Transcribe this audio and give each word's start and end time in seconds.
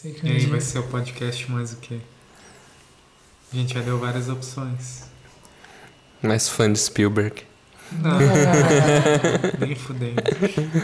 Sei 0.00 0.12
que 0.12 0.24
um 0.24 0.28
E 0.28 0.32
aí 0.32 0.38
dia- 0.40 0.48
vai 0.48 0.60
ser 0.60 0.78
o 0.78 0.82
podcast 0.84 1.50
mais 1.50 1.72
o 1.72 1.76
quê? 1.76 1.98
A 3.52 3.56
gente 3.56 3.74
já 3.74 3.80
deu 3.80 3.98
várias 3.98 4.28
opções. 4.28 5.02
Mais 6.22 6.48
fã 6.48 6.72
de 6.72 6.78
Spielberg. 6.78 7.42
Não, 7.92 8.18
nem 9.58 9.74
fudendo. 9.74 10.22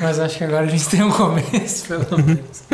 Mas 0.03 0.19
acho 0.19 0.39
que 0.39 0.45
agora 0.45 0.67
a 0.67 0.69
gente 0.69 0.89
tem 0.89 1.03
um 1.05 1.11
começo, 1.11 1.87
pelo 1.87 2.19
menos. 2.23 2.65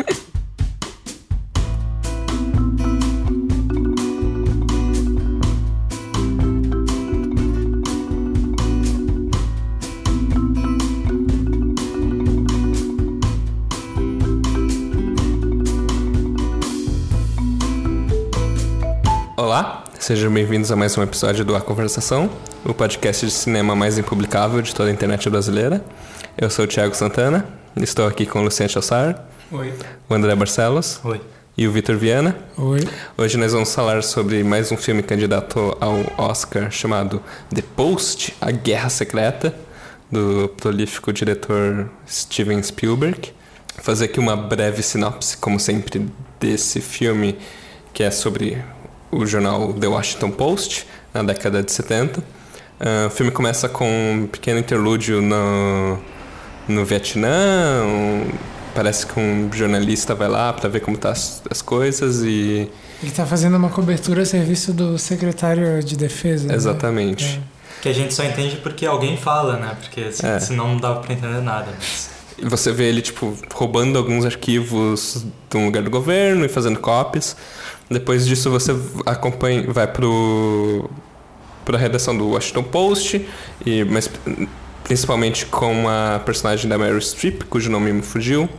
Sejam 20.03 20.29
bem-vindos 20.29 20.69
a 20.69 20.75
mais 20.75 20.97
um 20.97 21.01
episódio 21.01 21.45
do 21.45 21.55
A 21.55 21.61
Conversação, 21.61 22.29
o 22.65 22.73
podcast 22.73 23.25
de 23.25 23.31
cinema 23.31 23.73
mais 23.73 23.97
impublicável 23.97 24.61
de 24.61 24.75
toda 24.75 24.89
a 24.89 24.91
internet 24.91 25.29
brasileira. 25.29 25.81
Eu 26.37 26.49
sou 26.49 26.65
o 26.65 26.67
Thiago 26.67 26.93
Santana, 26.93 27.47
estou 27.77 28.05
aqui 28.05 28.25
com 28.25 28.39
o 28.39 28.43
Luciano 28.43 28.69
Chassar, 28.69 29.25
Oi. 29.49 29.73
o 30.09 30.13
André 30.13 30.35
Barcelos 30.35 30.99
Oi. 31.05 31.21
e 31.57 31.65
o 31.65 31.71
Vitor 31.71 31.95
Viana. 31.95 32.35
Oi. 32.57 32.81
Hoje 33.17 33.37
nós 33.37 33.53
vamos 33.53 33.73
falar 33.73 34.03
sobre 34.03 34.43
mais 34.43 34.73
um 34.73 34.77
filme 34.77 35.01
candidato 35.01 35.77
ao 35.79 35.99
Oscar 36.17 36.69
chamado 36.69 37.23
The 37.55 37.63
Post, 37.73 38.35
A 38.41 38.51
Guerra 38.51 38.89
Secreta, 38.89 39.55
do 40.11 40.49
prolífico 40.57 41.13
diretor 41.13 41.89
Steven 42.05 42.61
Spielberg. 42.61 43.31
Fazer 43.77 44.05
aqui 44.05 44.19
uma 44.19 44.35
breve 44.35 44.83
sinopse, 44.83 45.37
como 45.37 45.57
sempre, 45.61 46.05
desse 46.41 46.81
filme 46.81 47.37
que 47.93 48.03
é 48.03 48.11
sobre 48.11 48.57
o 49.17 49.25
jornal 49.25 49.73
The 49.73 49.87
Washington 49.87 50.31
Post, 50.31 50.85
na 51.13 51.23
década 51.23 51.61
de 51.63 51.71
70. 51.71 52.23
Ah, 52.79 53.07
o 53.07 53.09
filme 53.09 53.31
começa 53.31 53.69
com 53.69 53.85
um 53.87 54.27
pequeno 54.27 54.59
interlúdio 54.59 55.21
no, 55.21 55.97
no 56.67 56.83
Vietnã. 56.85 57.83
um- 57.85 58.31
parece 58.75 59.05
que 59.05 59.19
um 59.19 59.51
jornalista 59.53 60.15
vai 60.15 60.27
lá 60.27 60.51
para 60.51 60.67
ver 60.67 60.79
como 60.79 60.97
tá 60.97 61.11
as, 61.11 61.43
as 61.47 61.61
coisas 61.61 62.23
e 62.23 62.67
Ele 63.03 63.11
tá 63.15 63.23
fazendo 63.23 63.55
uma 63.55 63.69
cobertura 63.69 64.23
a 64.23 64.25
serviço 64.25 64.73
do 64.73 64.97
secretário 64.97 65.83
de 65.83 65.95
defesa. 65.95 66.47
né? 66.47 66.55
Exatamente. 66.55 67.39
Que 67.83 67.89
a 67.89 67.93
gente 67.93 68.13
só 68.15 68.23
entende 68.23 68.55
porque 68.57 68.83
alguém 68.85 69.15
fala, 69.15 69.57
né? 69.57 69.77
Porque 69.79 70.11
se- 70.11 70.25
É. 70.25 70.39
senão 70.39 70.69
não 70.69 70.77
dava 70.77 71.01
pra 71.01 71.13
entender 71.13 71.41
nada. 71.41 71.67
Mas... 71.77 72.09
Você 72.49 72.71
vê 72.71 72.85
ele, 72.85 73.01
tipo, 73.03 73.37
roubando 73.53 73.95
alguns 73.97 74.25
arquivos 74.25 75.23
de 75.51 75.55
um 75.57 75.65
lugar 75.65 75.83
do 75.83 75.91
governo 75.91 76.43
e 76.43 76.49
fazendo 76.49 76.79
cópias. 76.79 77.37
Depois 77.93 78.25
disso, 78.25 78.49
você 78.49 78.75
acompanha, 79.05 79.63
vai 79.71 79.87
pro, 79.87 80.89
pra 81.63 81.77
redação 81.77 82.17
do 82.17 82.29
Washington 82.29 82.63
Post, 82.63 83.25
e, 83.65 83.83
mas 83.85 84.09
principalmente 84.83 85.45
com 85.45 85.87
a 85.87 86.19
personagem 86.25 86.67
da 86.69 86.77
Meryl 86.77 86.99
Streep, 86.99 87.43
cujo 87.49 87.69
nome 87.71 87.93
me 87.93 88.01
fugiu, 88.01 88.49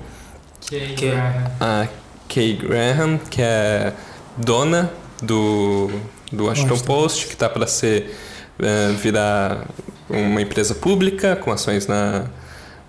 Que, 0.61 0.81
Que- 0.95 1.13
a 1.61 1.87
Kay 2.29 2.55
Graham, 2.55 3.19
que 3.31 3.43
é 3.43 3.93
dona 4.37 4.91
do, 5.23 5.91
do 6.33 6.47
Washington 6.47 6.71
Washington 6.75 6.87
Post, 6.87 7.27
que 7.27 7.37
tá 7.37 7.49
para 7.49 7.67
ser 7.67 8.17
eh, 8.59 8.93
virar 9.01 9.67
uma 10.09 10.41
empresa 10.41 10.75
pública 10.75 11.37
com 11.37 11.51
ações 11.53 11.87
na, 11.87 12.25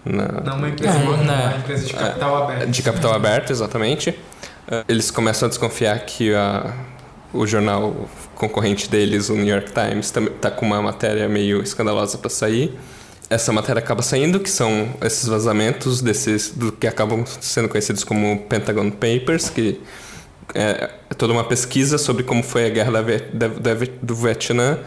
na 0.06 0.28
Não 0.46 0.58
uma 0.58 0.70
empresa, 0.70 0.98
É, 0.98 1.02
uma, 1.02 1.18
né? 1.18 1.48
uma 1.48 1.58
empresa 1.58 1.86
de 1.86 1.94
capital 1.94 2.44
aberto. 2.44 2.70
de 2.70 2.82
capital 2.82 3.14
aberto, 3.14 3.50
exatamente. 3.52 4.18
Eh, 4.70 4.84
Eles 4.88 5.12
começam 5.12 5.48
a 5.48 5.50
desconfiar 5.50 6.00
que 6.06 6.34
a, 6.34 6.74
o 7.34 7.46
jornal 7.46 8.10
concorrente 8.36 8.90
deles, 8.90 9.30
o 9.30 9.36
New 9.36 9.48
York 9.48 9.72
Times, 9.72 10.08
está 10.16 10.52
com 10.52 10.66
uma 10.66 10.82
matéria 10.82 11.28
meio 11.30 11.62
escandalosa 11.62 12.18
para 12.18 12.30
sair. 12.30 12.78
Essa 13.30 13.52
matéria 13.52 13.80
acaba 13.80 14.02
saindo, 14.04 14.40
que 14.40 14.50
são 14.50 14.90
esses 15.02 15.28
vazamentos 15.28 16.02
desses 16.02 16.52
do 16.52 16.72
que 16.72 16.86
acabam 16.88 17.26
sendo 17.42 17.68
conhecidos 17.68 18.04
como 18.04 18.40
Pentagon 18.44 18.92
Papers, 18.92 19.50
que 19.50 19.82
é, 20.54 20.92
é 21.10 21.14
toda 21.16 21.34
uma 21.34 21.44
pesquisa 21.44 21.98
sobre 21.98 22.24
como 22.24 22.44
foi 22.44 22.66
a 22.66 22.70
guerra 22.70 22.92
da, 22.92 23.02
da- 23.34 23.48
da- 23.48 23.88
do 24.02 24.16
Vietnã, 24.16 24.78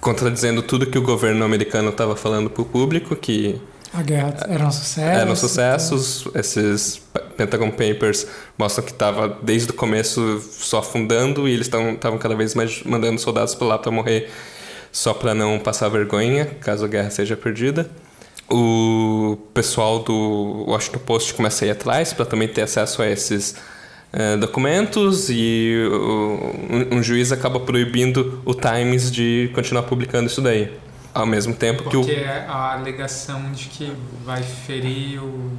contradizendo 0.00 0.62
tudo 0.62 0.86
que 0.86 0.98
o 0.98 1.02
governo 1.02 1.44
americano 1.44 1.90
estava 1.90 2.14
falando 2.16 2.48
para 2.50 2.62
o 2.62 2.64
público, 2.64 3.16
que 3.16 3.60
A 3.94 4.02
guerra 4.02 4.34
era 4.48 4.66
um 4.66 4.72
sucesso. 4.72 5.20
eram 5.20 5.36
sucessos. 5.36 6.28
Esses 6.34 6.98
P- 7.12 7.20
Pentagon 7.36 7.70
Papers 7.70 8.26
mostram 8.58 8.84
que 8.84 8.90
estava 8.92 9.38
desde 9.42 9.70
o 9.70 9.74
começo 9.74 10.40
só 10.58 10.78
afundando 10.78 11.48
e 11.48 11.52
eles 11.52 11.66
estavam 11.68 12.18
cada 12.18 12.34
vez 12.34 12.54
mais 12.54 12.82
mandando 12.82 13.20
soldados 13.20 13.54
para 13.54 13.66
lá 13.68 13.78
para 13.78 13.90
morrer 13.92 14.30
só 14.90 15.14
para 15.14 15.34
não 15.34 15.58
passar 15.58 15.88
vergonha 15.88 16.44
caso 16.60 16.84
a 16.84 16.88
guerra 16.88 17.10
seja 17.10 17.36
perdida. 17.36 17.88
O 18.50 19.38
pessoal 19.54 20.00
do 20.00 20.64
Washington 20.68 20.98
Post 20.98 21.34
começa 21.34 21.64
a 21.64 21.68
ir 21.68 21.70
atrás 21.70 22.12
para 22.12 22.26
também 22.26 22.46
ter 22.46 22.62
acesso 22.62 23.00
a 23.00 23.08
esses 23.08 23.54
eh, 24.12 24.36
documentos 24.36 25.28
e 25.30 25.76
um 26.90 27.02
juiz 27.02 27.32
acaba 27.32 27.58
proibindo 27.60 28.42
o 28.44 28.54
Times 28.54 29.10
de 29.10 29.50
continuar 29.54 29.84
publicando 29.84 30.26
isso 30.26 30.42
daí. 30.42 30.70
Ao 31.14 31.24
mesmo 31.26 31.54
tempo 31.54 31.88
que 31.88 31.96
o 31.96 32.00
Porque 32.00 32.16
é 32.16 32.44
a 32.48 32.72
alegação 32.72 33.52
de 33.52 33.66
que 33.66 33.92
vai 34.24 34.42
ferir 34.42 35.22
o, 35.22 35.52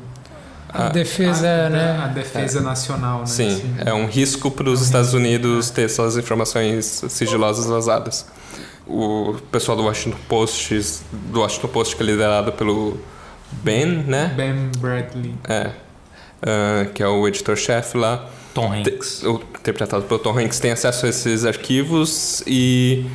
A 0.68 0.90
defesa, 0.90 1.48
a, 1.68 1.70
né? 1.70 2.02
a 2.04 2.08
defesa 2.08 2.60
nacional, 2.60 3.20
né? 3.20 3.26
Sim, 3.26 3.48
Assim. 3.48 3.76
é 3.86 3.94
um 3.94 4.06
risco 4.06 4.52
para 4.52 4.70
os 4.70 4.80
É 4.80 4.84
um 4.84 4.86
Estados 4.86 5.08
risco, 5.14 5.18
Unidos 5.18 5.70
ter 5.70 5.84
essas 5.84 6.18
informações 6.18 7.04
sigilosas 7.08 7.66
vazadas. 7.68 8.26
O 8.86 9.36
pessoal 9.52 9.78
do 9.78 9.84
Washington 9.84 10.18
Post, 10.28 11.00
do 11.12 11.40
Washington 11.40 11.68
Post 11.70 11.96
que 11.96 12.04
é 12.04 12.06
liderado 12.06 12.52
pelo 12.52 13.00
Ben, 13.64 13.86
né? 14.04 14.34
Ben 14.36 14.70
Bradley. 14.78 15.34
É, 15.48 15.72
ah, 16.44 16.86
que 16.94 17.02
é 17.02 17.08
o 17.08 17.26
editor-chefe 17.28 17.98
lá, 17.98 18.28
Tom 18.54 18.84
te- 18.84 18.90
Hanks. 18.92 19.24
o- 19.24 19.42
interpretado 19.58 20.04
pelo 20.04 20.20
Tom 20.20 20.38
Hanks, 20.38 20.60
tem 20.60 20.72
acesso 20.72 21.06
a 21.06 21.10
esses 21.10 21.46
arquivos 21.46 22.44
e 22.46 23.06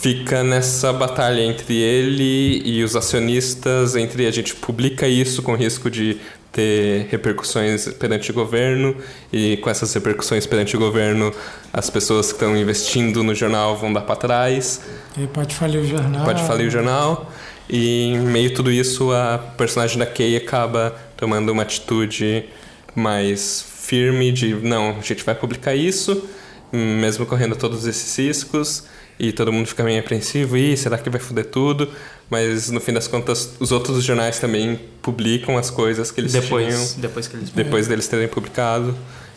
fica 0.00 0.44
nessa 0.44 0.92
batalha 0.92 1.42
entre 1.42 1.74
ele 1.74 2.62
e 2.64 2.82
os 2.84 2.94
acionistas, 2.94 3.96
entre 3.96 4.26
a 4.26 4.30
gente 4.30 4.54
publica 4.54 5.08
isso 5.08 5.42
com 5.42 5.54
risco 5.54 5.90
de 5.90 6.18
ter 6.52 7.06
repercussões 7.10 7.88
perante 7.88 8.30
o 8.30 8.34
governo 8.34 8.96
e 9.32 9.58
com 9.58 9.68
essas 9.68 9.92
repercussões 9.92 10.46
perante 10.46 10.76
o 10.76 10.78
governo 10.80 11.32
as 11.72 11.90
pessoas 11.90 12.28
que 12.28 12.32
estão 12.32 12.56
investindo 12.56 13.22
no 13.22 13.34
jornal 13.34 13.76
vão 13.76 13.92
dar 13.92 14.00
para 14.00 14.16
trás 14.16 14.80
Ele 15.16 15.26
pode 15.26 15.54
falir 15.54 15.80
o 15.80 15.86
jornal. 15.86 16.24
pode 16.24 16.42
falir 16.44 16.66
o 16.66 16.70
jornal. 16.70 17.30
E 17.68 18.04
em 18.04 18.18
meio 18.18 18.50
a 18.50 18.54
tudo 18.54 18.72
isso, 18.72 19.12
a 19.12 19.38
personagem 19.56 19.98
da 19.98 20.06
Kay 20.06 20.36
acaba 20.36 20.96
tomando 21.16 21.50
uma 21.50 21.62
atitude 21.62 22.46
mais 22.94 23.62
firme 23.62 24.32
de 24.32 24.54
não, 24.54 24.96
a 24.98 25.02
gente 25.02 25.22
vai 25.22 25.34
publicar 25.34 25.74
isso, 25.74 26.26
mesmo 26.72 27.26
correndo 27.26 27.56
todos 27.56 27.86
esses 27.86 28.16
riscos. 28.16 28.84
E 29.18 29.32
todo 29.32 29.52
mundo 29.52 29.66
fica 29.66 29.82
meio 29.82 29.98
apreensivo, 30.00 30.56
e 30.56 30.76
será 30.76 30.96
que 30.96 31.10
vai 31.10 31.20
foder 31.20 31.46
tudo? 31.46 31.88
Mas 32.30 32.70
no 32.70 32.80
fim 32.80 32.92
das 32.92 33.08
contas, 33.08 33.54
os 33.58 33.72
outros 33.72 34.04
jornais 34.04 34.38
também 34.38 34.78
publicam 35.02 35.56
as 35.58 35.70
coisas 35.70 36.10
que 36.10 36.20
eles 36.20 36.30
tinham 36.32 36.44
Depois, 36.44 36.94
depois 36.94 37.26
que 37.26 37.36
eles. 37.36 37.50
depois 37.50 37.86
deles 37.88 38.06
terem 38.06 38.28
publicado 38.28 38.94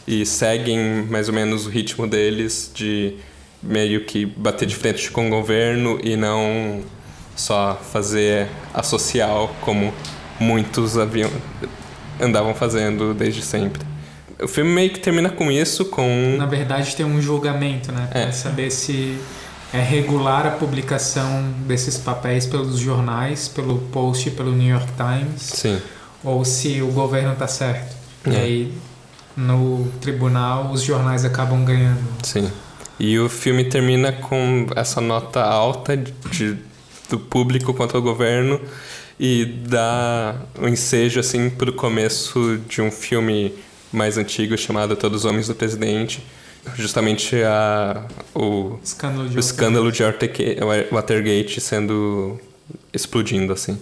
e 0.07 0.25
seguem 0.25 1.05
mais 1.09 1.27
ou 1.27 1.33
menos 1.33 1.65
o 1.65 1.69
ritmo 1.69 2.05
deles 2.05 2.69
de 2.73 3.15
meio 3.63 4.03
que 4.05 4.25
bater 4.25 4.65
de 4.67 4.75
frente 4.75 5.09
com 5.09 5.27
o 5.27 5.29
governo 5.29 5.99
e 6.03 6.15
não 6.15 6.81
só 7.35 7.79
fazer 7.91 8.47
a 8.73 8.83
social 8.83 9.55
como 9.61 9.93
muitos 10.39 10.97
haviam 10.97 11.29
andavam 12.19 12.53
fazendo 12.53 13.13
desde 13.13 13.41
sempre. 13.41 13.81
O 14.41 14.47
filme 14.47 14.71
meio 14.71 14.89
que 14.91 14.99
termina 14.99 15.29
com 15.29 15.51
isso, 15.51 15.85
com 15.85 16.35
Na 16.37 16.45
verdade, 16.45 16.95
tem 16.95 17.05
um 17.05 17.21
julgamento, 17.21 17.91
né? 17.91 18.07
Pra 18.11 18.21
É. 18.21 18.31
saber 18.31 18.69
se 18.71 19.17
é 19.73 19.81
regular 19.81 20.45
a 20.45 20.51
publicação 20.51 21.43
desses 21.65 21.97
papéis 21.97 22.45
pelos 22.45 22.77
jornais, 22.79 23.47
pelo 23.47 23.77
Post 23.91 24.27
e 24.27 24.31
pelo 24.31 24.51
New 24.51 24.67
York 24.69 24.87
Times, 24.97 25.41
sim, 25.41 25.79
ou 26.23 26.43
se 26.43 26.81
o 26.81 26.87
governo 26.87 27.35
tá 27.35 27.47
certo. 27.47 27.95
E 28.27 28.35
É. 28.35 28.39
aí, 28.39 28.73
no 29.35 29.87
tribunal, 30.01 30.71
os 30.71 30.81
jornais 30.83 31.23
acabam 31.25 31.63
ganhando. 31.63 32.01
sim. 32.23 32.51
E 32.99 33.17
o 33.17 33.27
filme 33.27 33.63
termina 33.63 34.11
com 34.11 34.67
essa 34.75 35.01
nota 35.01 35.41
alta 35.41 35.97
de, 35.97 36.55
do 37.09 37.17
público 37.17 37.73
contra 37.73 37.97
o 37.97 38.01
governo 38.01 38.61
e 39.19 39.43
dá 39.67 40.35
um 40.61 40.67
ensejo 40.67 41.19
assim 41.19 41.49
pro 41.49 41.73
começo 41.73 42.59
de 42.69 42.79
um 42.79 42.91
filme 42.91 43.55
mais 43.91 44.19
antigo 44.19 44.55
chamado 44.55 44.95
Todos 44.95 45.21
os 45.23 45.25
Homens 45.25 45.47
do 45.47 45.55
Presidente, 45.55 46.23
justamente 46.75 47.41
a 47.43 48.05
o, 48.33 48.79
Escândalo 48.83 49.29
de 49.29 49.37
o 49.37 49.39
escândalo 49.39 49.91
de 49.91 50.03
Watergate- 50.91 51.59
sendo 51.61 52.39
explodindo 52.93 53.53
assim. 53.53 53.79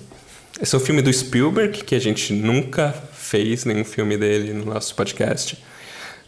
Esse 0.62 0.76
é 0.76 0.78
um 0.78 0.82
filme 0.82 1.02
do 1.02 1.12
Spielberg 1.12 1.84
que 1.84 1.96
a 1.96 2.00
gente 2.00 2.34
nunca 2.34 2.94
fez 3.14 3.66
nenhum 3.66 3.86
filme 3.86 4.18
dele 4.18 4.54
no 4.54 4.66
nosso 4.74 4.96
podcast. 4.96 5.58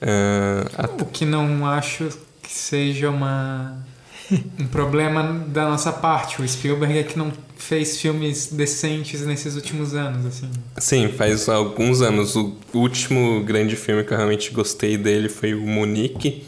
Uh, 0.01 1.01
o 1.01 1.06
que 1.06 1.25
não 1.25 1.68
acho 1.68 2.09
que 2.42 2.51
seja 2.51 3.09
uma 3.09 3.77
um 4.59 4.68
problema 4.68 5.45
da 5.47 5.65
nossa 5.69 5.92
parte. 5.92 6.42
O 6.42 6.47
Spielberg 6.47 6.97
é 6.97 7.04
que 7.04 7.18
não 7.18 7.31
fez 7.61 7.97
filmes 7.97 8.47
decentes 8.47 9.21
nesses 9.21 9.55
últimos 9.55 9.93
anos, 9.93 10.25
assim. 10.25 10.49
Sim, 10.77 11.09
faz 11.09 11.47
alguns 11.47 12.01
anos. 12.01 12.35
O 12.35 12.55
último 12.73 13.43
grande 13.43 13.75
filme 13.75 14.03
que 14.03 14.11
eu 14.11 14.17
realmente 14.17 14.51
gostei 14.51 14.97
dele 14.97 15.29
foi 15.29 15.53
o 15.53 15.61
Monique, 15.61 16.43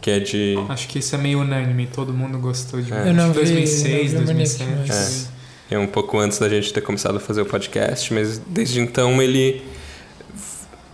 que 0.00 0.10
é 0.10 0.20
de... 0.20 0.54
Acho 0.68 0.88
que 0.88 0.98
isso 0.98 1.14
é 1.14 1.18
meio 1.18 1.40
unânime, 1.40 1.88
todo 1.92 2.12
mundo 2.12 2.38
gostou 2.38 2.80
de 2.82 2.92
é. 2.92 3.08
Eu 3.08 3.14
não 3.14 3.32
2006, 3.32 4.12
vi, 4.12 4.18
2007. 4.18 4.70
mas... 4.86 5.30
É. 5.70 5.76
é 5.76 5.78
um 5.78 5.86
pouco 5.86 6.18
antes 6.18 6.38
da 6.38 6.48
gente 6.48 6.72
ter 6.72 6.80
começado 6.80 7.16
a 7.16 7.20
fazer 7.20 7.42
o 7.42 7.46
podcast, 7.46 8.12
mas 8.12 8.38
desde 8.38 8.80
então 8.80 9.22
ele 9.22 9.62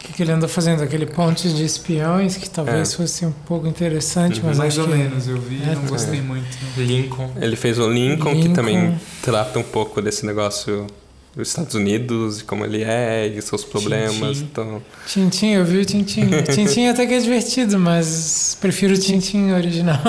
que, 0.02 0.12
que 0.12 0.22
ele 0.22 0.32
anda 0.32 0.48
fazendo? 0.48 0.82
Aquele 0.82 1.06
ponte 1.06 1.48
de 1.52 1.64
espiões 1.64 2.36
que 2.36 2.50
talvez 2.50 2.92
é. 2.92 2.96
fosse 2.96 3.24
um 3.24 3.32
pouco 3.32 3.66
interessante, 3.66 4.40
mas 4.42 4.58
mais 4.58 4.76
ou 4.76 4.86
que... 4.86 4.94
menos 4.94 5.28
eu 5.28 5.40
vi, 5.40 5.62
é, 5.62 5.74
não 5.74 5.86
gostei 5.86 6.18
é. 6.18 6.22
muito. 6.22 6.48
Lincoln. 6.76 7.30
Ele 7.40 7.56
fez 7.56 7.78
o 7.78 7.88
Lincoln, 7.88 8.32
Lincoln, 8.32 8.48
que 8.48 8.54
também 8.54 9.00
trata 9.22 9.58
um 9.58 9.62
pouco 9.62 10.02
desse 10.02 10.26
negócio 10.26 10.86
dos 11.34 11.48
Estados 11.48 11.74
Unidos 11.74 12.40
e 12.40 12.44
como 12.44 12.64
ele 12.64 12.82
é 12.82 13.26
e 13.26 13.40
seus 13.40 13.64
problemas. 13.64 14.38
Tintin. 14.38 14.48
Então... 14.50 14.82
Tintin, 15.06 15.50
eu 15.52 15.64
vi 15.64 15.78
o 15.78 15.84
Tintin. 15.84 16.28
Tintin 16.52 16.88
até 16.88 17.06
que 17.06 17.14
é 17.14 17.18
divertido, 17.18 17.78
mas 17.78 18.56
prefiro 18.60 18.94
o 18.94 18.98
Tintin 18.98 19.52
original. 19.52 20.00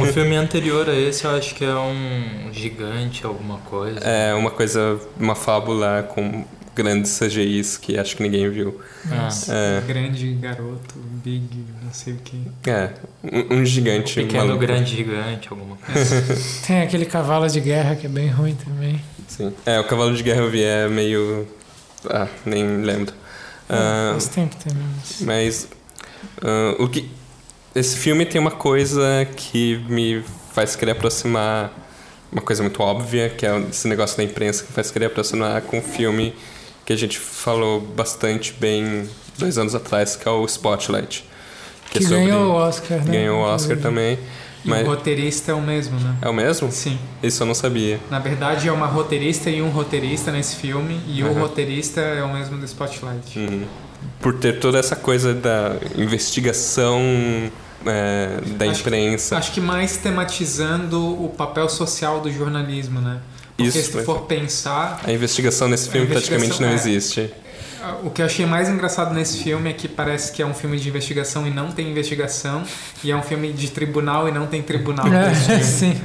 o 0.00 0.06
filme 0.12 0.36
anterior 0.36 0.88
a 0.88 0.94
esse 0.94 1.24
eu 1.24 1.32
acho 1.32 1.54
que 1.54 1.64
é 1.64 1.74
um 1.74 2.52
gigante, 2.52 3.26
alguma 3.26 3.58
coisa. 3.58 3.98
É, 4.00 4.32
uma 4.34 4.50
coisa, 4.50 4.98
uma 5.18 5.34
fábula 5.34 6.08
com 6.14 6.44
grandes 6.74 7.18
CGIs 7.18 7.76
que 7.76 7.98
acho 7.98 8.16
que 8.16 8.22
ninguém 8.22 8.48
viu. 8.50 8.80
Nossa, 9.04 9.54
é. 9.54 9.80
grande 9.86 10.32
garoto, 10.34 10.94
big, 11.22 11.64
não 11.82 11.92
sei 11.92 12.14
o 12.14 12.16
que. 12.16 12.42
É, 12.66 12.90
um, 13.22 13.58
um 13.58 13.64
gigante. 13.64 14.20
Um 14.20 14.22
pequeno, 14.24 14.46
maluco. 14.46 14.66
grande 14.66 14.96
gigante, 14.96 15.48
alguma 15.50 15.76
coisa. 15.76 16.24
Tem 16.66 16.82
aquele 16.82 17.04
cavalo 17.04 17.48
de 17.48 17.60
guerra 17.60 17.94
que 17.96 18.06
é 18.06 18.08
bem 18.08 18.28
ruim 18.28 18.54
também. 18.54 19.00
Sim. 19.28 19.52
É, 19.66 19.78
o 19.80 19.84
cavalo 19.84 20.14
de 20.14 20.22
guerra 20.22 20.40
eu 20.40 20.50
vi 20.50 20.62
é 20.62 20.88
meio. 20.88 21.46
Ah, 22.08 22.28
nem 22.44 22.82
lembro. 22.82 23.14
É, 23.68 23.74
uh, 23.74 24.12
faz 24.12 24.28
tempo 24.28 24.56
também. 24.56 24.86
Mas. 25.20 25.68
Uh, 26.38 26.82
o 26.82 26.88
que. 26.88 27.10
Esse 27.74 27.96
filme 27.96 28.26
tem 28.26 28.38
uma 28.38 28.50
coisa 28.50 29.26
que 29.34 29.82
me 29.88 30.22
faz 30.52 30.76
querer 30.76 30.92
aproximar. 30.92 31.72
Uma 32.30 32.42
coisa 32.42 32.62
muito 32.62 32.82
óbvia, 32.82 33.28
que 33.28 33.44
é 33.44 33.58
esse 33.68 33.86
negócio 33.86 34.16
da 34.16 34.24
imprensa 34.24 34.64
que 34.64 34.72
faz 34.72 34.90
querer 34.90 35.06
aproximar 35.06 35.60
com 35.62 35.78
o 35.78 35.82
filme 35.82 36.34
que 36.84 36.92
a 36.92 36.96
gente 36.96 37.18
falou 37.18 37.80
bastante 37.80 38.54
bem 38.58 39.08
dois 39.38 39.58
anos 39.58 39.74
atrás, 39.74 40.16
que 40.16 40.28
é 40.28 40.30
o 40.30 40.44
Spotlight. 40.44 41.24
Que, 41.90 41.98
que 41.98 42.04
é 42.04 42.08
sobre... 42.08 42.24
ganhou 42.24 42.50
o 42.50 42.54
Oscar, 42.54 42.98
né? 42.98 43.12
Ganhou 43.12 43.38
o 43.38 43.42
Oscar 43.42 43.78
também. 43.78 44.18
Mas... 44.64 44.86
o 44.86 44.90
roteirista 44.90 45.50
é 45.50 45.54
o 45.54 45.60
mesmo, 45.60 45.98
né? 45.98 46.16
É 46.22 46.28
o 46.28 46.32
mesmo? 46.32 46.70
Sim. 46.70 46.98
Isso 47.22 47.42
eu 47.42 47.46
não 47.46 47.54
sabia. 47.54 47.98
Na 48.08 48.18
verdade, 48.18 48.68
é 48.68 48.72
uma 48.72 48.86
roteirista 48.86 49.50
e 49.50 49.60
um 49.60 49.70
roteirista 49.70 50.30
nesse 50.30 50.56
filme, 50.56 51.00
e 51.08 51.22
uhum. 51.22 51.30
o 51.30 51.40
roteirista 51.40 52.00
é 52.00 52.22
o 52.22 52.32
mesmo 52.32 52.58
do 52.58 52.64
Spotlight. 52.64 53.38
Uhum. 53.38 53.64
Por 54.20 54.34
ter 54.34 54.60
toda 54.60 54.78
essa 54.78 54.94
coisa 54.94 55.34
da 55.34 55.76
investigação 55.96 57.00
é, 57.84 58.40
da 58.56 58.66
acho 58.66 58.80
imprensa. 58.80 59.34
Que, 59.34 59.40
acho 59.40 59.52
que 59.52 59.60
mais 59.60 59.96
tematizando 59.96 61.24
o 61.24 61.28
papel 61.28 61.68
social 61.68 62.20
do 62.20 62.30
jornalismo, 62.30 63.00
né? 63.00 63.20
Porque 63.64 63.78
Isso, 63.78 63.98
se 63.98 64.04
for 64.04 64.22
pensar. 64.22 65.00
A 65.04 65.12
investigação 65.12 65.68
nesse 65.68 65.88
filme 65.88 66.06
praticamente 66.06 66.60
não 66.60 66.68
é, 66.68 66.74
existe. 66.74 67.30
O 68.04 68.10
que 68.10 68.22
eu 68.22 68.26
achei 68.26 68.46
mais 68.46 68.68
engraçado 68.68 69.12
nesse 69.12 69.42
filme 69.42 69.70
é 69.70 69.72
que 69.72 69.88
parece 69.88 70.30
que 70.30 70.40
é 70.40 70.46
um 70.46 70.54
filme 70.54 70.78
de 70.78 70.88
investigação 70.88 71.46
e 71.46 71.50
não 71.50 71.72
tem 71.72 71.90
investigação, 71.90 72.62
e 73.02 73.10
é 73.10 73.16
um 73.16 73.22
filme 73.22 73.52
de 73.52 73.70
tribunal 73.70 74.28
e 74.28 74.32
não 74.32 74.46
tem 74.46 74.62
tribunal. 74.62 75.06
É, 75.12 75.34
sim. 75.62 76.00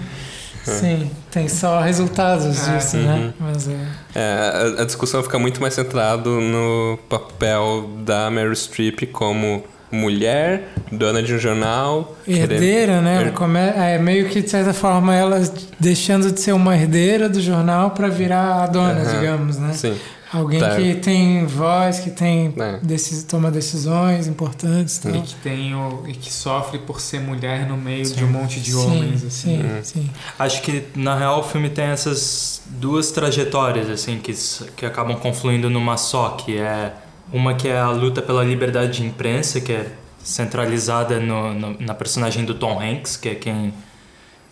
Sim, 0.63 1.09
tem 1.31 1.48
só 1.48 1.80
resultados 1.80 2.68
é. 2.68 2.77
disso, 2.77 2.98
né? 2.98 3.13
uhum. 3.13 3.19
né? 3.19 3.33
Mas 3.39 3.68
é... 3.69 3.88
é 4.15 4.77
a, 4.80 4.81
a 4.81 4.86
discussão 4.86 5.24
fica 5.24 5.39
muito 5.39 5.62
mais 5.62 5.74
centrado 5.74 6.42
no 6.42 7.00
papel 7.07 7.89
da 8.04 8.30
Mary 8.30 8.54
Streep 8.54 9.06
como 9.13 9.63
mulher, 9.92 10.69
dona 10.92 11.24
de 11.24 11.34
um 11.34 11.39
jornal. 11.39 12.18
Herdeira, 12.28 13.01
né? 13.01 13.31
É 13.75 13.98
meio 13.98 14.30
que, 14.30 14.42
de 14.42 14.50
certa 14.50 14.74
forma, 14.74 15.16
ela 15.16 15.42
deixando 15.80 16.31
de 16.31 16.39
ser 16.39 16.54
uma 16.54 16.75
herdeira 16.75 17.30
do 17.30 17.42
jornal 17.42 17.92
para 17.92 18.10
virar 18.10 18.63
a 18.63 18.68
dona, 18.68 19.01
uhum. 19.01 19.19
digamos, 19.19 19.57
né? 19.57 19.74
Sim. 19.74 19.98
Alguém 20.31 20.60
tá. 20.60 20.75
que 20.75 20.95
tem 20.95 21.45
voz, 21.45 22.00
que 22.00 22.10
tem 22.10 22.54
é. 22.60 22.80
decis, 22.84 23.24
toma 23.24 23.50
decisões 23.50 24.28
importantes. 24.28 25.01
E 25.06 25.22
que, 25.22 25.36
tem 25.36 25.74
o, 25.74 26.04
e 26.06 26.13
que 26.13 26.31
sofre 26.31 26.80
por 26.80 27.00
ser 27.00 27.22
mulher 27.22 27.66
no 27.66 27.78
meio 27.78 28.06
sim. 28.06 28.16
de 28.16 28.24
um 28.25 28.28
monte 28.28 28.60
de 28.60 28.72
sim, 28.72 28.78
homens. 28.78 29.24
Assim. 29.24 29.30
Sim, 29.30 29.63
uhum. 29.63 29.83
sim. 29.83 30.10
Acho 30.38 30.62
que, 30.62 30.83
na 30.95 31.18
real, 31.18 31.40
o 31.40 31.44
filme 31.44 31.69
tem 31.69 31.86
essas 31.86 32.62
duas 32.66 33.12
trajetórias 33.12 33.90
assim 33.90 34.19
que, 34.19 34.33
que 34.75 34.86
acabam 34.86 35.16
confluindo 35.16 35.69
numa 35.69 35.95
só, 35.95 36.31
que 36.31 36.57
é 36.57 36.92
uma 37.32 37.54
que 37.54 37.68
é 37.68 37.78
a 37.78 37.90
luta 37.90 38.22
pela 38.22 38.44
liberdade 38.44 39.02
de 39.02 39.06
imprensa, 39.06 39.60
que 39.60 39.74
é 39.74 39.92
centralizada 40.24 41.20
no, 41.20 41.54
no, 41.54 41.80
na 41.80 41.94
personagem 41.94 42.46
do 42.46 42.54
Tom 42.54 42.80
Hanks, 42.82 43.18
que 43.18 43.30
é 43.30 43.36
quem 43.36 43.74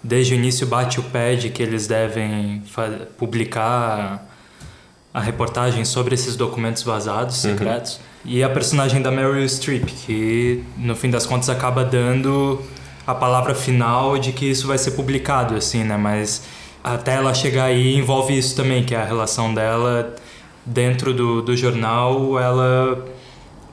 desde 0.03 0.33
o 0.33 0.35
início 0.35 0.67
bate 0.67 0.99
o 0.99 1.03
pé 1.03 1.35
de 1.35 1.49
que 1.49 1.63
eles 1.63 1.87
devem 1.87 2.63
publicar 3.17 4.25
a 5.13 5.19
reportagem 5.19 5.83
sobre 5.83 6.13
esses 6.13 6.35
documentos 6.35 6.83
vazados, 6.83 7.43
uhum. 7.43 7.51
secretos. 7.51 7.95
Uhum. 7.95 8.31
E 8.31 8.43
a 8.43 8.49
personagem 8.49 9.01
da 9.01 9.11
Meryl 9.11 9.47
Streep, 9.47 9.85
que 9.85 10.63
no 10.77 10.95
fim 10.95 11.09
das 11.09 11.25
contas 11.25 11.49
acaba 11.49 11.83
dando 11.83 12.61
a 13.05 13.13
palavra 13.13 13.55
final 13.55 14.17
de 14.17 14.31
que 14.31 14.45
isso 14.45 14.67
vai 14.67 14.77
ser 14.77 14.91
publicado, 14.91 15.55
assim, 15.55 15.83
né? 15.83 15.95
Mas 15.95 16.43
até 16.83 17.15
ela 17.15 17.33
chegar 17.33 17.65
aí 17.65 17.95
envolve 17.95 18.37
isso 18.37 18.55
também, 18.55 18.83
que 18.83 18.93
é 18.93 18.97
a 18.97 19.05
relação 19.05 19.53
dela 19.53 20.15
dentro 20.65 21.13
do, 21.13 21.41
do 21.41 21.55
jornal, 21.55 22.39
ela 22.39 23.05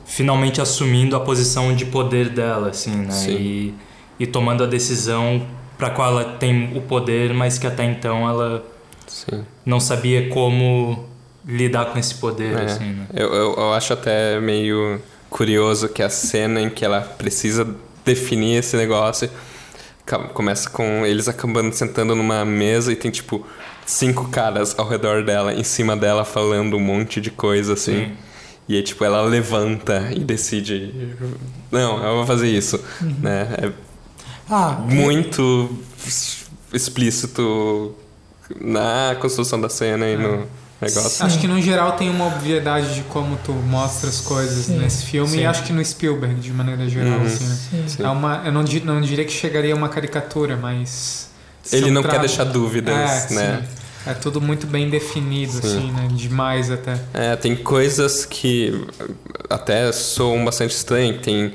finalmente 0.05 0.61
assumindo 0.61 1.17
a 1.17 1.21
posição 1.21 1.75
de 1.75 1.87
poder 1.87 2.29
dela, 2.29 2.69
assim, 2.69 2.95
né? 2.95 3.27
E, 3.29 3.75
e 4.19 4.27
tomando 4.27 4.63
a 4.63 4.67
decisão 4.67 5.47
para 5.79 5.91
qual 5.91 6.11
ela 6.11 6.25
tem 6.39 6.77
o 6.77 6.83
poder, 6.83 7.33
mas 7.33 7.59
que 7.59 7.67
até 7.67 7.85
então 7.85 8.29
ela 8.29 8.63
Sim. 9.07 9.45
não 9.65 9.81
sabia 9.81 10.29
como 10.29 11.07
lidar 11.47 11.87
com 11.87 11.99
esse 11.99 12.15
poder, 12.15 12.57
é. 12.57 12.65
assim, 12.65 12.85
né? 12.85 13.07
Eu, 13.15 13.33
eu, 13.33 13.55
eu 13.57 13.73
acho 13.73 13.93
até 13.93 14.39
meio 14.39 15.01
curioso 15.31 15.89
que 15.89 16.03
a 16.03 16.11
cena 16.11 16.61
em 16.61 16.69
que 16.69 16.85
ela 16.85 17.01
precisa 17.01 17.67
definir 18.05 18.59
esse 18.59 18.77
negócio 18.77 19.31
começa 20.35 20.69
com 20.69 21.07
eles 21.07 21.29
acabando 21.29 21.73
sentando 21.73 22.15
numa 22.15 22.45
mesa 22.45 22.93
e 22.93 22.97
tem 22.97 23.11
tipo 23.11 23.47
cinco 23.85 24.29
caras 24.29 24.79
ao 24.79 24.89
redor 24.89 25.25
dela, 25.25 25.53
em 25.53 25.65
cima 25.65 25.97
dela, 25.97 26.25
falando 26.25 26.77
um 26.77 26.81
monte 26.81 27.21
de 27.21 27.31
coisa 27.31 27.75
assim. 27.75 28.07
Sim. 28.07 28.13
E 28.69 28.77
aí, 28.77 28.83
tipo, 28.83 29.05
ela 29.05 29.23
levanta 29.23 30.11
e 30.15 30.21
decide. 30.21 30.95
Não, 31.71 32.03
eu 32.03 32.17
vou 32.17 32.27
fazer 32.27 32.49
isso. 32.49 32.81
Uhum. 33.01 33.17
Né? 33.21 33.49
É 33.61 33.73
ah, 34.49 34.79
muito 34.89 35.71
é... 36.07 36.77
explícito 36.77 37.95
na 38.61 39.17
construção 39.21 39.61
da 39.61 39.69
cena 39.69 40.07
e 40.07 40.15
é. 40.15 40.17
no 40.17 40.47
negócio. 40.81 41.25
Acho 41.25 41.39
que 41.39 41.49
no 41.49 41.61
geral 41.61 41.93
tem 41.93 42.09
uma 42.11 42.27
obviedade 42.27 42.95
de 42.95 43.03
como 43.03 43.37
tu 43.45 43.53
mostra 43.53 44.09
as 44.09 44.21
coisas 44.21 44.67
Sim. 44.67 44.79
nesse 44.79 45.07
filme 45.07 45.31
Sim. 45.31 45.41
e 45.41 45.47
acho 45.47 45.65
que 45.65 45.73
no 45.73 45.85
Spielberg 45.85 46.35
de 46.37 46.53
maneira 46.53 46.89
geral, 46.89 47.19
uhum. 47.19 47.27
assim, 47.27 47.47
né? 47.47 47.87
É 47.99 48.09
uma, 48.09 48.43
eu 48.45 48.53
não, 48.53 48.63
não 48.63 49.01
diria 49.01 49.25
que 49.25 49.33
chegaria 49.33 49.75
a 49.75 49.77
uma 49.77 49.89
caricatura, 49.89 50.57
mas 50.57 51.32
ele 51.71 51.91
não 51.91 52.03
quer 52.03 52.21
deixar 52.21 52.45
dúvidas, 52.45 53.31
é, 53.31 53.35
né? 53.35 53.69
Sim. 53.69 53.83
É 54.05 54.15
tudo 54.15 54.41
muito 54.41 54.67
bem 54.67 54.91
definido, 54.91 55.53
sim. 55.53 55.59
assim, 55.59 55.93
né? 55.93 56.09
Demais 56.13 56.71
até. 56.71 56.99
É, 57.15 57.37
tem 57.37 57.55
coisas 57.55 58.25
que 58.25 58.87
até 59.49 59.93
soam 59.93 60.45
bastante 60.45 60.75
estranhas. 60.75 61.21
Tem 61.23 61.55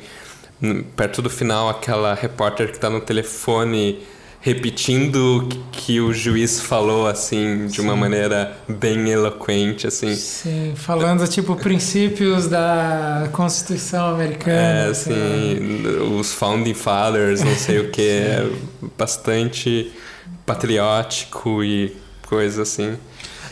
perto 0.95 1.21
do 1.21 1.29
final 1.29 1.67
aquela 1.69 2.13
repórter 2.13 2.67
que 2.67 2.75
está 2.75 2.89
no 2.89 3.01
telefone 3.01 3.99
repetindo 4.39 5.39
o 5.39 5.47
que 5.71 5.99
o 5.99 6.13
juiz 6.13 6.61
falou 6.61 7.07
assim 7.07 7.67
de 7.67 7.81
uma 7.81 7.95
maneira 7.95 8.55
bem 8.67 9.09
eloquente 9.09 9.87
assim. 9.87 10.15
Sim 10.15 10.73
falando 10.75 11.27
tipo 11.27 11.55
princípios 11.55 12.47
da 12.47 13.29
Constituição 13.31 14.07
americana 14.13 14.57
é 14.57 14.87
assim, 14.89 15.11
assim 15.11 16.17
os 16.19 16.33
founding 16.33 16.73
fathers 16.73 17.43
não 17.43 17.55
sei 17.55 17.79
o 17.79 17.89
que 17.91 18.01
é 18.01 18.49
bastante 18.97 19.91
patriótico 20.45 21.63
e 21.63 21.95
coisa 22.27 22.61
assim. 22.61 22.97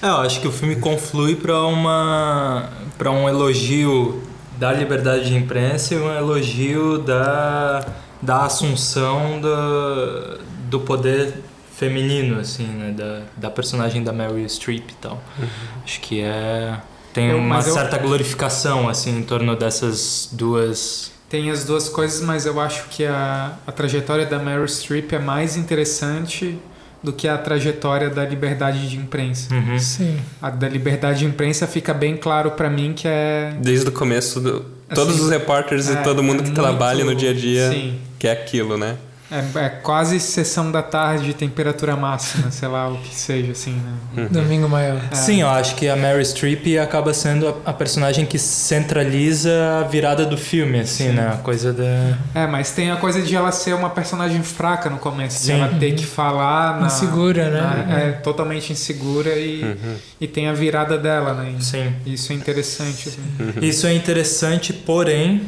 É, 0.02 0.08
eu 0.08 0.18
acho 0.18 0.40
que 0.40 0.48
o 0.48 0.52
filme 0.52 0.76
conflui 0.76 1.36
para 1.36 1.66
uma 1.66 2.70
para 2.98 3.12
um 3.12 3.28
elogio 3.28 4.22
da 4.58 4.72
liberdade 4.72 5.26
de 5.26 5.36
imprensa 5.36 5.96
e 5.96 5.98
um 5.98 6.16
elogio 6.16 7.00
da 7.00 7.86
da 8.22 8.46
assunção 8.46 9.40
da 9.42 10.38
do 10.70 10.80
poder 10.80 11.34
feminino, 11.76 12.40
assim, 12.40 12.68
né? 12.68 12.94
Da, 12.96 13.22
da 13.36 13.50
personagem 13.50 14.04
da 14.04 14.14
Mary 14.14 14.48
Streep 14.50 14.90
e 14.90 14.96
tal. 14.96 15.22
Uhum. 15.38 15.48
Acho 15.84 16.00
que 16.00 16.22
é... 16.22 16.78
Tem 17.14 17.30
eu, 17.30 17.38
uma 17.38 17.62
certa 17.62 17.98
eu... 17.98 18.02
glorificação, 18.02 18.90
assim, 18.90 19.18
em 19.18 19.24
torno 19.24 19.56
dessas 19.56 20.30
duas 20.32 21.14
tem 21.30 21.50
as 21.50 21.66
duas 21.66 21.90
coisas, 21.90 22.22
mas 22.22 22.46
eu 22.46 22.60
acho 22.62 22.88
que 22.90 23.04
a, 23.04 23.58
a 23.66 23.72
trajetória 23.72 24.26
da 24.26 24.38
Meryl 24.38 24.68
Streep 24.68 25.12
é 25.12 25.20
mais 25.20 25.58
interessante 25.58 26.58
do 27.04 27.12
que 27.14 27.28
a 27.28 27.38
trajetória 27.38 28.10
da 28.10 28.26
liberdade 28.26 28.90
de 28.90 28.98
imprensa. 28.98 29.54
Uhum. 29.54 29.80
Sim. 29.80 30.20
A 30.42 30.50
da 30.50 30.68
liberdade 30.68 31.20
de 31.20 31.26
imprensa 31.26 31.68
fica 31.68 31.94
bem 31.94 32.16
claro 32.18 32.52
para 32.52 32.70
mim 32.70 32.94
que 32.94 33.08
é. 33.08 33.56
Desde 33.60 33.88
o 33.88 33.92
começo, 33.92 34.40
do, 34.40 34.62
todos 34.94 35.16
assim, 35.16 35.24
os 35.24 35.30
repórteres 35.30 35.90
é, 35.90 35.94
e 35.94 36.04
todo 36.04 36.24
mundo 36.24 36.42
é 36.42 36.44
que 36.44 36.50
muito, 36.50 36.62
trabalha 36.62 37.04
no 37.04 37.16
dia 37.16 37.32
a 37.32 37.34
dia 37.34 37.72
sim. 37.72 38.00
que 38.18 38.28
é 38.28 38.32
aquilo, 38.32 38.78
né? 38.78 38.98
É, 39.36 39.66
é, 39.66 39.70
quase 39.70 40.18
sessão 40.20 40.72
da 40.72 40.82
tarde, 40.82 41.34
temperatura 41.34 41.96
máxima, 41.96 42.50
sei 42.52 42.70
lá 42.70 42.88
o 42.88 42.98
que 42.98 43.14
seja, 43.14 43.52
assim, 43.52 43.74
né? 43.74 44.24
Uhum. 44.24 44.28
Domingo 44.28 44.70
maior. 44.70 45.02
É. 45.12 45.16
Sim, 45.16 45.42
eu 45.42 45.50
acho 45.50 45.76
que 45.76 45.90
a 45.90 45.96
Mary 45.96 46.24
Streep 46.24 46.78
acaba 46.82 47.14
sendo 47.14 47.50
a, 47.50 47.72
a, 47.72 47.74
personagem 47.74 48.26
que 48.26 48.40
centraliza 48.40 49.52
a 49.82 49.84
virada 49.84 50.26
do 50.26 50.38
filme, 50.38 50.80
assim, 50.80 51.10
Sim. 51.10 51.16
né? 51.16 51.32
A 51.34 51.38
coisa 51.38 51.74
da. 51.74 52.18
É, 52.34 52.48
mas 52.48 52.72
tem 52.72 52.92
a 52.92 52.96
coisa 52.96 53.22
de 53.22 53.36
ela 53.36 53.52
ser 53.52 53.74
uma 53.74 53.90
personagem 53.90 54.42
fraca 54.42 54.90
no 54.90 54.98
começo, 54.98 55.40
Sim. 55.40 55.46
de 55.46 55.52
ela 55.60 55.68
ter 55.80 55.96
que 55.96 56.06
falar. 56.06 56.80
Na, 56.80 56.88
insegura, 56.88 57.50
né? 57.50 57.86
Na, 57.88 58.00
é, 58.00 58.12
totalmente 58.14 58.72
insegura 58.72 59.36
e, 59.36 59.64
uhum. 59.64 59.96
e 60.22 60.28
tem 60.28 60.48
a 60.48 60.54
virada 60.54 60.98
dela, 60.98 61.34
né? 61.34 61.56
Sim. 61.60 61.94
Isso 62.06 62.32
é 62.32 62.36
interessante. 62.36 63.10
Assim. 63.10 63.22
Uhum. 63.40 63.54
Isso 63.62 63.86
é 63.86 63.94
interessante, 63.94 64.72
porém 64.72 65.42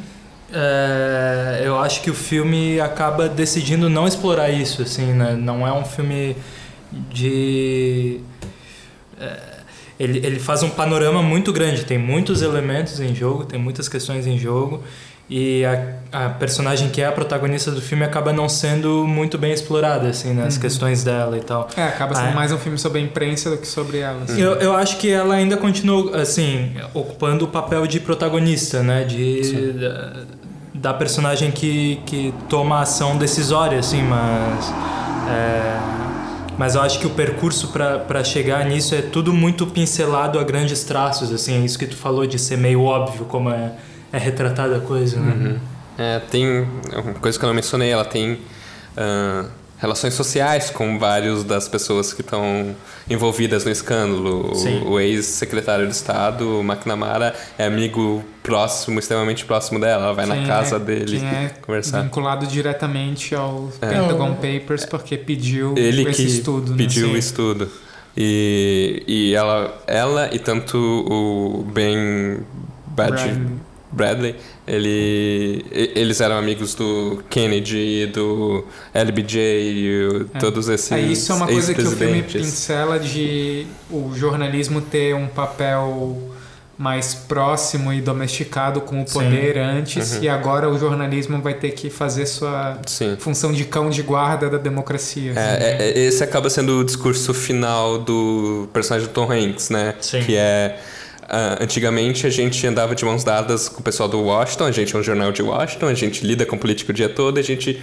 é, 0.54 1.62
eu 1.64 1.78
acho 1.80 2.02
que 2.02 2.10
o 2.10 2.14
filme 2.14 2.80
acaba 2.80 3.28
decidindo 3.28 3.90
não 3.90 4.08
explorar 4.08 4.50
isso, 4.50 4.82
assim, 4.82 5.14
né? 5.14 5.34
Não 5.34 5.68
é 5.68 5.74
um 5.74 5.84
filme 5.84 6.36
de... 7.10 8.22
É, 9.20 9.58
ele, 10.00 10.20
ele 10.26 10.40
faz 10.40 10.64
um 10.64 10.70
panorama 10.70 11.22
muito 11.22 11.52
grande, 11.52 11.84
tem 11.84 11.98
muitos 11.98 12.42
elementos 12.42 13.00
em 13.00 13.14
jogo, 13.16 13.46
tem 13.46 13.60
muitas 13.60 13.90
questões 13.90 14.28
em 14.28 14.38
jogo, 14.38 14.84
e 15.30 15.66
a, 15.66 16.26
a 16.26 16.30
personagem 16.30 16.90
que 16.90 17.02
é 17.02 17.06
a 17.06 17.12
protagonista 17.12 17.70
do 17.70 17.82
filme 17.82 18.06
acaba 18.06 18.32
não 18.32 18.48
sendo 18.48 19.06
muito 19.06 19.38
bem 19.38 19.52
explorada, 19.52 20.08
assim, 20.08 20.30
nas 20.30 20.38
né? 20.38 20.44
uhum. 20.54 20.60
questões 20.62 21.04
dela 21.04 21.38
e 21.38 21.42
tal. 21.42 21.68
É, 21.76 21.84
acaba 21.84 22.16
sendo 22.16 22.30
ah, 22.30 22.32
mais 22.32 22.52
um 22.54 22.58
filme 22.58 22.78
sobre 22.78 23.00
a 23.00 23.02
imprensa 23.02 23.50
do 23.50 23.58
que 23.58 23.68
sobre 23.68 23.98
ela. 23.98 24.24
Assim. 24.24 24.40
Eu, 24.40 24.54
eu 24.54 24.74
acho 24.74 24.98
que 24.98 25.12
ela 25.12 25.36
ainda 25.36 25.58
continua, 25.58 26.16
assim, 26.22 26.72
ocupando 26.94 27.44
o 27.44 27.48
papel 27.50 27.86
de 27.86 28.00
protagonista, 28.00 28.82
né? 28.82 29.04
De, 29.04 29.74
da, 29.74 30.14
da, 30.74 30.94
personagem 30.94 31.52
que, 31.52 32.02
que 32.06 32.34
toma 32.48 32.80
ação 32.80 33.18
decisória, 33.18 33.80
assim, 33.80 34.04
mas... 34.04 34.74
É, 35.30 35.98
mas 36.58 36.74
eu 36.74 36.82
acho 36.82 37.00
que 37.00 37.06
o 37.06 37.12
percurso 37.12 37.68
para 37.68 38.24
chegar 38.24 38.66
nisso 38.66 38.96
é 38.96 39.02
tudo 39.02 39.32
muito 39.32 39.68
pincelado 39.68 40.40
a 40.40 40.44
grandes 40.44 40.84
traços, 40.86 41.32
assim, 41.32 41.62
é 41.62 41.66
isso 41.66 41.78
que 41.78 41.86
tu 41.86 41.96
falou 41.96 42.26
de 42.26 42.40
ser 42.40 42.58
meio 42.58 42.82
óbvio 42.82 43.26
como 43.26 43.52
é 43.52 43.74
é 44.12 44.18
retratada 44.18 44.78
a 44.78 44.80
coisa, 44.80 45.20
né? 45.20 45.34
Uhum. 45.34 45.60
É, 45.98 46.20
tem 46.20 46.68
uma 46.94 47.14
coisa 47.16 47.38
que 47.38 47.44
eu 47.44 47.48
não 47.48 47.56
mencionei, 47.56 47.90
ela 47.90 48.06
tem 48.06 48.34
uh, 48.34 49.50
relações 49.80 50.14
sociais 50.14 50.70
com 50.70 50.98
vários 50.98 51.44
das 51.44 51.68
pessoas 51.68 52.14
que 52.14 52.22
estão 52.22 52.76
envolvidas 53.10 53.66
no 53.66 53.72
escândalo. 53.72 54.54
Sim. 54.56 54.82
O, 54.84 54.92
o 54.92 55.00
ex-secretário 55.00 55.88
de 55.88 55.94
Estado, 55.94 56.60
o 56.60 56.62
McNamara, 56.62 57.36
é 57.58 57.66
amigo 57.66 58.24
próximo, 58.44 59.00
extremamente 59.00 59.46
próximo 59.46 59.80
dela. 59.80 60.06
Ela 60.06 60.14
vai 60.14 60.28
quem 60.28 60.42
na 60.42 60.48
casa 60.48 60.76
é, 60.76 60.80
dele 60.80 61.18
é 61.18 61.50
conversar. 61.62 62.02
Vinculado 62.02 62.48
diretamente 62.48 63.36
ao 63.36 63.72
é. 63.82 63.88
Pentagon 63.88 64.36
Papers 64.36 64.86
porque 64.86 65.18
pediu 65.18 65.74
Ele 65.78 66.10
esse 66.10 66.24
que 66.24 66.30
estudo. 66.30 66.72
Né? 66.72 66.78
Pediu 66.78 67.10
o 67.10 67.18
estudo. 67.18 67.70
E, 68.16 69.04
e 69.08 69.36
ela, 69.36 69.80
ela 69.86 70.30
e 70.34 70.40
tanto 70.40 70.78
o 70.78 71.64
Ben 71.72 72.40
Badger, 72.88 73.38
Bradley, 73.92 74.36
ele, 74.68 75.66
eles 75.72 76.20
eram 76.20 76.38
amigos 76.38 76.76
do 76.76 77.24
Kennedy, 77.30 78.08
do 78.08 78.66
LBJ, 78.94 79.40
e 79.40 80.28
é. 80.34 80.40
todos 80.40 80.68
esses. 80.68 80.92
É, 80.92 81.00
isso 81.00 81.32
é 81.32 81.36
uma 81.36 81.48
coisa 81.48 81.74
que 81.74 81.82
o 81.82 81.92
filme 81.92 82.24
pincela 82.24 83.00
de 83.00 83.66
o 83.90 84.14
jornalismo 84.16 84.82
ter 84.82 85.16
um 85.16 85.28
papel 85.28 86.34
mais 86.78 87.16
próximo 87.16 87.92
e 87.92 88.00
domesticado 88.00 88.82
com 88.82 89.02
o 89.02 89.06
poder 89.06 89.56
Sim. 89.56 89.60
antes 89.60 90.14
uhum. 90.14 90.24
e 90.24 90.30
agora 90.30 90.70
o 90.70 90.78
jornalismo 90.78 91.42
vai 91.42 91.56
ter 91.56 91.72
que 91.72 91.90
fazer 91.90 92.28
sua 92.28 92.80
Sim. 92.86 93.18
função 93.18 93.52
de 93.52 93.66
cão 93.66 93.90
de 93.90 94.04
guarda 94.04 94.48
da 94.48 94.60
democracia. 94.60 95.34
É, 95.36 95.40
assim. 95.40 95.64
é, 95.64 96.00
esse 96.00 96.24
acaba 96.24 96.50
sendo 96.52 96.80
o 96.80 96.86
discurso 96.86 97.34
final 97.34 97.98
do 97.98 98.70
personagem 98.72 99.08
do 99.08 99.12
Tom 99.12 99.32
Hanks, 99.32 99.72
né? 99.72 99.96
Sim. 100.00 100.22
Que 100.22 100.36
é 100.36 100.80
Uh, 101.28 101.62
antigamente 101.62 102.26
a 102.26 102.30
gente 102.30 102.66
andava 102.66 102.96
de 102.96 103.04
mãos 103.04 103.22
dadas 103.22 103.68
com 103.68 103.82
o 103.82 103.84
pessoal 103.84 104.08
do 104.08 104.22
Washington, 104.22 104.64
a 104.64 104.72
gente 104.72 104.96
é 104.96 105.00
um 105.00 105.04
jornal 105.04 105.30
de 105.34 105.42
Washington, 105.42 105.88
a 105.88 105.94
gente 105.94 106.26
lida 106.26 106.46
com 106.46 106.58
político 106.58 106.92
o 106.92 106.94
dia 106.94 107.10
todo, 107.10 107.38
a 107.38 107.42
gente 107.42 107.82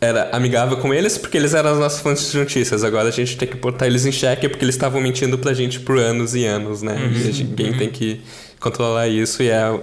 era 0.00 0.28
amigável 0.32 0.76
com 0.78 0.92
eles 0.92 1.16
porque 1.16 1.36
eles 1.36 1.54
eram 1.54 1.70
as 1.70 1.78
nossas 1.78 2.00
fontes 2.00 2.30
de 2.30 2.36
notícias. 2.36 2.84
Agora 2.84 3.08
a 3.08 3.12
gente 3.12 3.36
tem 3.36 3.48
que 3.48 3.56
botar 3.56 3.86
eles 3.86 4.04
em 4.04 4.12
xeque 4.12 4.48
porque 4.48 4.64
eles 4.64 4.74
estavam 4.74 5.00
mentindo 5.00 5.38
pra 5.38 5.54
gente 5.54 5.80
por 5.80 5.98
anos 5.98 6.34
e 6.34 6.44
anos, 6.44 6.82
né? 6.82 6.94
Uhum, 6.94 7.12
e 7.12 7.42
alguém 7.42 7.70
uhum. 7.70 7.78
tem 7.78 7.90
que 7.90 8.20
controlar 8.60 9.08
isso 9.08 9.42
e 9.42 9.48
é, 9.48 9.80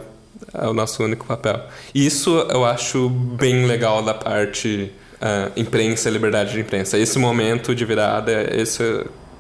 é, 0.53 0.67
o 0.67 0.73
nosso 0.73 1.03
único 1.03 1.25
papel. 1.25 1.61
Isso 1.95 2.45
eu 2.49 2.65
acho 2.65 3.09
bem 3.09 3.65
legal 3.65 4.03
da 4.03 4.13
parte 4.13 4.91
uh, 5.21 5.51
imprensa, 5.55 6.09
liberdade 6.09 6.51
de 6.51 6.59
imprensa. 6.59 6.97
Esse 6.97 7.17
momento 7.17 7.73
de 7.73 7.85
virada, 7.85 8.53
esse 8.53 8.83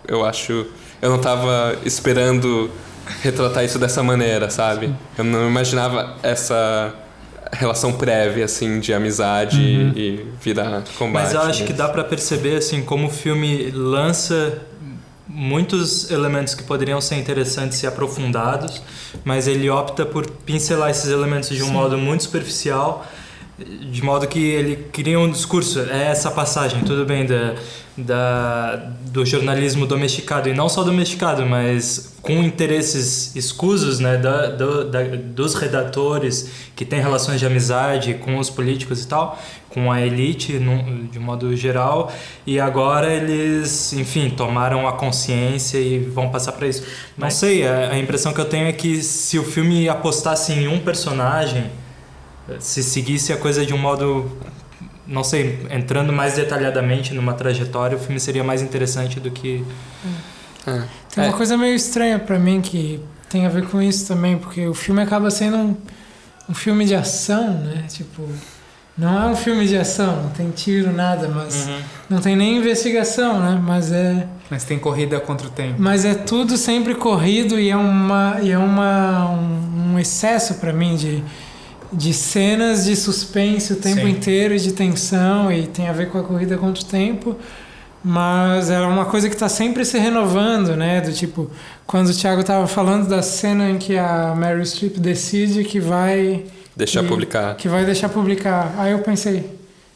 eu 0.07 0.25
acho. 0.25 0.65
Eu 1.01 1.09
não 1.09 1.17
estava 1.17 1.77
esperando 1.83 2.69
retratar 3.21 3.63
isso 3.63 3.79
dessa 3.79 4.03
maneira, 4.03 4.49
sabe? 4.49 4.87
Sim. 4.87 4.95
Eu 5.17 5.23
não 5.23 5.47
imaginava 5.47 6.15
essa 6.23 6.93
relação 7.51 7.93
prévia, 7.93 8.45
assim, 8.45 8.79
de 8.79 8.93
amizade 8.93 9.57
uhum. 9.57 9.93
e 9.95 10.25
virar 10.41 10.83
combate. 10.97 11.23
Mas 11.23 11.33
eu 11.33 11.41
acho 11.41 11.65
que 11.65 11.73
dá 11.73 11.89
para 11.89 12.03
perceber, 12.03 12.57
assim, 12.57 12.81
como 12.81 13.07
o 13.07 13.09
filme 13.09 13.69
lança 13.71 14.61
muitos 15.27 16.11
elementos 16.11 16.53
que 16.53 16.63
poderiam 16.63 16.99
ser 16.99 17.15
interessantes 17.15 17.81
e 17.83 17.87
aprofundados, 17.87 18.81
mas 19.23 19.47
ele 19.47 19.69
opta 19.69 20.05
por 20.05 20.29
pincelar 20.29 20.89
esses 20.89 21.09
elementos 21.09 21.49
de 21.49 21.63
um 21.63 21.67
Sim. 21.67 21.71
modo 21.71 21.97
muito 21.97 22.23
superficial, 22.23 23.05
de 23.63 24.03
modo 24.03 24.27
que 24.27 24.39
ele 24.39 24.75
cria 24.91 25.19
um 25.19 25.29
discurso. 25.29 25.79
É 25.79 26.07
essa 26.07 26.31
passagem, 26.31 26.81
tudo 26.83 27.05
bem, 27.05 27.25
da, 27.25 27.55
da, 27.97 28.75
do 29.07 29.25
jornalismo 29.25 29.85
domesticado, 29.85 30.49
e 30.49 30.53
não 30.53 30.69
só 30.69 30.83
domesticado, 30.83 31.45
mas 31.45 32.15
com 32.21 32.33
interesses 32.43 33.35
escusos 33.35 33.99
né, 33.99 34.17
da, 34.17 34.47
do, 34.47 34.89
da, 34.89 35.03
dos 35.03 35.55
redatores 35.55 36.51
que 36.75 36.85
têm 36.85 37.01
relações 37.01 37.39
de 37.39 37.45
amizade 37.45 38.13
com 38.15 38.37
os 38.37 38.49
políticos 38.49 39.03
e 39.03 39.07
tal, 39.07 39.39
com 39.69 39.91
a 39.91 40.01
elite 40.01 40.59
de 41.11 41.19
modo 41.19 41.55
geral, 41.55 42.11
e 42.45 42.59
agora 42.59 43.11
eles, 43.11 43.93
enfim, 43.93 44.29
tomaram 44.29 44.87
a 44.87 44.93
consciência 44.93 45.77
e 45.77 45.99
vão 45.99 46.29
passar 46.29 46.53
para 46.53 46.67
isso. 46.67 46.81
Não 47.17 47.27
Mas... 47.27 47.35
sei, 47.35 47.67
a, 47.67 47.91
a 47.91 47.99
impressão 47.99 48.33
que 48.33 48.39
eu 48.39 48.45
tenho 48.45 48.67
é 48.67 48.73
que 48.73 49.01
se 49.01 49.39
o 49.39 49.43
filme 49.43 49.89
apostasse 49.89 50.53
em 50.53 50.67
um 50.67 50.79
personagem, 50.79 51.69
se 52.59 52.83
seguisse 52.83 53.31
a 53.31 53.37
coisa 53.37 53.65
de 53.65 53.73
um 53.73 53.77
modo 53.77 54.29
não 55.11 55.23
sei, 55.23 55.67
entrando 55.69 56.13
mais 56.13 56.35
detalhadamente 56.35 57.13
numa 57.13 57.33
trajetória, 57.33 57.97
o 57.97 57.99
filme 57.99 58.19
seria 58.19 58.43
mais 58.43 58.61
interessante 58.61 59.19
do 59.19 59.29
que. 59.29 59.63
É. 60.65 60.83
Tem 61.13 61.23
uma 61.23 61.33
é. 61.33 61.37
coisa 61.37 61.57
meio 61.57 61.75
estranha 61.75 62.17
para 62.17 62.39
mim 62.39 62.61
que 62.61 63.03
tem 63.29 63.45
a 63.45 63.49
ver 63.49 63.67
com 63.67 63.81
isso 63.81 64.07
também, 64.07 64.37
porque 64.37 64.67
o 64.67 64.73
filme 64.73 65.01
acaba 65.01 65.29
sendo 65.29 65.57
um, 65.57 65.77
um 66.49 66.53
filme 66.53 66.85
de 66.85 66.95
ação, 66.95 67.57
né? 67.59 67.85
Tipo, 67.89 68.27
não 68.97 69.21
é 69.21 69.25
um 69.25 69.35
filme 69.35 69.67
de 69.67 69.75
ação, 69.75 70.23
não 70.23 70.29
tem 70.29 70.49
tiro, 70.51 70.93
nada, 70.93 71.27
mas 71.27 71.67
uhum. 71.67 71.79
não 72.09 72.21
tem 72.21 72.35
nem 72.35 72.57
investigação, 72.57 73.39
né? 73.39 73.59
Mas 73.61 73.91
é. 73.91 74.27
Mas 74.49 74.63
tem 74.63 74.79
corrida 74.79 75.19
contra 75.19 75.47
o 75.47 75.49
tempo. 75.49 75.75
Mas 75.77 76.05
é 76.05 76.13
tudo 76.13 76.55
sempre 76.55 76.95
corrido 76.95 77.59
e 77.59 77.69
é 77.69 77.75
uma 77.75 78.37
e 78.41 78.51
é 78.51 78.57
uma 78.57 79.29
um, 79.29 79.93
um 79.93 79.99
excesso 79.99 80.55
para 80.55 80.71
mim 80.71 80.95
de 80.95 81.23
de 81.91 82.13
cenas 82.13 82.85
de 82.85 82.95
suspense 82.95 83.73
o 83.73 83.75
tempo 83.75 84.01
Sim. 84.01 84.09
inteiro, 84.09 84.57
de 84.57 84.71
tensão, 84.71 85.51
e 85.51 85.67
tem 85.67 85.87
a 85.87 85.93
ver 85.93 86.09
com 86.09 86.17
a 86.17 86.23
corrida 86.23 86.57
contra 86.57 86.83
o 86.83 86.85
tempo. 86.85 87.35
Mas 88.03 88.71
é 88.71 88.79
uma 88.81 89.05
coisa 89.05 89.29
que 89.29 89.35
está 89.35 89.47
sempre 89.47 89.85
se 89.85 89.99
renovando, 89.99 90.75
né? 90.75 91.01
Do 91.01 91.13
tipo, 91.13 91.51
quando 91.85 92.09
o 92.09 92.13
Thiago 92.13 92.41
estava 92.41 92.65
falando 92.65 93.07
da 93.07 93.21
cena 93.21 93.69
em 93.69 93.77
que 93.77 93.95
a 93.95 94.33
Mary 94.35 94.65
Streep 94.65 94.97
decide 94.97 95.63
que 95.63 95.79
vai. 95.79 96.45
Deixar 96.75 97.03
publicar. 97.03 97.55
Que 97.55 97.67
vai 97.67 97.85
deixar 97.85 98.09
publicar. 98.09 98.73
Aí 98.77 98.93
eu 98.93 98.99
pensei, 98.99 99.45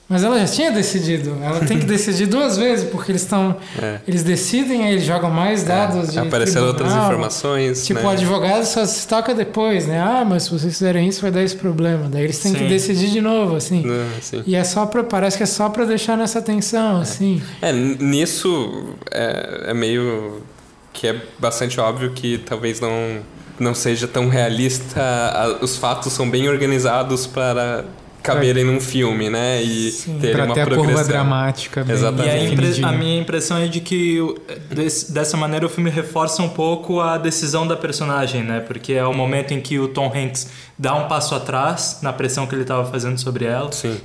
mas 0.08 0.24
ela 0.24 0.40
já 0.40 0.46
tinha 0.46 0.72
decidido. 0.72 1.36
Ela 1.42 1.62
tem 1.62 1.80
que 1.80 1.86
decidir 1.88 2.28
duas 2.28 2.58
vezes, 2.58 2.88
porque 2.90 3.12
eles 3.12 3.24
estão. 3.24 3.58
É. 3.82 4.00
Eles 4.08 4.22
decidem, 4.22 4.86
aí 4.86 4.94
eles 4.94 5.04
jogam 5.04 5.32
mais 5.32 5.64
é, 5.64 5.66
dados. 5.66 6.10
É. 6.10 6.12
De 6.12 6.20
Apareceram 6.20 6.68
outras 6.68 6.94
informações. 6.94 7.86
Tipo, 7.86 8.02
né? 8.02 8.06
o 8.06 8.10
advogado 8.10 8.66
só 8.66 8.86
se 8.86 9.08
toca 9.08 9.34
depois, 9.34 9.88
né? 9.88 10.00
Ah, 10.00 10.24
mas 10.24 10.44
se 10.44 10.52
vocês 10.52 10.74
fizerem 10.74 11.08
isso, 11.08 11.22
vai 11.22 11.32
dar 11.32 11.42
esse 11.42 11.56
problema. 11.56 12.08
Daí 12.08 12.24
eles 12.24 12.38
têm 12.38 12.52
sim. 12.52 12.60
que 12.60 12.68
decidir 12.68 13.10
de 13.10 13.22
novo, 13.22 13.56
assim. 13.56 13.84
sim. 14.22 14.44
E 14.46 14.56
é 14.56 14.64
só 14.64 14.86
pra. 14.86 15.04
Parece 15.04 15.38
que 15.38 15.44
é 15.44 15.48
só 15.48 15.70
pra 15.70 15.86
deixar 15.86 16.16
nessa 16.16 16.42
tensão, 16.42 17.00
é. 17.00 17.02
assim. 17.02 17.42
É, 17.62 17.72
nisso 17.74 18.96
é, 19.10 19.66
é 19.68 19.74
meio. 19.74 20.42
que 20.94 21.08
é 21.08 21.22
bastante 21.40 21.80
óbvio 21.80 22.12
que 22.12 22.38
talvez 22.38 22.80
não 22.80 23.22
não 23.58 23.74
seja 23.74 24.06
tão 24.06 24.28
realista, 24.28 25.58
os 25.62 25.78
fatos 25.78 26.12
são 26.12 26.30
bem 26.30 26.50
organizados 26.50 27.26
para 27.26 27.86
caberem 28.26 28.64
num 28.64 28.80
filme, 28.80 29.30
né? 29.30 29.62
E 29.62 29.92
Sim, 29.92 30.18
ter 30.20 30.32
pra 30.34 30.46
uma 30.46 30.54
ter 30.54 30.62
a 30.62 30.66
progressão. 30.66 30.96
curva 30.96 31.08
dramática. 31.10 31.84
bem 31.84 31.96
Exatamente. 31.96 32.80
E 32.80 32.84
a, 32.84 32.88
a 32.90 32.92
minha 32.92 33.20
impressão 33.22 33.58
é 33.58 33.68
de 33.68 33.80
que 33.82 34.20
o- 34.22 34.36
des- 34.70 35.10
dessa 35.12 35.38
maneira 35.38 35.66
o 35.66 35.70
filme 35.70 35.90
reforça 35.90 36.42
um 36.42 36.50
pouco 36.50 37.00
a 37.00 37.18
decisão 37.18 37.68
da 37.68 37.76
personagem, 37.76 38.44
né? 38.44 38.60
Porque 38.60 38.94
é 38.94 39.06
o 39.06 39.14
momento 39.14 39.54
em 39.54 39.62
que 39.62 39.80
o 39.80 39.88
Tom 39.88 40.12
Hanks 40.16 40.50
dá 40.78 40.94
um 40.96 41.08
passo 41.08 41.36
atrás 41.36 42.00
na 42.02 42.12
pressão 42.12 42.46
que 42.48 42.56
ele 42.56 42.64
estava 42.64 42.86
fazendo 42.90 43.18
sobre 43.20 43.46
ela. 43.46 43.72
Sim. 43.72 43.98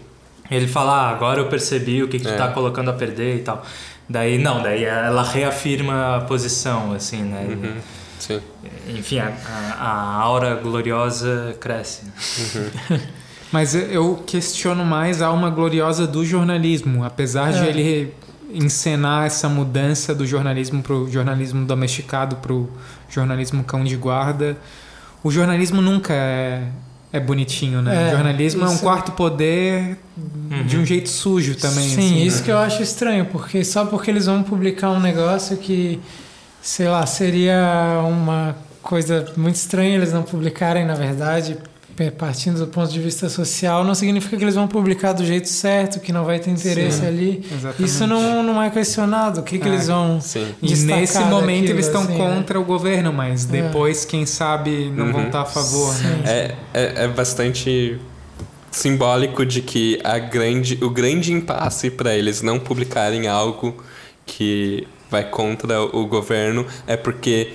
Ele 0.51 0.67
fala, 0.67 0.93
ah, 0.93 1.11
agora 1.11 1.41
eu 1.41 1.47
percebi 1.47 2.03
o 2.03 2.09
que, 2.09 2.19
que 2.19 2.25
tu 2.25 2.31
É. 2.33 2.37
tá 2.37 2.49
colocando 2.49 2.91
a 2.91 2.93
perder 2.93 3.37
e 3.37 3.39
tal. 3.41 3.65
Daí, 4.09 4.37
não, 4.39 4.61
daí 4.61 4.83
ela 4.85 5.23
reafirma 5.23 6.17
a 6.17 6.21
posição, 6.23 6.93
assim, 6.93 7.23
né? 7.23 7.47
Uhum. 7.49 7.75
Sim. 8.19 8.41
Enfim, 8.89 9.21
a, 9.21 9.33
a, 9.79 9.85
a 9.87 10.15
aura 10.23 10.57
gloriosa 10.57 11.57
cresce. 11.61 12.03
Mas 13.53 13.75
eu 13.75 14.23
questiono 14.27 14.85
mais 14.85 15.21
a 15.21 15.27
alma 15.27 15.51
gloriosa 15.51 16.07
do 16.07 16.25
jornalismo, 16.25 17.05
apesar 17.05 17.53
de 17.53 17.59
É. 17.61 17.69
ele 17.69 18.15
encenar 18.53 19.27
essa 19.27 19.49
mudança 19.49 20.15
do 20.15 20.27
jornalismo 20.27 20.83
para 20.83 20.95
o 20.95 21.11
jornalismo 21.11 21.65
domesticado 21.65 22.37
para 22.37 22.53
o 22.53 22.69
jornalismo 23.09 23.63
cão 23.65 23.85
de 23.85 23.97
guarda. 23.97 24.57
O 25.23 25.31
jornalismo 25.31 25.81
nunca 25.83 26.13
é, 26.15 26.63
é 27.13 27.21
bonitinho, 27.21 27.83
né? 27.83 28.05
É, 28.05 28.09
o 28.09 28.11
jornalismo 28.17 28.65
é 28.65 28.69
um 28.69 28.73
isso- 28.75 28.83
quarto 28.83 29.13
poder 29.13 29.99
de 30.67 30.77
um 30.77 30.85
jeito 30.85 31.09
sujo 31.09 31.55
também. 31.57 31.89
Sim, 31.89 31.95
assim, 31.99 32.23
isso 32.25 32.39
né? 32.39 32.45
que 32.45 32.51
eu 32.53 32.59
acho 32.59 32.83
estranho, 32.83 33.27
porque 33.27 33.63
só 33.65 33.85
porque 33.85 34.11
eles 34.11 34.27
vão 34.27 34.43
publicar 34.43 34.91
um 34.91 35.01
negócio 35.01 35.57
que, 35.57 36.01
sei 36.63 36.89
lá, 36.89 37.05
seria 37.07 38.01
uma 38.05 38.57
coisa 38.83 39.27
muito 39.37 39.57
estranha 39.57 39.95
eles 39.97 40.13
não 40.13 40.23
publicarem, 40.23 40.85
na 40.87 40.95
verdade, 40.95 41.57
partindo 42.09 42.61
do 42.61 42.69
ponto 42.69 42.93
de 42.93 43.01
vista 43.01 43.29
social, 43.29 43.83
não 43.83 43.97
significa 43.97 44.37
que 44.37 44.45
eles 44.45 44.55
vão 44.55 44.69
publicar 44.69 45.13
do 45.13 45.25
jeito 45.27 45.49
certo, 45.49 45.99
que 45.99 46.13
não 46.13 46.25
vai 46.25 46.39
ter 46.39 46.51
interesse 46.53 47.01
Sim, 47.01 47.07
ali. 47.09 47.45
Exatamente. 47.53 47.83
Isso 47.85 48.07
não, 48.07 48.45
não 48.45 48.63
é 48.63 48.71
questionado. 48.71 49.41
O 49.41 49.43
que, 49.43 49.59
que 49.59 49.67
É. 49.67 49.73
eles 49.73 49.89
vão. 49.89 50.21
Sim. 50.21 50.55
E 50.63 50.69
nesse 50.77 51.19
momento 51.25 51.57
daquilo, 51.63 51.73
eles 51.75 51.87
estão 51.87 52.03
assim, 52.03 52.17
contra 52.17 52.61
o 52.61 52.65
governo, 52.65 53.13
mas 53.13 53.45
É. 53.53 53.63
depois, 53.63 54.05
quem 54.05 54.25
sabe, 54.25 54.89
não 54.95 55.11
vão 55.11 55.23
Uhum. 55.23 55.27
estar 55.27 55.41
a 55.43 55.47
favor, 55.47 55.93
né? 55.99 56.23
É, 56.25 56.55
é, 56.73 57.05
é 57.05 57.09
bastante 57.09 57.99
simbólico 58.71 59.45
de 59.45 59.61
que 59.63 59.99
a 60.05 60.19
grande, 60.19 60.79
o 60.83 60.91
grande 60.91 61.33
impasse 61.33 61.91
para 61.91 62.15
eles 62.15 62.41
não 62.41 62.59
publicarem 62.61 63.27
algo 63.27 63.75
que 64.25 64.87
vai 65.11 65.25
contra 65.25 65.83
o 65.83 66.07
governo 66.07 66.65
é 66.87 66.97
porque 66.97 67.55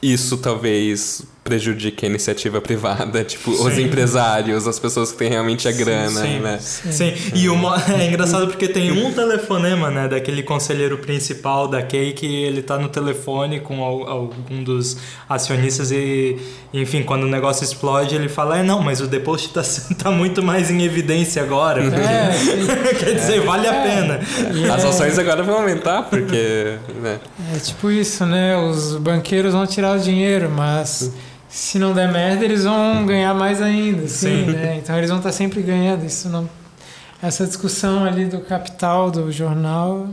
isso 0.00 0.36
talvez 0.38 1.24
prejudique 1.46 2.04
a 2.04 2.08
iniciativa 2.08 2.60
privada, 2.60 3.22
tipo, 3.24 3.52
os 3.52 3.74
Sim. 3.74 3.84
empresários, 3.84 4.66
as 4.66 4.78
pessoas 4.78 5.12
que 5.12 5.18
têm 5.18 5.30
realmente 5.30 5.68
a 5.68 5.72
grana, 5.72 6.20
sim. 6.20 6.40
né? 6.40 6.58
Sim, 6.60 7.12
e 7.34 7.48
mo- 7.48 7.72
é 7.98 8.06
engraçado 8.08 8.48
porque 8.48 8.66
tem 8.68 8.90
um 8.90 9.12
telefonema, 9.12 9.90
né, 9.90 10.08
daquele 10.08 10.42
conselheiro 10.42 10.98
principal 10.98 11.68
da 11.68 11.82
Kay 11.82 12.12
que 12.12 12.26
ele 12.26 12.62
tá 12.62 12.76
no 12.78 12.88
telefone 12.88 13.60
com 13.60 13.82
al- 13.84 14.08
algum 14.08 14.62
dos 14.64 14.96
acionistas 15.28 15.92
e, 15.92 16.36
enfim, 16.74 17.02
quando 17.04 17.22
o 17.22 17.28
negócio 17.28 17.62
explode, 17.64 18.14
ele 18.16 18.28
fala: 18.28 18.58
"É, 18.58 18.62
não, 18.64 18.82
mas 18.82 19.00
o 19.00 19.06
deposit 19.06 19.52
tá, 19.52 19.62
tá 20.02 20.10
muito 20.10 20.42
mais 20.42 20.70
em 20.70 20.82
evidência 20.82 21.42
agora". 21.42 21.80
É, 21.82 22.32
sim. 22.32 22.66
Quer 22.98 23.14
dizer, 23.14 23.40
vale 23.42 23.68
a 23.68 23.72
pena. 23.82 24.20
E 24.52 24.68
As 24.68 24.84
é- 24.84 24.88
ações 24.88 25.18
agora 25.18 25.42
vão 25.44 25.56
aumentar 25.58 26.02
porque, 26.02 26.76
né? 27.00 27.20
É 27.54 27.58
tipo 27.60 27.90
isso, 27.90 28.26
né? 28.26 28.56
Os 28.56 28.96
banqueiros 28.96 29.52
vão 29.52 29.66
tirar 29.66 29.96
o 29.96 30.00
dinheiro, 30.00 30.50
mas 30.50 31.12
se 31.48 31.78
não 31.78 31.92
der 31.94 32.10
merda, 32.12 32.44
eles 32.44 32.64
vão 32.64 33.06
ganhar 33.06 33.34
mais 33.34 33.60
ainda, 33.62 34.04
assim, 34.04 34.44
Sim. 34.46 34.50
né? 34.52 34.76
Então 34.82 34.96
eles 34.96 35.08
vão 35.10 35.18
estar 35.18 35.32
sempre 35.32 35.62
ganhando. 35.62 36.04
Isso 36.04 36.28
não. 36.28 36.48
Essa 37.22 37.46
discussão 37.46 38.04
ali 38.04 38.26
do 38.26 38.40
capital 38.40 39.10
do 39.10 39.30
jornal. 39.32 40.08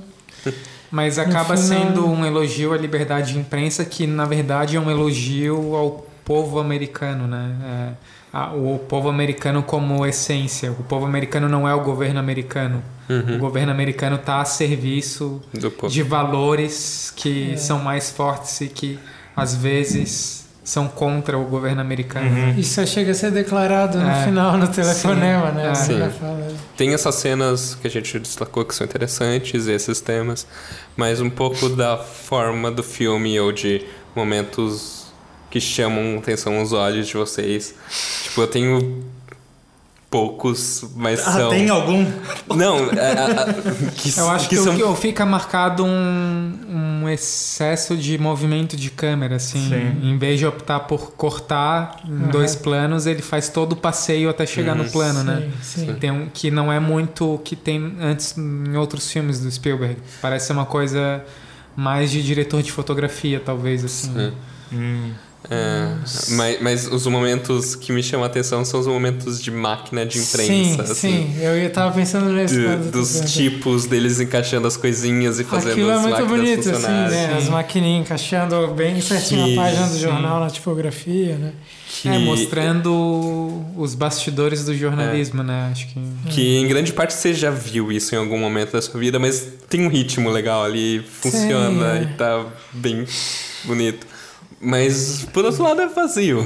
Mas 0.91 1.17
acaba 1.17 1.57
final- 1.57 1.57
sendo 1.57 2.07
um 2.07 2.23
elogio 2.23 2.71
à 2.71 2.77
liberdade 2.77 3.33
de 3.33 3.39
imprensa 3.39 3.83
que, 3.83 4.05
na 4.05 4.25
verdade, 4.25 4.75
é 4.75 4.79
um 4.79 4.91
elogio 4.91 5.75
ao 5.75 6.05
povo 6.23 6.59
americano, 6.59 7.27
né? 7.27 7.51
É, 7.65 8.37
a- 8.37 8.53
o 8.53 8.77
povo 8.87 9.09
americano 9.09 9.63
como 9.63 10.05
essência. 10.05 10.71
O 10.71 10.83
povo 10.83 11.05
americano 11.05 11.49
não 11.49 11.67
é 11.67 11.73
o 11.73 11.81
governo 11.81 12.19
americano. 12.19 12.83
O 13.35 13.37
governo 13.37 13.71
americano 13.71 14.15
está 14.15 14.39
a 14.39 14.45
serviço 14.45 15.41
Do 15.53 15.69
povo. 15.69 15.91
de 15.91 16.01
valores 16.03 17.11
que 17.15 17.51
É. 17.53 17.57
são 17.57 17.79
mais 17.79 18.09
fortes 18.11 18.61
e 18.61 18.67
que, 18.67 18.97
às 19.35 19.53
vezes, 19.55 20.42
são 20.63 20.87
contra 20.87 21.37
o 21.37 21.43
governo 21.45 21.81
americano. 21.81 22.27
Uhum. 22.27 22.33
né? 22.47 22.55
Isso 22.57 22.85
chega 22.87 23.11
a 23.11 23.13
ser 23.15 23.31
declarado 23.31 23.97
no 23.99 24.09
É. 24.09 24.23
final 24.25 24.57
no 24.57 24.67
telefonema, 24.67 25.47
Sim. 25.49 25.55
né? 25.55 25.69
É. 25.69 25.75
Sim. 25.75 26.19
fala, 26.19 26.47
Tem 26.77 26.93
essas 26.93 27.15
cenas 27.15 27.75
que 27.81 27.87
a 27.87 27.89
gente 27.89 28.17
destacou 28.19 28.63
que 28.63 28.73
são 28.73 28.85
interessantes, 28.85 29.67
esses 29.67 29.99
temas, 29.99 30.47
mas 30.95 31.19
um 31.19 31.29
pouco 31.29 31.67
da 31.69 31.97
forma 31.97 32.71
do 32.71 32.81
filme 32.81 33.37
ou 33.39 33.51
de 33.51 33.85
momentos 34.15 35.03
que 35.51 35.59
chamam 35.59 36.17
atenção 36.17 36.57
aos 36.59 36.71
olhos 36.71 37.07
de 37.07 37.13
vocês. 37.15 37.75
Tipo, 38.23 38.41
eu 38.41 38.47
tenho 38.47 39.03
poucos, 40.13 40.85
mas 40.95 41.19
Ah, 41.27 41.31
são. 41.31 41.49
tem 41.49 41.67
algum? 41.71 42.05
Não, 42.55 42.77
é, 42.93 42.99
é, 42.99 43.87
é, 43.87 43.91
que, 43.95 44.13
Eu 44.15 44.29
acho 44.29 44.47
que, 44.47 44.55
são. 44.57 44.75
o 44.91 44.93
que 44.95 45.01
fica 45.01 45.25
marcado 45.25 45.83
um, 45.83 47.01
um 47.03 47.09
excesso 47.09 47.97
de 47.97 48.15
movimento 48.19 48.77
de 48.77 48.91
câmera, 48.91 49.37
assim. 49.37 49.69
Sim. 49.69 50.07
Em 50.07 50.15
vez 50.19 50.37
de 50.37 50.45
optar 50.45 50.81
por 50.81 51.13
cortar 51.13 51.99
em 52.07 52.11
Uhum. 52.11 52.27
dois 52.29 52.55
planos, 52.55 53.07
ele 53.07 53.23
faz 53.23 53.49
todo 53.49 53.73
o 53.73 53.75
passeio 53.75 54.29
até 54.29 54.45
chegar 54.45 54.75
no 54.75 54.85
plano, 54.91 55.23
né? 55.23 55.49
Sim, 55.63 55.87
sim. 55.87 55.93
Tem 55.95 56.11
um, 56.11 56.27
que 56.31 56.51
não 56.51 56.71
é 56.71 56.79
muito 56.79 57.33
o 57.33 57.39
que 57.39 57.55
tem 57.55 57.95
antes 57.99 58.37
em 58.37 58.77
outros 58.77 59.11
filmes 59.11 59.39
do 59.39 59.49
Spielberg. 59.51 59.97
Parece 60.21 60.45
ser 60.47 60.53
uma 60.53 60.65
coisa 60.67 61.23
mais 61.75 62.11
de 62.11 62.21
diretor 62.21 62.61
de 62.61 62.71
fotografia, 62.71 63.41
talvez, 63.43 63.83
assim. 63.83 64.13
Sim. 64.13 64.31
Hum. 64.71 65.11
É, 65.49 65.87
mas, 66.29 66.61
mas 66.61 66.87
os 66.87 67.05
momentos 67.05 67.75
que 67.75 67.91
me 67.91 68.01
chamam 68.01 68.23
a 68.23 68.27
atenção 68.27 68.63
são 68.63 68.79
os 68.79 68.87
momentos 68.87 69.41
de 69.41 69.51
máquina 69.51 70.05
de 70.05 70.17
imprensa. 70.17 70.45
Sim, 70.47 70.81
assim. 70.81 70.93
sim. 70.93 71.35
Eu 71.41 71.57
ia 71.57 71.69
tava 71.69 71.93
pensando 71.93 72.29
nesse 72.31 72.55
De- 72.55 72.63
quando 72.63 72.85
eu 72.85 72.91
tô 72.91 72.99
dos 72.99 73.19
tipos 73.33 73.85
deles 73.85 74.19
encaixando 74.21 74.65
as 74.67 74.77
coisinhas 74.77 75.39
e 75.39 75.43
fazendo 75.43 75.71
Aquilo 75.73 75.89
é 75.89 75.93
as 75.95 76.01
muito 76.01 76.19
máquinas 76.21 76.39
bonito, 76.39 76.69
assim, 76.69 76.81
né? 76.81 77.09
Sim. 77.09 77.37
As 77.37 77.49
maquininhas 77.49 78.05
encaixando 78.05 78.67
bem 78.69 79.01
certinho 79.01 79.45
Que- 79.47 79.53
a 79.53 79.61
página 79.63 79.87
do 79.87 79.93
sim. 79.93 79.99
jornal 79.99 80.39
na 80.39 80.49
tipografia, 80.49 81.35
né? 81.37 81.51
Que, 82.01 82.07
É, 82.09 82.17
mostrando 82.19 83.63
os 83.77 83.93
bastidores 83.95 84.63
do 84.65 84.75
jornalismo, 84.75 85.43
né? 85.43 85.69
Acho 85.71 85.87
que. 85.87 85.99
que 86.31 86.57
em 86.57 86.67
grande 86.67 86.91
parte 86.93 87.13
você 87.13 87.33
já 87.33 87.51
viu 87.51 87.91
isso 87.91 88.15
em 88.15 88.17
algum 88.17 88.37
momento 88.37 88.71
da 88.71 88.81
sua 88.81 88.99
vida, 88.99 89.19
mas 89.19 89.45
tem 89.69 89.85
um 89.85 89.89
ritmo 89.89 90.29
legal 90.29 90.63
ali, 90.63 91.03
funciona 91.21 91.99
é. 91.99 92.03
e 92.03 92.05
tá 92.17 92.45
bem 92.71 93.05
bonito. 93.65 94.07
Mas, 94.63 95.27
por 95.33 95.43
outro 95.43 95.61
lado, 95.63 95.81
é 95.81 95.87
vazio. 95.87 96.45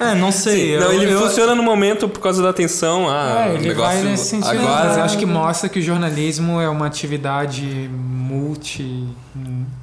É, 0.00 0.14
não 0.14 0.32
sei. 0.32 0.72
Sim, 0.74 0.80
não, 0.84 0.92
eu- 0.92 1.02
ele 1.02 1.12
eu- 1.12 1.20
funciona 1.22 1.54
no 1.54 1.62
momento 1.62 2.08
por 2.08 2.20
causa 2.20 2.42
da 2.42 2.50
atenção. 2.50 3.08
Ah, 3.08 3.46
É, 3.48 3.54
ele 3.54 3.68
negócio 3.68 4.00
vai 4.00 4.10
nesse 4.10 4.24
sentido 4.24 4.50
agora. 4.50 4.84
Mas 4.86 4.96
eu 4.96 5.02
Ah, 5.02 5.06
acho 5.06 5.18
que 5.18 5.26
mostra 5.26 5.68
que 5.68 5.78
o 5.78 5.82
jornalismo 5.82 6.60
é 6.60 6.68
uma 6.68 6.86
atividade 6.86 7.88
multi, 7.92 9.06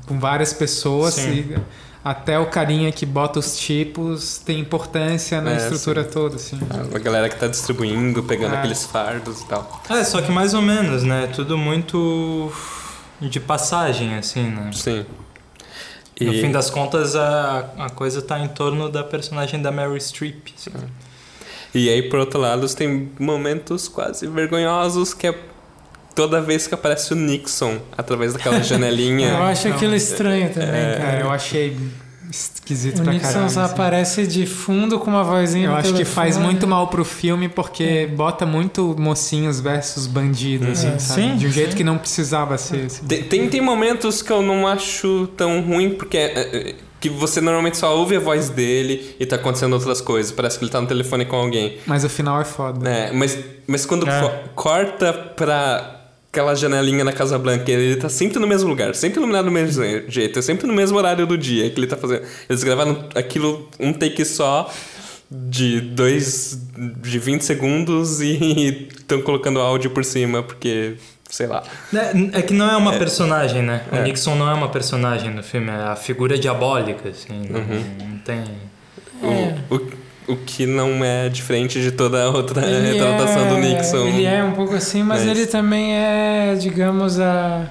com 0.06 0.20
várias 0.20 0.52
pessoas. 0.54 1.14
Sim. 1.14 1.32
E 1.32 1.56
até 2.04 2.38
o 2.40 2.48
carinha 2.48 2.92
que 2.92 3.06
bota 3.06 3.40
os 3.40 3.58
tipos 3.58 4.38
tem 4.40 4.60
importância 4.60 5.40
na 5.40 5.52
É, 5.52 5.58
estrutura 5.58 6.04
toda. 6.04 6.36
Assim. 6.36 6.60
A 6.94 7.00
galera 7.00 7.30
que 7.30 7.36
tá 7.38 7.48
distribuindo, 7.48 8.22
pegando 8.24 8.56
É. 8.56 8.58
aqueles 8.58 8.84
fardos 8.86 9.42
e 9.42 9.46
tal. 9.48 9.82
É, 9.90 10.04
só 10.04 10.22
que 10.22 10.32
mais 10.32 10.54
ou 10.54 10.62
menos, 10.62 11.04
né? 11.04 11.30
Tudo 11.34 11.58
muito 11.58 12.52
de 13.22 13.40
passagem, 13.40 14.16
assim, 14.16 14.44
né? 14.50 14.72
Sim. 14.74 15.06
No 16.26 16.34
E- 16.34 16.42
fim 16.42 16.52
das 16.52 16.70
contas, 16.70 17.16
a, 17.16 17.66
a 17.78 17.90
coisa 17.90 18.22
tá 18.22 18.40
em 18.40 18.48
torno 18.48 18.90
da 18.90 19.04
personagem 19.04 19.62
da 19.62 19.72
Mary 19.72 20.00
Streep. 20.00 20.48
assim. 20.58 20.72
E 21.74 21.90
aí, 21.90 22.04
por 22.10 22.20
outro 22.20 22.40
lado, 22.40 22.68
tem 22.76 23.12
momentos 23.20 23.88
quase 23.88 24.28
vergonhosos 24.28 25.14
que 25.14 25.28
é 25.28 25.36
toda 26.14 26.42
vez 26.42 26.68
que 26.68 26.74
aparece 26.74 27.14
o 27.14 27.16
Nixon 27.16 27.80
através 27.98 28.34
daquela 28.34 28.60
janelinha. 28.64 29.30
Eu 29.30 29.44
acho 29.44 29.68
aquilo 29.70 29.96
estranho 29.96 30.54
também, 30.54 30.70
É, 30.70 30.96
cara. 30.98 31.18
É, 31.20 31.22
eu 31.22 31.32
achei 31.32 31.78
esquisito 32.32 33.00
o 33.00 33.04
pra 33.04 33.14
Nixon 33.14 33.28
caralho. 33.28 33.50
só 33.50 33.62
assim. 33.62 33.74
aparece 33.74 34.26
de 34.28 34.46
fundo 34.46 34.98
com 35.00 35.12
uma 35.12 35.24
vozinha 35.24 35.68
Eu 35.68 35.74
acho 35.76 35.90
que 35.90 35.94
telefone. 35.94 36.16
faz 36.16 36.38
muito 36.38 36.66
mal 36.68 36.88
pro 36.88 37.04
filme 37.06 37.48
porque 37.50 37.84
É. 37.84 38.08
bota 38.08 38.46
muito 38.46 38.96
mocinhos 38.98 39.60
versus 39.60 40.08
bandidos, 40.08 40.70
assim, 40.80 40.88
É, 40.96 41.00
sabe? 41.00 41.22
sim, 41.22 41.36
De 41.38 41.48
um 41.48 41.52
jeito 41.52 41.72
sim. 41.72 41.78
que 41.78 41.84
não 41.84 41.98
precisava 41.98 42.58
ser. 42.58 42.86
Assim. 42.86 43.06
Tem, 43.06 43.24
tem, 43.24 43.50
tem 43.50 43.62
momentos 43.62 44.22
que 44.22 44.32
eu 44.32 44.42
não 44.42 44.66
acho 44.68 45.28
tão 45.38 45.62
ruim, 45.62 45.92
porque 45.92 46.18
é, 46.18 46.40
é, 46.70 46.76
que 47.00 47.10
você 47.10 47.42
normalmente 47.42 47.78
só 47.78 47.96
ouve 47.98 48.16
a 48.16 48.20
voz 48.20 48.50
dele 48.50 49.16
e 49.20 49.26
tá 49.26 49.36
acontecendo 49.36 49.74
outras 49.74 50.00
coisas. 50.02 50.32
Parece 50.32 50.58
que 50.60 50.64
ele 50.66 50.72
tá 50.72 50.80
no 50.80 50.88
telefone 50.88 51.26
com 51.26 51.36
alguém. 51.36 51.78
Mas 51.86 52.04
o 52.04 52.10
final 52.10 52.40
é 52.40 52.46
foda. 52.46 52.88
É, 52.90 53.12
mas, 53.12 53.38
mas 53.68 53.86
quando 53.86 54.08
É. 54.08 54.22
co- 54.22 54.50
corta 54.56 55.12
pra 55.12 56.01
aquela 56.32 56.56
janelinha 56.56 57.04
na 57.04 57.12
Casa 57.12 57.38
Blanca, 57.38 57.70
ele 57.70 57.98
tá 57.98 58.08
sempre 58.08 58.40
no 58.40 58.48
mesmo 58.48 58.70
lugar, 58.70 58.96
sempre 58.96 59.20
iluminado 59.20 59.46
do 59.46 59.52
mesmo 59.52 59.84
jeito, 60.08 60.40
é 60.40 60.42
sempre 60.42 60.66
no 60.66 60.74
mesmo 60.74 60.98
horário 60.98 61.28
do 61.28 61.38
dia 61.38 61.70
que 61.70 61.78
ele 61.78 61.88
tá 61.88 61.98
fazendo. 61.98 62.24
Eles 62.50 62.64
gravaram 62.64 63.10
aquilo 63.14 63.70
um 63.78 63.92
take 63.92 64.24
só 64.24 64.72
de 65.30 65.82
dois 65.82 66.58
de 67.02 67.20
20 67.20 67.42
segundos 67.42 68.22
e 68.22 68.88
estão 68.98 69.22
colocando 69.22 69.60
áudio 69.60 69.92
por 69.92 70.06
cima 70.06 70.42
porque 70.42 70.96
sei 71.30 71.48
lá. 71.48 71.64
É, 71.94 72.40
é 72.40 72.42
que 72.42 72.54
não 72.54 72.70
é 72.70 72.78
uma 72.78 72.96
é, 72.96 72.98
personagem, 72.98 73.62
né? 73.62 73.84
O 73.92 73.96
é. 73.98 74.04
Nixon 74.04 74.36
não 74.36 74.50
é 74.50 74.54
uma 74.54 74.70
personagem 74.70 75.32
no 75.34 75.44
filme, 75.44 75.70
é 75.70 75.74
a 75.74 75.96
figura 75.98 76.40
diabólica, 76.40 77.10
assim, 77.10 77.34
uhum. 77.34 77.84
não, 78.00 78.08
não, 78.08 78.18
tem 78.20 78.44
o, 79.22 79.76
o 79.76 79.80
o 80.32 80.38
que 80.38 80.66
não 80.66 81.04
é 81.04 81.30
diferente 81.30 81.82
de 81.82 81.92
toda 81.92 82.24
a 82.24 82.30
outra 82.30 82.66
ele 82.66 82.94
retratação 82.94 83.46
é, 83.46 83.50
do 83.50 83.58
Nixon. 83.58 84.08
Ele 84.08 84.26
é 84.26 84.44
um 84.44 84.54
pouco 84.54 84.74
assim, 84.76 85.04
mas, 85.04 85.26
mas, 85.26 85.30
ele 85.30 85.46
também 85.46 85.94
é, 85.94 86.56
digamos, 86.56 87.20
a, 87.20 87.66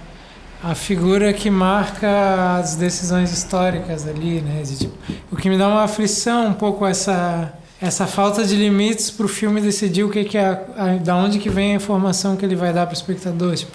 a 0.63 0.75
figura 0.75 1.33
que 1.33 1.51
marca 1.51 2.59
as 2.59 2.77
decisões 2.77 3.33
históricas 3.33 4.07
ali, 4.07 4.41
né? 4.41 4.63
De, 4.63 4.79
tipo, 4.79 4.95
o 5.31 5.37
que 5.37 5.49
me 5.49 5.57
dá 5.57 5.69
uma 5.69 5.85
aflição 5.85 6.49
um 6.49 6.55
pouco 6.55 6.87
essa 6.87 7.55
essa 7.81 8.07
falta 8.07 8.45
de 8.45 8.55
limites 8.57 9.11
para 9.11 9.25
o 9.25 9.29
filme 9.29 9.59
decidir 9.59 10.05
o 10.05 10.11
que, 10.11 10.25
que 10.25 10.37
é, 10.37 10.49
a, 10.77 10.87
da 11.03 11.17
onde 11.17 11.39
que 11.39 11.49
vem 11.49 11.73
a 11.73 11.77
informação 11.77 12.37
que 12.37 12.45
ele 12.45 12.55
vai 12.55 12.75
dar 12.75 12.85
para 12.85 12.93
o 12.93 12.97
espectador. 12.97 13.55
Tipo, 13.55 13.73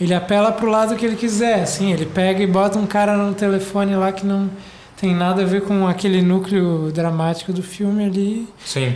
ele 0.00 0.14
apela 0.14 0.52
para 0.52 0.66
o 0.66 0.70
lado 0.70 0.94
que 0.94 1.04
ele 1.04 1.16
quiser, 1.16 1.62
assim, 1.62 1.92
ele 1.92 2.06
pega 2.06 2.42
e 2.42 2.46
bota 2.46 2.78
um 2.78 2.86
cara 2.86 3.16
no 3.16 3.34
telefone 3.34 3.96
lá 3.96 4.12
que 4.12 4.24
não 4.24 4.48
tem 5.00 5.14
nada 5.14 5.42
a 5.42 5.46
ver 5.46 5.62
com 5.62 5.88
aquele 5.88 6.20
núcleo 6.20 6.92
dramático 6.92 7.54
do 7.54 7.62
filme 7.62 8.04
ali 8.04 8.48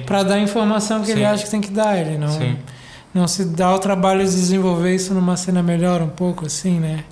para 0.04 0.22
dar 0.22 0.34
a 0.34 0.38
informação 0.38 1.00
que 1.00 1.06
Sim. 1.06 1.12
ele 1.12 1.24
acha 1.24 1.44
que 1.44 1.50
tem 1.50 1.62
que 1.62 1.70
dar 1.70 1.98
ele 1.98 2.18
não 2.18 2.28
Sim. 2.28 2.58
não 3.14 3.26
se 3.26 3.46
dá 3.46 3.74
o 3.74 3.78
trabalho 3.78 4.20
de 4.20 4.30
desenvolver 4.30 4.94
isso 4.94 5.14
numa 5.14 5.34
cena 5.34 5.62
melhor 5.62 6.02
um 6.02 6.10
pouco 6.10 6.44
assim 6.44 6.78
né 6.78 7.04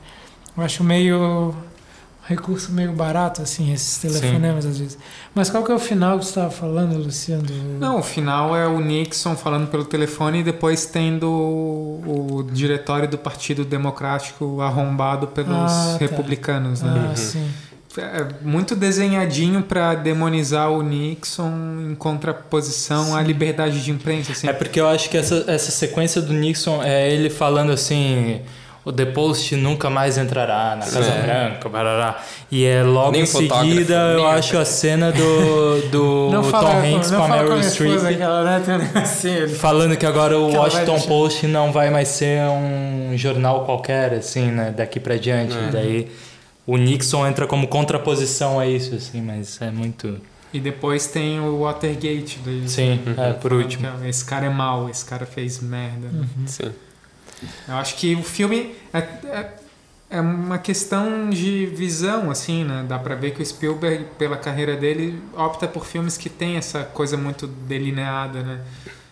eu 0.55 0.63
acho 0.63 0.85
meio 0.85 1.55
recurso 2.29 2.71
meio 2.71 2.93
barato 2.93 3.41
assim 3.41 3.73
esses 3.73 3.97
telefonemas 3.97 4.65
Sim. 4.65 4.71
às 4.71 4.79
vezes 4.79 4.99
mas 5.35 5.49
qual 5.49 5.65
que 5.65 5.73
é 5.73 5.75
o 5.75 5.79
final 5.79 6.19
que 6.19 6.27
você 6.27 6.31
estava 6.33 6.51
falando 6.51 6.99
Luciano 6.99 7.45
não 7.81 7.99
o 7.99 8.03
final 8.03 8.55
é 8.55 8.67
o 8.67 8.79
Nixon 8.79 9.35
falando 9.37 9.69
pelo 9.69 9.87
telefone 9.87 10.41
e 10.41 10.43
depois 10.43 10.85
tendo 10.85 11.31
o, 11.31 12.47
diretório 12.53 13.09
do 13.09 13.17
Partido 13.17 13.65
Democrático 13.65 14.61
arrombado 14.61 15.29
pelos 15.29 15.73
ah, 15.73 15.93
tá. 15.93 15.97
republicanos 15.99 16.83
né 16.83 17.11
ah, 17.11 17.17
sim 17.17 17.49
é 17.99 18.27
muito 18.43 18.75
desenhadinho 18.75 19.63
para 19.63 19.95
demonizar 19.95 20.71
o 20.71 20.83
Nixon 20.83 21.91
em 21.91 21.95
contraposição 21.95 23.07
Sim. 23.07 23.17
à 23.17 23.23
liberdade 23.23 23.83
de 23.83 23.91
imprensa. 23.91 24.33
Assim. 24.33 24.49
É 24.49 24.53
porque 24.53 24.81
eu 24.81 24.89
acho 24.89 25.11
que 25.11 25.17
essa, 25.17 25.45
essa 25.47 25.71
sequência 25.71 26.21
do 26.21 26.33
Nixon 26.33 26.83
é 26.83 27.11
ele 27.13 27.29
falando 27.29 27.73
assim 27.73 28.41
o 28.85 28.93
The 28.93 29.07
Post 29.07 29.55
nunca 29.55 29.89
mais 29.89 30.19
entrará 30.19 30.75
na 30.75 30.85
Casa 30.85 31.09
é. 31.09 31.23
Branca, 31.23 31.69
barará. 31.69 32.21
E 32.51 32.65
é 32.65 32.83
logo 32.83 33.13
nem 33.13 33.23
em 33.23 33.27
seguida 33.27 33.95
eu 34.15 34.27
acho 34.27 34.59
a 34.59 34.65
cena 34.65 35.13
do, 35.13 35.83
do 35.89 36.31
Tom 36.35 36.43
fala, 36.43 36.85
Hanks 36.85 37.11
com 37.11 37.23
a 37.23 37.29
Meryl 37.29 37.63
Streep 37.63 38.01
assim, 38.95 39.49
falando 39.55 39.97
que 39.97 40.05
agora 40.05 40.37
o 40.37 40.53
Washington 40.53 41.01
Post 41.03 41.47
não 41.47 41.71
vai 41.71 41.91
mais 41.91 42.09
ser 42.09 42.41
um 42.43 43.17
jornal 43.17 43.65
qualquer, 43.65 44.15
assim, 44.15 44.47
né, 44.47 44.75
daqui 44.77 44.99
para 44.99 45.17
diante. 45.17 45.57
Uhum. 45.57 45.71
Daí 45.71 46.11
o 46.67 46.77
Nixon 46.77 47.27
entra 47.27 47.47
como 47.47 47.67
contraposição 47.67 48.59
a 48.59 48.67
isso, 48.67 48.95
assim, 48.95 49.21
mas 49.21 49.61
é 49.61 49.71
muito. 49.71 50.21
E 50.53 50.61
depois 50.61 51.07
tem 51.07 51.41
o 51.41 51.61
Watergate. 51.63 52.39
Do... 52.39 52.69
Sim, 52.69 53.01
é, 53.17 53.33
por 53.33 53.53
último. 53.53 53.89
Esse 54.07 54.25
cara 54.25 54.47
é 54.47 54.51
mau, 54.51 54.89
esse 54.89 55.05
cara 55.05 55.27
fez 55.27 55.61
merda. 55.61 56.09
Uhum. 56.09 56.47
Sim. 56.47 56.73
Eu 57.67 57.75
acho 57.75 57.97
que 57.97 58.15
o 58.15 58.23
filme 58.23 58.75
é, 58.93 58.99
é, 58.99 59.51
é, 60.11 60.21
uma 60.21 60.59
questão 60.59 61.31
de 61.31 61.67
visão, 61.67 62.31
assim, 62.31 62.65
né? 62.65 62.85
Dá 62.87 62.99
pra 62.99 63.15
ver 63.15 63.33
que 63.33 63.43
o 63.43 63.47
Spielberg, 63.47 64.05
pela 64.17 64.37
carreira 64.37 64.77
dele, 64.77 65.21
opta 65.35 65.67
por 65.67 65.87
filmes 65.87 66.17
que 66.17 66.29
tem 66.29 66.57
essa 66.57 66.85
coisa 66.85 67.17
muito 67.17 67.47
delineada, 67.47 68.43
né? 68.43 68.61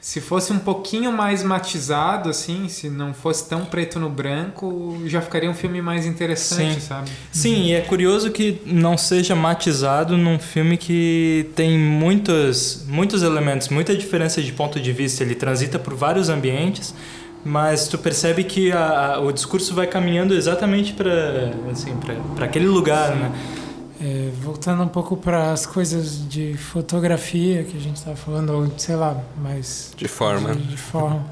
Se 0.01 0.19
fosse 0.19 0.51
um 0.51 0.59
pouquinho 0.59 1.13
mais 1.13 1.43
matizado, 1.43 2.31
assim, 2.31 2.69
se 2.69 2.89
não 2.89 3.13
fosse 3.13 3.47
tão 3.47 3.67
preto 3.67 4.01
no 4.01 4.09
branco, 4.09 4.99
já 5.05 5.21
ficaria 5.21 5.51
um 5.51 5.55
filme 5.55 5.83
mais 5.83 6.07
interessante, 6.07 6.75
Sim. 6.75 6.81
sabe? 6.81 7.11
Sim, 7.31 7.65
e 7.67 7.75
é 7.75 7.83
curioso 7.83 8.31
que 8.31 8.63
não 8.65 8.97
seja 8.97 9.35
matizado 9.35 10.17
num 10.17 10.39
filme 10.39 10.79
que 10.79 11.51
tem 11.55 11.79
muitos, 11.79 12.83
muitos 12.89 13.23
elementos, 13.23 13.69
muita 13.69 13.95
diferença 13.95 14.41
de 14.41 14.53
ponto 14.53 14.81
de 14.81 14.91
vista. 14.91 15.23
Ele 15.23 15.35
transita 15.35 15.79
por 15.79 15.95
vários 15.95 16.31
ambientes, 16.31 16.95
mas 17.45 17.87
tu 17.87 17.99
percebe 17.99 18.45
que 18.45 18.73
a, 18.73 19.17
a, 19.17 19.21
o 19.21 19.31
discurso 19.31 19.75
vai 19.75 19.87
caminhando 19.87 20.35
exatamente 20.35 20.95
para 20.95 21.53
assim, 21.71 21.95
aquele 22.41 22.67
lugar, 22.67 23.13
Sim. 23.13 23.19
né? 23.19 23.33
É, 24.03 24.31
voltando 24.41 24.83
um 24.83 24.89
pouco 24.89 25.15
para 25.15 25.53
as 25.53 25.67
coisas 25.67 26.27
de 26.27 26.55
fotografia 26.57 27.65
que 27.65 27.77
a 27.77 27.81
gente 27.81 27.97
estava 27.97 28.17
falando, 28.17 28.51
ou 28.51 28.73
sei 28.79 28.97
lá, 28.97 29.23
mais. 29.37 29.93
De 29.95 30.09
forma. 30.09 30.55
De, 30.55 30.69
de 30.69 30.77
forma. 30.79 31.27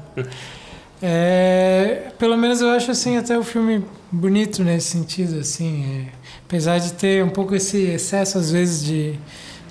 é, 1.01 2.11
pelo 2.19 2.37
menos 2.37 2.61
eu 2.61 2.69
acho 2.69 2.91
assim 2.91 3.17
até 3.17 3.35
o 3.35 3.43
filme 3.43 3.83
bonito 4.11 4.63
nesse 4.63 4.91
sentido, 4.91 5.39
assim. 5.39 6.05
É, 6.05 6.11
apesar 6.45 6.77
de 6.77 6.93
ter 6.93 7.23
um 7.23 7.29
pouco 7.29 7.55
esse 7.55 7.77
excesso, 7.77 8.37
às 8.37 8.51
vezes, 8.51 8.83
de, 8.83 9.19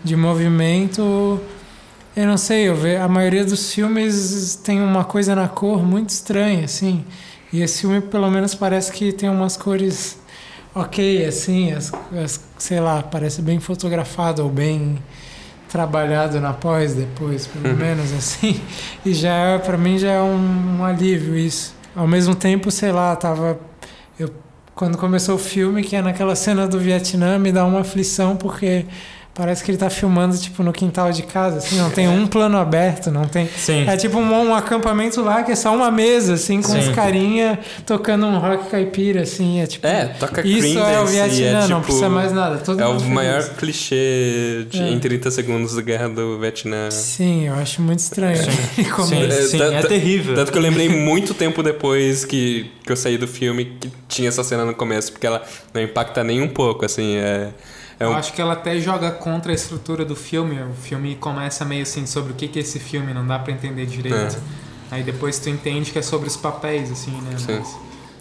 de 0.03 0.17
movimento. 0.17 1.41
Eu 2.17 2.27
não 2.27 2.37
sei, 2.37 2.69
eu 2.69 2.75
vejo, 2.75 3.01
a 3.01 3.07
maioria 3.07 3.45
dos 3.45 3.73
filmes 3.73 4.57
tem 4.57 4.81
uma 4.81 5.05
coisa 5.05 5.37
na 5.37 5.47
cor 5.47 5.85
muito 5.85 6.09
estranha, 6.09 6.65
assim. 6.65 7.05
E 7.53 7.63
esse 7.63 7.83
filme, 7.83 8.01
pelo 8.01 8.29
menos, 8.29 8.57
parece 8.57 8.91
que 8.91 9.13
tem 9.13 9.29
umas 9.29 9.57
cores 9.57 10.19
ok, 10.75 11.25
assim, 11.25 11.73
as, 11.73 11.93
as, 12.25 12.41
sei 12.59 12.81
lá, 12.81 13.03
parece 13.03 13.43
bem 13.43 13.61
fotografado 13.61 14.43
ou 14.43 14.49
bem 14.49 14.99
trabalhado 15.69 16.41
na 16.41 16.53
pós 16.53 16.95
depois, 16.95 17.47
pelo 17.47 17.69
uhum. 17.69 17.77
menos 17.77 18.13
assim. 18.13 18.61
E 19.05 19.15
já 19.15 19.61
para 19.65 19.77
mim 19.77 19.99
já 19.99 20.11
é 20.11 20.23
um, 20.23 20.79
um, 20.79 20.85
alívio 20.85 21.37
isso. 21.37 21.75
Ao 21.95 22.07
mesmo 22.07 22.35
tempo, 22.35 22.71
sei 22.71 22.93
lá, 22.93 23.15
tava 23.17 23.59
eu 24.19 24.31
quando 24.75 24.97
começou 24.97 25.35
o 25.35 25.39
filme, 25.39 25.83
que 25.83 25.97
é 25.97 26.03
naquela 26.03 26.37
cena 26.37 26.67
do 26.67 26.79
Vietnã, 26.79 27.39
me 27.39 27.51
dá 27.51 27.65
uma 27.65 27.81
aflição 27.81 28.37
porque 28.37 28.87
Parece 29.39 29.63
que 29.63 29.71
ele 29.71 29.79
tá 29.79 29.89
filmando, 29.89 30.37
tipo, 30.37 30.65
no 30.65 30.73
quintal 30.73 31.13
de 31.13 31.23
casa, 31.23 31.59
assim, 31.59 31.79
não 31.79 31.91
tem 31.91 32.09
um 32.09 32.27
plano 32.27 32.59
aberto, 32.59 33.09
não 33.09 33.25
tem... 33.25 33.49
Sim. 33.57 33.89
É 33.89 33.97
tipo 33.97 34.19
um, 34.19 34.49
um 34.49 34.53
acampamento 34.53 35.23
lá 35.23 35.45
que 35.45 35.53
é 35.53 35.55
só 35.55 35.73
uma 35.73 35.93
mesa, 35.93 36.35
assim, 36.35 36.61
com 36.61 36.73
Sim. 36.73 36.79
uns 36.79 36.89
carinha 36.89 37.57
tocando 37.87 38.27
um 38.27 38.37
rock 38.41 38.69
caipira, 38.69 39.23
assim, 39.23 39.61
é 39.61 39.67
tipo... 39.69 39.87
É, 39.87 40.07
toca 40.07 40.45
Isso 40.45 40.77
é 40.81 41.01
o 41.01 41.07
Vietnã, 41.07 41.59
é, 41.59 41.61
tipo, 41.61 41.69
não 41.69 41.83
precisa 41.83 42.09
mais 42.09 42.33
nada. 42.33 42.59
Todo 42.59 42.83
é 42.83 42.87
o 42.89 43.01
maior 43.05 43.39
isso. 43.39 43.51
clichê 43.55 44.67
de, 44.69 44.83
é. 44.83 44.91
em 44.91 44.99
30 44.99 45.31
segundos 45.31 45.77
da 45.77 45.83
guerra 45.83 46.09
do 46.09 46.41
Vietnã. 46.41 46.91
Sim, 46.91 47.47
eu 47.47 47.55
acho 47.55 47.81
muito 47.81 48.01
estranho. 48.01 48.39
Sim, 48.39 48.51
sim, 49.07 49.23
é, 49.23 49.31
sim 49.43 49.63
é 49.63 49.83
terrível. 49.83 50.35
Tanto 50.35 50.51
que 50.51 50.59
eu 50.59 50.63
lembrei 50.63 50.89
muito 50.89 51.33
tempo 51.33 51.63
depois 51.63 52.25
que, 52.25 52.69
que 52.85 52.91
eu 52.91 52.97
saí 52.97 53.17
do 53.17 53.29
filme 53.29 53.67
que 53.79 53.89
tinha 54.09 54.31
essa 54.31 54.43
cena 54.43 54.65
no 54.65 54.75
começo, 54.75 55.13
porque 55.13 55.29
ela 55.29 55.45
não 55.73 55.81
impacta 55.81 56.25
nem 56.25 56.43
um 56.43 56.49
pouco, 56.49 56.85
assim, 56.85 57.15
é... 57.19 57.51
É 57.99 58.07
um... 58.07 58.13
Eu 58.13 58.17
acho 58.17 58.33
que 58.33 58.41
ela 58.41 58.53
até 58.53 58.79
joga 58.81 59.11
contra 59.11 59.53
a 59.53 59.55
estrutura 59.55 60.05
do 60.05 60.15
filme. 60.15 60.61
O 60.63 60.75
filme 60.75 61.17
começa 61.17 61.65
meio 61.65 61.83
assim 61.83 62.07
sobre 62.07 62.33
o 62.33 62.35
que, 62.35 62.49
que 62.49 62.59
é 62.59 62.63
esse 62.63 62.79
filme, 62.79 63.13
não 63.13 63.27
dá 63.27 63.39
para 63.39 63.53
entender 63.53 63.87
direito. 63.87 64.37
É. 64.37 64.69
Aí 64.91 65.03
depois 65.03 65.39
tu 65.39 65.51
entende 65.51 65.91
que 65.91 65.99
é 65.99 66.03
sobre 66.03 66.29
os 66.29 66.37
papéis, 66.37 66.91
assim, 66.91 67.13
né? 67.13 67.37
Sim. 67.37 67.59
Mas... 67.59 67.77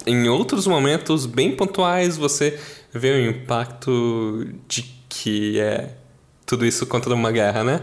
Em 0.05 0.27
outros 0.29 0.65
momentos 0.65 1.25
bem 1.25 1.55
pontuais 1.55 2.17
você 2.17 2.59
vê 2.93 3.11
o 3.11 3.29
impacto 3.29 4.47
de 4.67 4.83
que 5.09 5.59
é 5.59 5.89
tudo 6.47 6.65
isso 6.65 6.87
contra 6.87 7.13
uma 7.13 7.29
guerra, 7.29 7.61
né? 7.61 7.81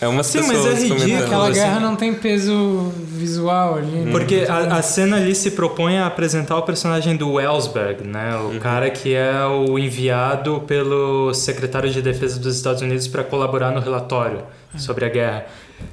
É 0.00 0.08
uma 0.08 0.22
Sim, 0.22 0.40
mas 0.46 0.64
é 0.64 0.72
ridículo. 0.72 1.24
Aquela 1.24 1.48
assim. 1.48 1.60
guerra 1.60 1.80
não 1.80 1.96
tem 1.96 2.14
peso 2.14 2.92
visual 2.96 3.76
ali. 3.76 3.86
Né? 3.90 4.10
Porque 4.10 4.46
a, 4.48 4.78
a, 4.78 4.82
cena 4.82 5.16
ali 5.16 5.34
se 5.34 5.50
propõe 5.50 5.98
a 5.98 6.06
apresentar 6.06 6.56
o 6.56 6.62
personagem 6.62 7.14
do 7.14 7.32
Wellsberg, 7.32 8.06
né? 8.06 8.36
O 8.36 8.52
uhum. 8.52 8.58
cara 8.58 8.90
que 8.90 9.14
é 9.14 9.44
o 9.44 9.78
enviado 9.78 10.60
pelo 10.66 11.32
secretário 11.34 11.90
de 11.90 12.00
defesa 12.00 12.40
dos 12.40 12.56
Estados 12.56 12.80
Unidos 12.80 13.06
para 13.06 13.22
colaborar 13.22 13.70
no 13.70 13.80
relatório 13.80 14.40
é. 14.74 14.78
sobre 14.78 15.04
a 15.04 15.08
guerra. 15.10 15.46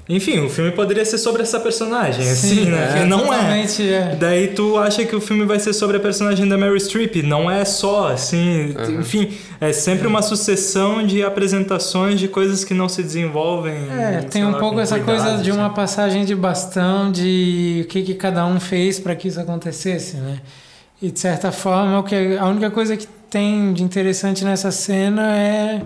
Enfim, 0.07 0.39
o 0.39 0.49
filme 0.49 0.71
poderia 0.71 1.05
ser 1.05 1.17
sobre 1.17 1.43
essa 1.43 1.59
personagem, 1.61 2.25
Sim, 2.25 2.31
assim, 2.31 2.65
né? 2.65 3.03
É, 3.03 3.05
não 3.05 3.33
é. 3.33 3.63
é. 3.63 4.15
Daí 4.19 4.49
tu 4.49 4.77
acha 4.77 5.05
que 5.05 5.15
o 5.15 5.21
filme 5.21 5.45
vai 5.45 5.59
ser 5.59 5.71
sobre 5.71 5.95
a 5.95 5.99
personagem 5.99 6.47
da 6.47 6.57
Mary 6.57 6.77
Streep. 6.79 7.23
Não 7.23 7.49
é 7.49 7.63
só, 7.63 8.09
assim. 8.09 8.75
Uhum. 8.77 8.99
Enfim, 8.99 9.31
é 9.61 9.71
sempre 9.71 10.05
uma 10.05 10.21
sucessão 10.21 11.05
de 11.05 11.23
apresentações 11.23 12.19
de 12.19 12.27
coisas 12.27 12.65
que 12.65 12.73
não 12.73 12.89
se 12.89 13.01
desenvolvem. 13.01 13.75
É, 13.91 14.21
tem 14.29 14.45
um 14.45 14.51
lá, 14.51 14.59
pouco 14.59 14.79
essa 14.81 14.99
cuidado, 14.99 15.23
coisa 15.23 15.41
de 15.41 15.51
uma 15.51 15.67
assim. 15.67 15.75
passagem 15.75 16.25
de 16.25 16.35
bastão 16.35 17.09
de 17.09 17.83
o 17.85 17.87
que, 17.87 18.01
que 18.03 18.13
cada 18.13 18.45
um 18.45 18.59
fez 18.59 18.99
para 18.99 19.15
que 19.15 19.29
isso 19.29 19.39
acontecesse, 19.39 20.17
né? 20.17 20.41
E 21.01 21.11
de 21.11 21.19
certa 21.19 21.51
forma, 21.51 21.99
o 21.99 22.03
que 22.03 22.37
a 22.37 22.45
única 22.45 22.69
coisa 22.69 22.97
que 22.97 23.07
tem 23.29 23.71
de 23.71 23.83
interessante 23.83 24.43
nessa 24.43 24.69
cena 24.69 25.35
é 25.35 25.81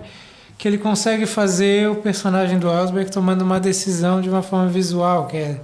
que 0.58 0.66
ele 0.66 0.76
consegue 0.76 1.24
fazer 1.24 1.88
o 1.88 1.94
personagem 1.94 2.58
do 2.58 2.68
Elsberg 2.68 3.10
tomando 3.10 3.42
uma 3.42 3.60
decisão 3.60 4.20
de 4.20 4.28
uma 4.28 4.42
forma 4.42 4.68
visual, 4.68 5.28
que 5.28 5.36
é 5.36 5.60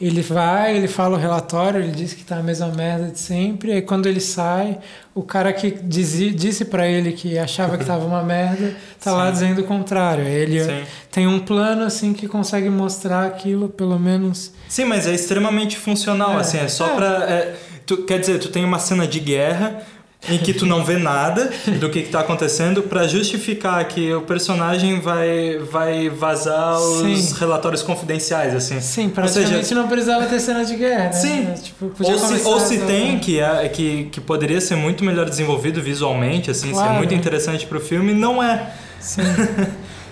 ele 0.00 0.22
vai, 0.22 0.76
ele 0.76 0.86
fala 0.86 1.16
o 1.16 1.20
relatório, 1.20 1.80
ele 1.80 1.90
diz 1.90 2.14
que 2.14 2.22
tá 2.22 2.36
a 2.36 2.42
mesma 2.42 2.68
merda 2.68 3.08
de 3.08 3.18
sempre. 3.18 3.72
Aí 3.72 3.82
quando 3.82 4.06
ele 4.06 4.20
sai, 4.20 4.78
o 5.12 5.22
cara 5.22 5.52
que 5.52 5.72
dizia, 5.72 6.30
disse 6.30 6.64
para 6.64 6.86
ele 6.86 7.12
que 7.12 7.36
achava 7.36 7.76
que 7.76 7.84
tava 7.84 8.04
uma 8.04 8.22
merda, 8.22 8.76
tá 9.02 9.10
Sim. 9.10 9.16
lá 9.16 9.30
dizendo 9.30 9.60
o 9.62 9.64
contrário. 9.64 10.24
Ele 10.24 10.62
Sim. 10.62 10.84
tem 11.10 11.26
um 11.26 11.40
plano 11.40 11.82
assim 11.82 12.12
que 12.12 12.28
consegue 12.28 12.70
mostrar 12.70 13.26
aquilo, 13.26 13.68
pelo 13.68 13.98
menos. 13.98 14.52
Sim, 14.68 14.84
mas 14.84 15.04
é 15.04 15.14
extremamente 15.14 15.76
funcional, 15.76 16.38
é. 16.38 16.42
assim, 16.42 16.58
é 16.58 16.68
só 16.68 16.92
é. 16.92 16.94
pra. 16.94 17.08
É, 17.28 17.56
tu, 17.84 18.04
quer 18.04 18.20
dizer, 18.20 18.38
tu 18.38 18.50
tem 18.50 18.64
uma 18.64 18.78
cena 18.78 19.04
de 19.04 19.18
guerra 19.18 19.82
em 20.26 20.38
que 20.38 20.52
tu 20.52 20.66
não 20.66 20.84
vê 20.84 20.96
nada 20.96 21.50
do 21.78 21.88
que 21.88 22.00
está 22.00 22.20
acontecendo 22.20 22.82
para 22.82 23.06
justificar 23.06 23.84
que 23.86 24.12
o 24.12 24.22
personagem 24.22 25.00
vai, 25.00 25.58
vai 25.70 26.08
vazar 26.08 26.78
os 26.80 27.20
Sim. 27.20 27.34
relatórios 27.38 27.82
confidenciais, 27.82 28.54
assim. 28.54 28.80
Sim, 28.80 29.08
praticamente 29.08 29.66
seja, 29.66 29.80
não 29.80 29.88
precisava 29.88 30.26
ter 30.26 30.40
cena 30.40 30.64
de 30.64 30.76
guerra. 30.76 31.04
Né? 31.04 31.12
Sim. 31.12 31.54
Tipo, 31.62 31.92
ou 32.00 32.18
se, 32.18 32.46
ou 32.46 32.60
se 32.60 32.78
tem, 32.78 33.18
que, 33.18 33.38
é, 33.38 33.68
que, 33.68 34.08
que 34.10 34.20
poderia 34.20 34.60
ser 34.60 34.76
muito 34.76 35.04
melhor 35.04 35.28
desenvolvido 35.28 35.80
visualmente, 35.80 36.50
assim, 36.50 36.72
claro, 36.72 36.90
ser 36.90 36.96
muito 36.98 37.14
interessante 37.14 37.66
para 37.66 37.78
o 37.78 37.80
filme, 37.80 38.12
não 38.12 38.42
é. 38.42 38.70
Sim. 39.00 39.22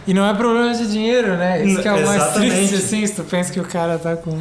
E 0.07 0.15
não 0.15 0.25
é 0.25 0.33
problema 0.33 0.73
de 0.73 0.87
dinheiro, 0.87 1.37
né? 1.37 1.65
Isso 1.65 1.83
que 1.83 1.89
é 1.89 1.93
o 1.93 2.07
mais 2.07 2.33
triste, 2.35 2.77
assim, 2.77 3.05
se 3.05 3.15
tu 3.15 3.25
pensa 3.25 3.53
que 3.53 3.59
o 3.59 3.65
cara 3.65 3.99
tá 3.99 4.15
com 4.15 4.41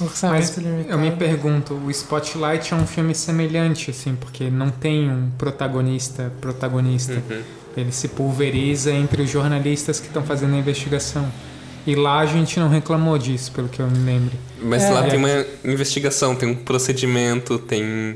mas 0.00 0.56
limitado. 0.56 0.90
eu 0.90 0.98
me 0.98 1.10
pergunto, 1.10 1.74
o 1.74 1.90
Spotlight 1.90 2.72
é 2.72 2.76
um 2.76 2.86
filme 2.86 3.14
semelhante, 3.14 3.90
assim, 3.90 4.14
porque 4.14 4.48
não 4.50 4.70
tem 4.70 5.10
um 5.10 5.30
protagonista 5.36 6.32
protagonista. 6.40 7.14
Uhum. 7.14 7.42
Ele 7.76 7.92
se 7.92 8.08
pulveriza 8.08 8.90
entre 8.92 9.22
os 9.22 9.30
jornalistas 9.30 10.00
que 10.00 10.06
estão 10.06 10.22
fazendo 10.22 10.54
a 10.54 10.58
investigação. 10.58 11.28
E 11.86 11.94
lá 11.94 12.18
a 12.18 12.26
gente 12.26 12.58
não 12.60 12.68
reclamou 12.68 13.16
disso, 13.16 13.50
pelo 13.52 13.68
que 13.68 13.80
eu 13.80 13.88
me 13.88 13.98
lembro. 13.98 14.36
Mas 14.60 14.82
é, 14.84 14.90
lá 14.90 15.02
tem 15.04 15.18
uma 15.18 15.46
investigação, 15.64 16.34
tem 16.34 16.48
um 16.50 16.54
procedimento, 16.54 17.58
tem. 17.58 18.14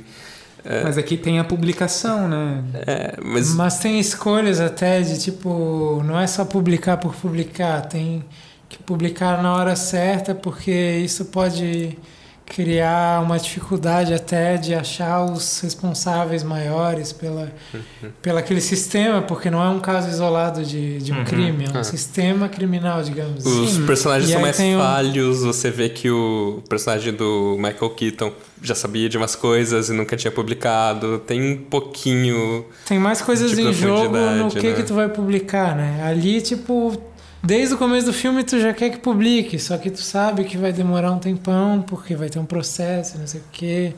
É... 0.64 0.84
Mas 0.84 0.98
aqui 0.98 1.16
tem 1.16 1.38
a 1.38 1.44
publicação, 1.44 2.28
né? 2.28 2.62
É, 2.86 3.14
mas... 3.22 3.54
mas 3.54 3.78
tem 3.78 3.98
escolhas 3.98 4.60
até 4.60 5.00
de 5.00 5.18
tipo. 5.20 6.02
Não 6.04 6.20
é 6.20 6.26
só 6.26 6.44
publicar 6.44 6.98
por 6.98 7.14
publicar, 7.14 7.82
tem 7.82 8.24
que 8.72 8.82
publicar 8.82 9.42
na 9.42 9.54
hora 9.54 9.76
certa, 9.76 10.34
porque 10.34 10.70
isso 10.70 11.26
pode 11.26 11.96
criar 12.44 13.22
uma 13.22 13.38
dificuldade 13.38 14.12
até 14.12 14.58
de 14.58 14.74
achar 14.74 15.24
os 15.24 15.60
responsáveis 15.60 16.42
maiores 16.42 17.10
pela, 17.10 17.50
uhum. 17.72 18.10
pela 18.20 18.40
aquele 18.40 18.60
sistema, 18.60 19.22
porque 19.22 19.50
não 19.50 19.62
é 19.62 19.68
um 19.70 19.80
caso 19.80 20.10
isolado 20.10 20.62
de, 20.62 20.98
de 20.98 21.12
um 21.12 21.18
uhum. 21.18 21.24
crime, 21.24 21.64
é 21.64 21.70
um 21.70 21.76
uhum. 21.76 21.84
sistema 21.84 22.48
criminal, 22.48 23.02
digamos. 23.02 23.46
Os 23.46 23.70
Sim. 23.70 23.86
personagens 23.86 24.28
e 24.28 24.32
são 24.32 24.42
mais 24.42 24.56
falhos, 24.56 25.42
um... 25.42 25.46
você 25.46 25.70
vê 25.70 25.88
que 25.88 26.10
o 26.10 26.62
personagem 26.68 27.14
do 27.14 27.56
Michael 27.56 27.90
Keaton 27.90 28.32
já 28.60 28.74
sabia 28.74 29.08
de 29.08 29.16
umas 29.16 29.34
coisas 29.34 29.88
e 29.88 29.92
nunca 29.92 30.16
tinha 30.16 30.30
publicado, 30.30 31.20
tem 31.20 31.54
um 31.54 31.56
pouquinho 31.56 32.66
Tem 32.86 32.98
mais 32.98 33.22
coisas 33.22 33.58
em 33.58 33.72
jogo 33.72 34.16
no 34.16 34.50
que 34.50 34.68
né? 34.68 34.74
que 34.74 34.82
tu 34.82 34.94
vai 34.94 35.08
publicar, 35.08 35.74
né? 35.74 36.02
Ali, 36.04 36.40
tipo, 36.42 37.00
Desde 37.42 37.74
o 37.74 37.78
começo 37.78 38.06
do 38.06 38.12
filme 38.12 38.44
tu 38.44 38.60
já 38.60 38.72
quer 38.72 38.90
que 38.90 38.98
publique, 38.98 39.58
só 39.58 39.76
que 39.76 39.90
tu 39.90 40.00
sabe 40.00 40.44
que 40.44 40.56
vai 40.56 40.72
demorar 40.72 41.10
um 41.10 41.18
tempão, 41.18 41.82
porque 41.82 42.14
vai 42.14 42.28
ter 42.28 42.38
um 42.38 42.44
processo, 42.44 43.18
não 43.18 43.26
sei 43.26 43.40
o 43.40 43.44
quê. 43.50 43.94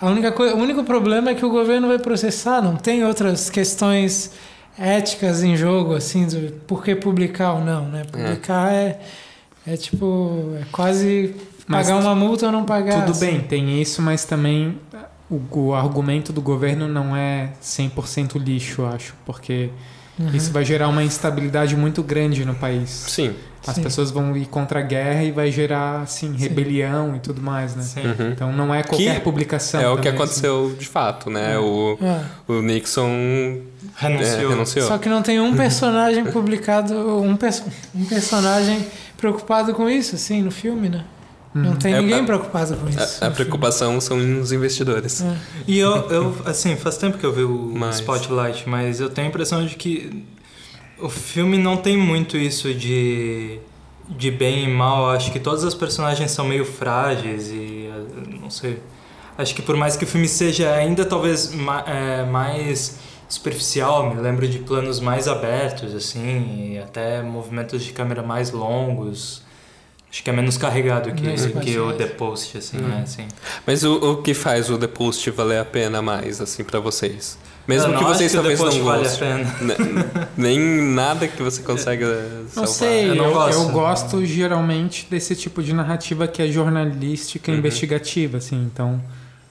A 0.00 0.06
única 0.06 0.30
coisa, 0.30 0.54
o 0.54 0.58
único 0.58 0.84
problema 0.84 1.30
é 1.30 1.34
que 1.34 1.44
o 1.44 1.50
governo 1.50 1.88
vai 1.88 1.98
processar, 1.98 2.62
não 2.62 2.76
tem 2.76 3.04
outras 3.04 3.50
questões 3.50 4.30
éticas 4.78 5.42
em 5.42 5.56
jogo, 5.56 5.94
assim, 5.94 6.26
do 6.26 6.52
por 6.66 6.84
que 6.84 6.94
publicar 6.94 7.54
ou 7.54 7.64
não, 7.64 7.88
né? 7.88 8.04
Publicar 8.04 8.72
é, 8.72 9.00
é, 9.66 9.74
é 9.74 9.76
tipo, 9.76 10.56
é 10.60 10.64
quase 10.70 11.34
pagar 11.68 11.96
uma 11.96 12.14
multa 12.14 12.46
ou 12.46 12.52
não 12.52 12.64
pagar. 12.64 13.00
Tudo 13.00 13.10
assim. 13.10 13.26
bem, 13.26 13.40
tem 13.40 13.80
isso, 13.80 14.02
mas 14.02 14.24
também 14.24 14.78
o, 15.28 15.40
o 15.50 15.74
argumento 15.74 16.32
do 16.32 16.40
governo 16.40 16.86
não 16.86 17.16
é 17.16 17.52
100% 17.62 18.38
lixo, 18.38 18.82
eu 18.82 18.86
acho, 18.86 19.14
porque 19.24 19.70
Uhum. 20.18 20.30
Isso 20.34 20.52
vai 20.52 20.64
gerar 20.64 20.88
uma 20.88 21.02
instabilidade 21.02 21.76
muito 21.76 22.02
grande 22.02 22.44
no 22.44 22.54
país. 22.54 22.90
Sim. 22.90 23.34
As 23.66 23.76
Sim. 23.76 23.82
pessoas 23.82 24.10
vão 24.10 24.36
ir 24.36 24.46
contra 24.46 24.80
a 24.80 24.82
guerra 24.82 25.24
e 25.24 25.30
vai 25.30 25.50
gerar 25.50 26.02
assim 26.02 26.36
rebelião 26.36 27.12
Sim. 27.12 27.16
e 27.16 27.20
tudo 27.20 27.40
mais, 27.40 27.74
né? 27.74 27.84
Uhum. 27.96 28.30
Então 28.30 28.52
não 28.52 28.74
é 28.74 28.82
qualquer 28.82 29.16
que 29.16 29.20
publicação. 29.22 29.80
É 29.80 29.88
o 29.88 29.96
que 29.96 30.08
aconteceu 30.08 30.66
assim. 30.66 30.76
de 30.76 30.86
fato, 30.86 31.30
né? 31.30 31.54
É. 31.54 31.58
O, 31.58 31.98
é. 32.00 32.52
o 32.52 32.60
Nixon 32.60 33.62
renunciou. 33.96 34.50
É, 34.50 34.54
renunciou. 34.54 34.88
Só 34.88 34.98
que 34.98 35.08
não 35.08 35.22
tem 35.22 35.40
um 35.40 35.56
personagem 35.56 36.24
publicado, 36.26 36.94
um, 37.22 37.36
perso 37.36 37.64
um 37.94 38.04
personagem 38.04 38.84
preocupado 39.16 39.72
com 39.72 39.88
isso, 39.88 40.16
assim, 40.16 40.42
no 40.42 40.50
filme, 40.50 40.90
né? 40.90 41.02
Não 41.54 41.70
uhum. 41.70 41.76
tem 41.76 41.94
é, 41.94 42.00
ninguém 42.00 42.26
preocupado 42.26 42.76
com 42.76 42.88
isso. 42.88 43.24
A, 43.24 43.28
a 43.28 43.30
preocupação 43.30 44.00
são 44.00 44.18
os 44.40 44.50
investidores. 44.50 45.22
É. 45.22 45.36
E 45.68 45.78
eu, 45.78 46.10
eu, 46.10 46.36
assim, 46.44 46.74
faz 46.74 46.96
tempo 46.96 47.16
que 47.16 47.24
eu 47.24 47.32
vi 47.32 47.44
o 47.44 47.72
mas... 47.72 48.00
Spotlight, 48.00 48.68
mas 48.68 48.98
eu 49.00 49.08
tenho 49.08 49.28
a 49.28 49.30
impressão 49.30 49.64
de 49.64 49.76
que 49.76 50.26
o 50.98 51.08
filme 51.08 51.56
não 51.56 51.76
tem 51.76 51.96
muito 51.96 52.36
isso 52.36 52.74
de, 52.74 53.60
de 54.08 54.32
bem 54.32 54.64
e 54.64 54.68
mal. 54.68 55.10
Acho 55.10 55.30
que 55.30 55.38
todas 55.38 55.62
as 55.62 55.74
personagens 55.74 56.32
são 56.32 56.44
meio 56.44 56.64
frágeis 56.64 57.48
e 57.50 57.88
não 58.40 58.50
sei. 58.50 58.80
Acho 59.38 59.54
que 59.54 59.62
por 59.62 59.76
mais 59.76 59.96
que 59.96 60.02
o 60.02 60.06
filme 60.08 60.26
seja 60.26 60.72
ainda 60.74 61.04
talvez 61.04 61.52
é, 61.86 62.24
mais 62.24 62.98
superficial, 63.28 64.12
me 64.12 64.20
lembro 64.20 64.46
de 64.48 64.58
planos 64.58 64.98
mais 64.98 65.28
abertos, 65.28 65.94
assim, 65.94 66.72
e 66.72 66.78
até 66.78 67.22
movimentos 67.22 67.84
de 67.84 67.92
câmera 67.92 68.22
mais 68.22 68.50
longos 68.50 69.43
Acho 70.14 70.22
que 70.22 70.30
é 70.30 70.32
menos 70.32 70.56
carregado 70.56 71.10
que, 71.10 71.60
que 71.60 71.76
o 71.76 71.92
The 71.92 72.06
Post, 72.06 72.58
assim, 72.58 72.76
hum. 72.76 72.86
né? 72.86 73.00
Assim. 73.02 73.26
Mas 73.66 73.82
o, 73.82 74.12
o 74.12 74.22
que 74.22 74.32
faz 74.32 74.70
o 74.70 74.78
The 74.78 74.86
Post 74.86 75.28
valer 75.32 75.58
a 75.58 75.64
pena 75.64 76.00
mais, 76.00 76.40
assim, 76.40 76.62
para 76.62 76.78
vocês? 76.78 77.36
Mesmo 77.66 77.98
que 77.98 78.04
vocês 78.04 78.30
que 78.30 78.36
talvez 78.36 78.60
não 78.60 78.78
gostem. 78.78 79.42
Vale 79.42 79.76
nem 80.38 80.56
nada 80.60 81.26
que 81.26 81.42
você 81.42 81.62
consiga 81.62 82.28
não 82.44 82.48
salvar. 82.48 82.68
Sei, 82.68 83.10
eu, 83.10 83.16
não 83.16 83.32
gosto. 83.32 83.60
eu 83.60 83.68
gosto 83.70 84.24
geralmente 84.24 85.08
desse 85.10 85.34
tipo 85.34 85.60
de 85.60 85.72
narrativa 85.72 86.28
que 86.28 86.40
é 86.40 86.46
jornalística 86.46 87.50
uhum. 87.50 87.58
investigativa, 87.58 88.36
assim. 88.36 88.70
Então, 88.72 89.02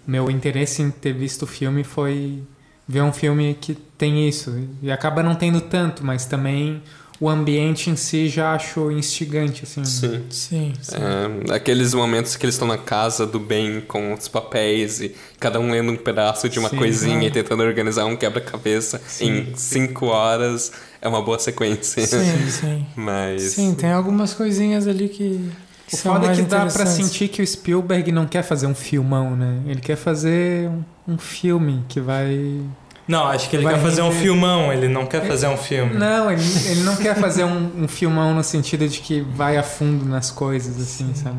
meu 0.07 0.31
interesse 0.31 0.81
em 0.81 0.89
ter 0.89 1.11
visto 1.11 1.41
o 1.41 1.47
filme 1.47 1.83
foi 1.83 2.41
ver 2.87 3.01
um 3.01 3.11
filme 3.11 3.53
que 3.59 3.75
tem 3.97 4.29
isso. 4.29 4.57
E 4.81 4.89
acaba 4.89 5.21
não 5.21 5.35
tendo 5.35 5.59
tanto, 5.59 6.05
mas 6.05 6.25
também 6.25 6.81
o 7.23 7.29
ambiente 7.29 7.89
em 7.89 7.95
si 7.95 8.27
já 8.27 8.53
acho 8.53 8.91
instigante, 8.91 9.63
assim. 9.63 9.85
Sim. 9.85 10.25
Sim. 10.29 10.73
sim. 10.81 10.95
É, 10.97 11.55
aqueles 11.55 11.93
momentos 11.93 12.35
que 12.35 12.45
eles 12.45 12.55
estão 12.55 12.67
na 12.67 12.77
casa 12.77 13.25
do 13.25 13.39
bem 13.39 13.79
com 13.79 14.13
os 14.13 14.27
papéis 14.27 14.99
e 14.99 15.15
cada 15.39 15.57
um 15.57 15.71
lendo 15.71 15.93
um 15.93 15.95
pedaço 15.95 16.49
de 16.49 16.59
uma 16.59 16.67
sim, 16.67 16.75
coisinha 16.75 17.23
é. 17.23 17.27
e 17.27 17.31
tentando 17.31 17.63
organizar 17.63 18.03
um 18.03 18.17
quebra-cabeça 18.17 19.01
em 19.21 19.55
cinco 19.55 20.07
horas 20.07 20.73
é 21.01 21.07
uma 21.07 21.21
boa 21.21 21.39
sequência. 21.39 22.05
Sim, 22.05 22.49
sim. 22.51 22.85
Mas... 22.93 23.41
Sim, 23.53 23.73
tem 23.73 23.93
algumas 23.93 24.33
coisinhas 24.33 24.85
ali 24.85 25.07
que. 25.07 25.49
o 25.93 25.95
foda 25.95 26.27
é 26.27 26.35
que 26.35 26.41
dá 26.41 26.65
pra 26.65 26.85
sentir 26.85 27.29
que 27.29 27.41
o 27.41 27.47
Spielberg 27.47 28.11
não 28.11 28.27
quer 28.27 28.43
fazer 28.43 28.67
um 28.67 28.75
filmão, 28.75 29.33
né? 29.33 29.61
Ele 29.65 29.79
quer 29.79 29.95
fazer 29.95 30.67
um, 30.67 31.13
um 31.13 31.17
filme 31.17 31.85
que 31.87 32.01
vai 32.01 32.59
não, 33.07 33.27
acho 33.27 33.49
que 33.49 33.57
ele 33.57 33.67
quer 33.67 33.79
fazer 33.79 34.01
um 34.01 34.11
filmão, 34.11 34.71
ele 34.71 34.87
não 34.87 35.05
quer 35.05 35.25
fazer 35.27 35.47
um 35.47 35.57
filme. 35.57 35.93
Não, 35.93 36.31
ele, 36.31 36.41
ele 36.67 36.83
não 36.83 36.95
quer 36.95 37.15
fazer 37.15 37.43
um, 37.43 37.83
um 37.83 37.87
filmão 37.87 38.33
no 38.33 38.43
sentido 38.43 38.87
de 38.87 38.99
que 38.99 39.21
vai 39.21 39.57
a 39.57 39.63
fundo 39.63 40.05
nas 40.05 40.31
coisas, 40.31 40.79
assim, 40.81 41.13
sabe? 41.13 41.37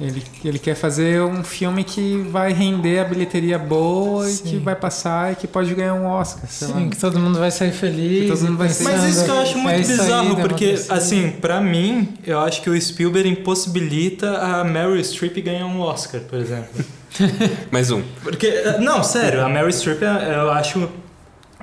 Ele, 0.00 0.22
ele 0.42 0.58
quer 0.58 0.74
fazer 0.74 1.20
um 1.20 1.44
filme 1.44 1.84
que 1.84 2.26
vai 2.30 2.54
render 2.54 3.00
a 3.00 3.04
bilheteria 3.04 3.58
boa 3.58 4.24
Sim. 4.26 4.32
e 4.32 4.50
que 4.50 4.56
vai 4.56 4.74
passar 4.74 5.32
e 5.32 5.36
que 5.36 5.46
pode 5.46 5.74
ganhar 5.74 5.92
um 5.92 6.06
Oscar. 6.06 6.48
Sim, 6.48 6.84
lá. 6.84 6.90
que 6.90 6.96
todo 6.96 7.18
mundo 7.18 7.38
vai 7.38 7.50
sair 7.50 7.70
feliz. 7.70 8.30
todo 8.30 8.48
mundo 8.48 8.56
vai 8.56 8.68
Mas 8.68 9.04
isso 9.04 9.24
que 9.26 9.30
eu 9.30 9.40
acho 9.40 9.58
muito 9.58 9.86
bizarro, 9.86 10.36
porque, 10.36 10.76
assim, 10.88 11.30
para 11.32 11.60
mim, 11.60 12.14
eu 12.26 12.40
acho 12.40 12.62
que 12.62 12.70
o 12.70 12.80
Spielberg 12.80 13.28
impossibilita 13.28 14.38
a 14.38 14.64
Meryl 14.64 15.04
Streep 15.04 15.36
ganhar 15.42 15.66
um 15.66 15.80
Oscar, 15.80 16.22
por 16.22 16.38
exemplo. 16.38 16.82
Mais 17.70 17.90
um. 17.90 18.02
Porque, 18.22 18.52
não, 18.80 19.02
sério, 19.02 19.44
a 19.44 19.48
Mary 19.48 19.72
Streep 19.72 20.02
eu 20.02 20.50
acho. 20.50 20.88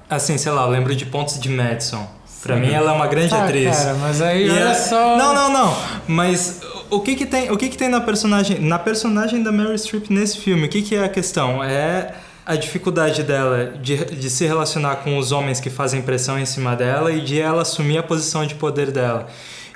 Assim, 0.10 0.38
sei 0.38 0.52
lá, 0.52 0.64
eu 0.64 0.70
lembro 0.70 0.96
de 0.96 1.06
Pontos 1.06 1.40
de 1.40 1.50
Madison. 1.50 2.08
Pra 2.42 2.56
Sim. 2.56 2.62
mim 2.62 2.72
ela 2.72 2.92
é 2.92 2.96
uma 2.96 3.08
grande 3.08 3.34
ah, 3.34 3.44
atriz. 3.44 3.76
Cara, 3.76 3.94
mas 3.96 4.22
aí 4.22 4.50
olha 4.50 4.70
é... 4.70 4.74
só. 4.74 5.18
Não, 5.18 5.34
não, 5.34 5.52
não. 5.52 5.78
Mas 6.08 6.62
o 6.90 7.00
que 7.02 7.16
que 7.16 7.26
tem, 7.26 7.52
o 7.52 7.58
que 7.58 7.68
que 7.68 7.78
tem 7.78 7.90
na 7.90 8.00
personagem, 8.00 8.60
na 8.60 8.80
personagem 8.80 9.44
da 9.44 9.52
Mary 9.52 9.78
Streep 9.78 10.10
nesse 10.10 10.38
filme? 10.38 10.68
O 10.68 10.70
que 10.70 10.82
que 10.82 10.96
é 10.96 11.04
a 11.04 11.10
questão? 11.10 11.64
É 11.64 12.14
a 12.46 12.56
dificuldade 12.56 13.24
dela 13.24 13.74
de, 13.82 13.98
de 14.06 14.30
se 14.30 14.46
relacionar 14.46 14.98
com 14.98 15.18
os 15.18 15.34
homens 15.34 15.60
que 15.60 15.70
fazem 15.70 16.02
pressão 16.02 16.40
em 16.40 16.46
cima 16.46 16.78
dela 16.78 17.12
e 17.12 17.20
de 17.20 17.42
ela 17.42 17.64
assumir 17.64 17.98
a 17.98 18.04
posição 18.04 18.46
de 18.46 18.56
poder 18.56 18.92
dela. 18.92 19.28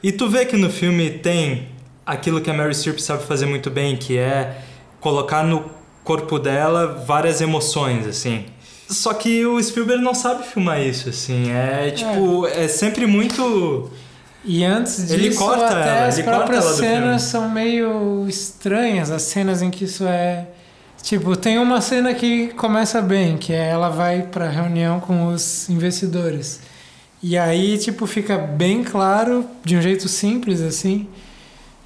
E 0.02 0.12
tu 0.12 0.30
vê 0.30 0.46
que 0.46 0.56
no 0.56 0.70
filme 0.70 1.10
tem 1.10 1.68
aquilo 2.06 2.40
que 2.40 2.50
a 2.50 2.54
Mary 2.54 2.74
Streep 2.74 3.00
sabe 3.00 3.24
fazer 3.24 3.46
muito 3.46 3.70
bem, 3.70 3.98
que 3.98 4.18
é 4.18 4.62
colocar 5.02 5.44
no 5.44 5.66
corpo 6.04 6.40
dela 6.40 7.04
várias 7.06 7.42
emoções, 7.42 8.08
assim. 8.08 8.46
Só 8.90 9.14
que 9.14 9.46
o 9.46 9.62
Spielberg 9.62 10.04
não 10.04 10.14
sabe 10.14 10.46
filmar 10.46 10.82
isso, 10.82 11.10
assim. 11.10 11.52
É 11.52 11.92
tipo, 11.92 12.48
é, 12.48 12.66
é 12.66 12.68
sempre 12.68 13.06
muito. 13.06 13.90
E 14.44 14.64
antes 14.64 14.98
disso, 14.98 15.14
Ele 15.14 15.36
corta 15.36 15.66
até 15.66 15.98
ela, 15.98 16.08
as 16.08 16.20
próprias 16.22 16.66
cenas 16.78 17.22
são 17.24 17.50
meio 17.50 18.26
estranhas, 18.28 19.12
as 19.12 19.24
cenas 19.24 19.62
em 19.62 19.70
que 19.70 19.86
isso 19.86 20.06
é. 20.06 20.48
Tipo, 21.02 21.36
tem 21.36 21.58
uma 21.58 21.82
cena 21.82 22.14
que 22.14 22.50
começa 22.50 23.02
bem, 23.02 23.38
que 23.38 23.54
é 23.54 23.70
ela 23.70 23.90
vai 23.90 24.24
pra 24.24 24.50
reunião 24.50 25.00
com 25.00 25.28
os 25.28 25.70
investidores. 25.70 26.60
E 27.24 27.38
aí, 27.38 27.78
tipo, 27.78 28.06
fica 28.06 28.38
bem 28.38 28.84
claro, 28.84 29.46
de 29.64 29.78
um 29.78 29.82
jeito 29.82 30.08
simples, 30.08 30.62
assim, 30.62 31.08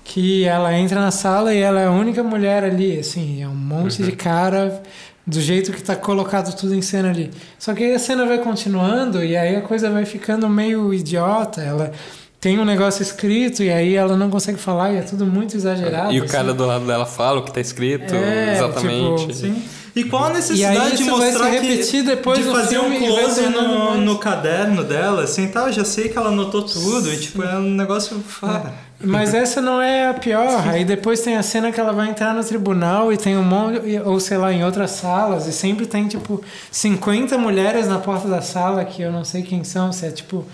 que 0.06 0.46
ela 0.46 0.72
entra 0.74 1.02
na 1.02 1.10
sala 1.10 1.54
e 1.54 1.58
ela 1.58 1.82
é 1.82 1.88
a 1.88 1.92
única 1.92 2.24
mulher 2.24 2.64
ali, 2.64 3.00
assim, 3.00 3.42
é 3.42 3.48
um 3.48 3.56
monte 3.56 4.04
de 4.04 4.12
cara 4.12 4.82
do 5.26 5.42
jeito 5.42 5.74
que 5.74 5.82
tá 5.82 5.96
colocado 5.96 6.56
tudo 6.56 6.76
em 6.76 6.82
cena 6.82 7.10
ali. 7.10 7.32
Só 7.58 7.74
que 7.74 7.84
aí 7.84 7.96
a 7.96 8.00
cena 8.00 8.24
vai 8.26 8.38
continuando 8.38 9.24
e 9.24 9.36
aí 9.36 9.56
a 9.56 9.62
coisa 9.62 9.90
vai 9.90 10.06
ficando 10.06 10.48
meio 10.48 10.94
idiota, 10.94 11.60
ela 11.62 11.92
tem 12.40 12.60
um 12.60 12.66
negócio 12.66 13.02
escrito 13.02 13.64
e 13.64 13.72
aí 13.72 13.96
ela 13.96 14.16
não 14.16 14.30
consegue 14.30 14.60
falar 14.60 14.94
e 14.94 14.98
é 14.98 15.02
tudo 15.02 15.26
muito 15.26 15.58
exagerado. 15.58 16.14
E 16.14 16.22
o 16.22 16.28
cara 16.28 16.50
assim. 16.50 16.58
do 16.58 16.66
lado 16.68 16.86
dela 16.86 17.08
fala 17.08 17.40
o 17.40 17.44
que 17.44 17.52
tá 17.52 17.60
escrito, 17.60 18.14
É, 18.14 18.58
exatamente. 18.58 19.22
tipo, 19.22 19.34
Sim. 19.34 19.64
E 19.96 20.04
qual 20.04 20.26
a 20.26 20.28
E 20.28 20.30
aí 20.30 20.36
necessidade 20.36 20.98
de 20.98 21.04
isso 21.04 21.18
vai 21.18 21.32
mostrar 21.32 21.46
se 21.46 21.52
repetir 21.52 22.02
que 22.02 22.04
depois 22.04 22.40
de 22.40 22.52
fazer 22.52 22.80
um 22.80 22.96
close 23.00 23.42
no, 23.50 23.98
no 24.02 24.20
caderno 24.20 24.84
dela, 24.84 25.24
assim, 25.24 25.48
tá? 25.48 25.62
Eu 25.62 25.72
já 25.72 25.86
sei 25.86 26.10
que 26.10 26.18
ela 26.18 26.30
anotou 26.30 26.64
tudo 26.64 27.12
e 27.12 27.18
tipo 27.18 27.42
é 27.42 27.56
um 27.56 27.72
negócio. 27.72 28.22
Ah, 28.44 28.72
Mas 29.00 29.34
essa 29.34 29.62
não 29.62 29.82
é 29.82 30.08
a 30.10 30.14
pior. 30.14 30.68
Aí 30.68 30.86
depois 30.86 31.20
tem 31.20 31.36
a 31.36 31.44
cena 31.44 31.72
que 31.72 31.80
ela 31.80 31.92
vai 31.92 32.10
entrar 32.10 32.34
no 32.34 32.44
tribunal 32.44 33.12
e 33.12 33.18
tem 33.18 33.38
um 33.38 33.44
monte, 33.44 33.80
ou 34.06 34.20
sei 34.20 34.38
lá, 34.38 34.54
em 34.54 34.64
outras 34.64 34.92
salas, 34.92 35.48
e 35.48 35.52
sempre 35.52 35.86
tem 35.86 36.08
tipo 36.08 36.42
50 36.72 37.38
mulheres 37.38 37.88
na 37.88 38.00
porta 38.00 38.28
da 38.28 38.42
sala 38.42 38.86
que 38.86 39.02
eu 39.02 39.12
não 39.12 39.24
sei 39.26 39.42
quem 39.44 39.64
são, 39.64 39.92
se 39.92 40.06
é 40.06 40.12
tipo. 40.12 40.46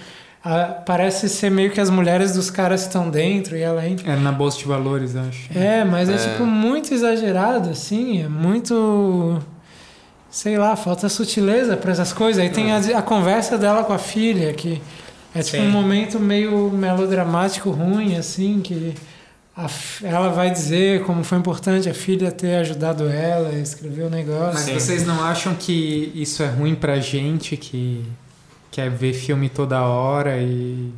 a- 0.43 0.81
parece 0.85 1.29
ser 1.29 1.51
meio 1.51 1.69
que 1.69 1.79
as 1.79 1.91
mulheres 1.91 2.33
dos 2.33 2.49
caras 2.49 2.81
que 2.81 2.87
estão 2.87 3.09
dentro 3.11 3.55
e 3.55 3.61
ela 3.61 3.87
entra. 3.87 4.11
É 4.11 4.15
na 4.15 4.31
Bolsa 4.31 4.57
de 4.57 4.65
Valores, 4.65 5.15
acho. 5.15 5.47
É, 5.55 5.83
mas 5.83 6.09
é, 6.09 6.15
É. 6.15 6.17
tipo 6.17 6.43
muito 6.47 6.91
exagerado, 6.93 7.69
assim, 7.69 8.23
é 8.23 8.27
muito. 8.27 9.39
Sei 10.31 10.57
lá, 10.57 10.75
falta 10.75 11.07
sutileza 11.09 11.77
para 11.77 11.91
essas 11.91 12.11
coisas. 12.11 12.41
Aí 12.41 12.49
tem 12.49 12.71
a, 12.71 12.77
a 12.97 13.01
conversa 13.03 13.55
dela 13.57 13.83
com 13.83 13.93
a 13.93 13.99
filha, 13.99 14.51
que 14.53 14.81
é 15.33 15.41
tipo 15.41 15.57
Sim. 15.57 15.67
um 15.67 15.71
momento 15.71 16.19
meio 16.19 16.69
melodramático 16.69 17.69
ruim, 17.69 18.15
assim, 18.15 18.61
que 18.61 18.93
a 19.55 19.69
ela 20.03 20.29
vai 20.29 20.49
dizer 20.49 21.03
como 21.03 21.23
foi 21.23 21.37
importante 21.37 21.89
a 21.89 21.93
filha 21.93 22.31
ter 22.31 22.55
ajudado 22.55 23.07
ela 23.07 23.49
a 23.49 23.59
escrever 23.59 24.03
o 24.03 24.09
negócio. 24.09 24.53
Mas 24.53 24.61
Sim. 24.61 24.73
vocês 24.73 25.05
não 25.05 25.23
acham 25.23 25.53
que 25.55 26.11
isso 26.15 26.41
é 26.41 26.47
ruim 26.47 26.75
pra 26.75 26.99
gente 26.99 27.57
que 27.57 28.05
quer 28.71 28.89
ver 28.89 29.13
filme 29.13 29.49
toda 29.49 29.81
hora 29.81 30.37
e 30.37 30.91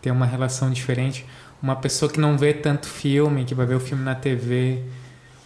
ter 0.00 0.10
uma 0.10 0.26
relação 0.26 0.70
diferente? 0.70 1.24
Uma 1.62 1.76
pessoa 1.76 2.10
que 2.10 2.20
não 2.20 2.38
vê 2.38 2.54
tanto 2.54 2.86
filme, 2.86 3.44
que 3.44 3.54
vai 3.54 3.66
ver 3.66 3.74
o 3.74 3.80
filme 3.80 4.04
na 4.04 4.14
TV, 4.14 4.82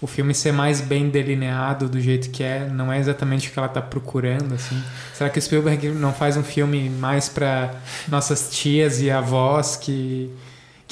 o 0.03 0.07
filme 0.09 0.35
ser 0.35 0.53
mais 0.53 0.81
bem 0.81 1.09
delineado 1.09 1.89
do 1.89 2.01
jeito 2.01 2.29
que 2.31 2.43
é, 2.43 2.69
não 2.69 2.93
é 2.93 2.99
exatamente 2.99 3.49
o 3.49 3.53
que 3.53 3.59
ela 3.59 3.69
tá 3.69 3.81
procurando, 3.81 4.53
assim. 4.53 4.83
Será 5.15 5.31
que 5.31 5.39
o 5.39 5.43
Spielberg 5.43 5.91
não 5.91 6.13
faz 6.13 6.37
um 6.37 6.43
filme 6.43 6.91
mais 6.91 7.29
pra 7.29 7.73
nossas 8.09 8.51
tias 8.51 9.01
e 9.01 9.13
avós 9.13 9.77
que 9.77 10.29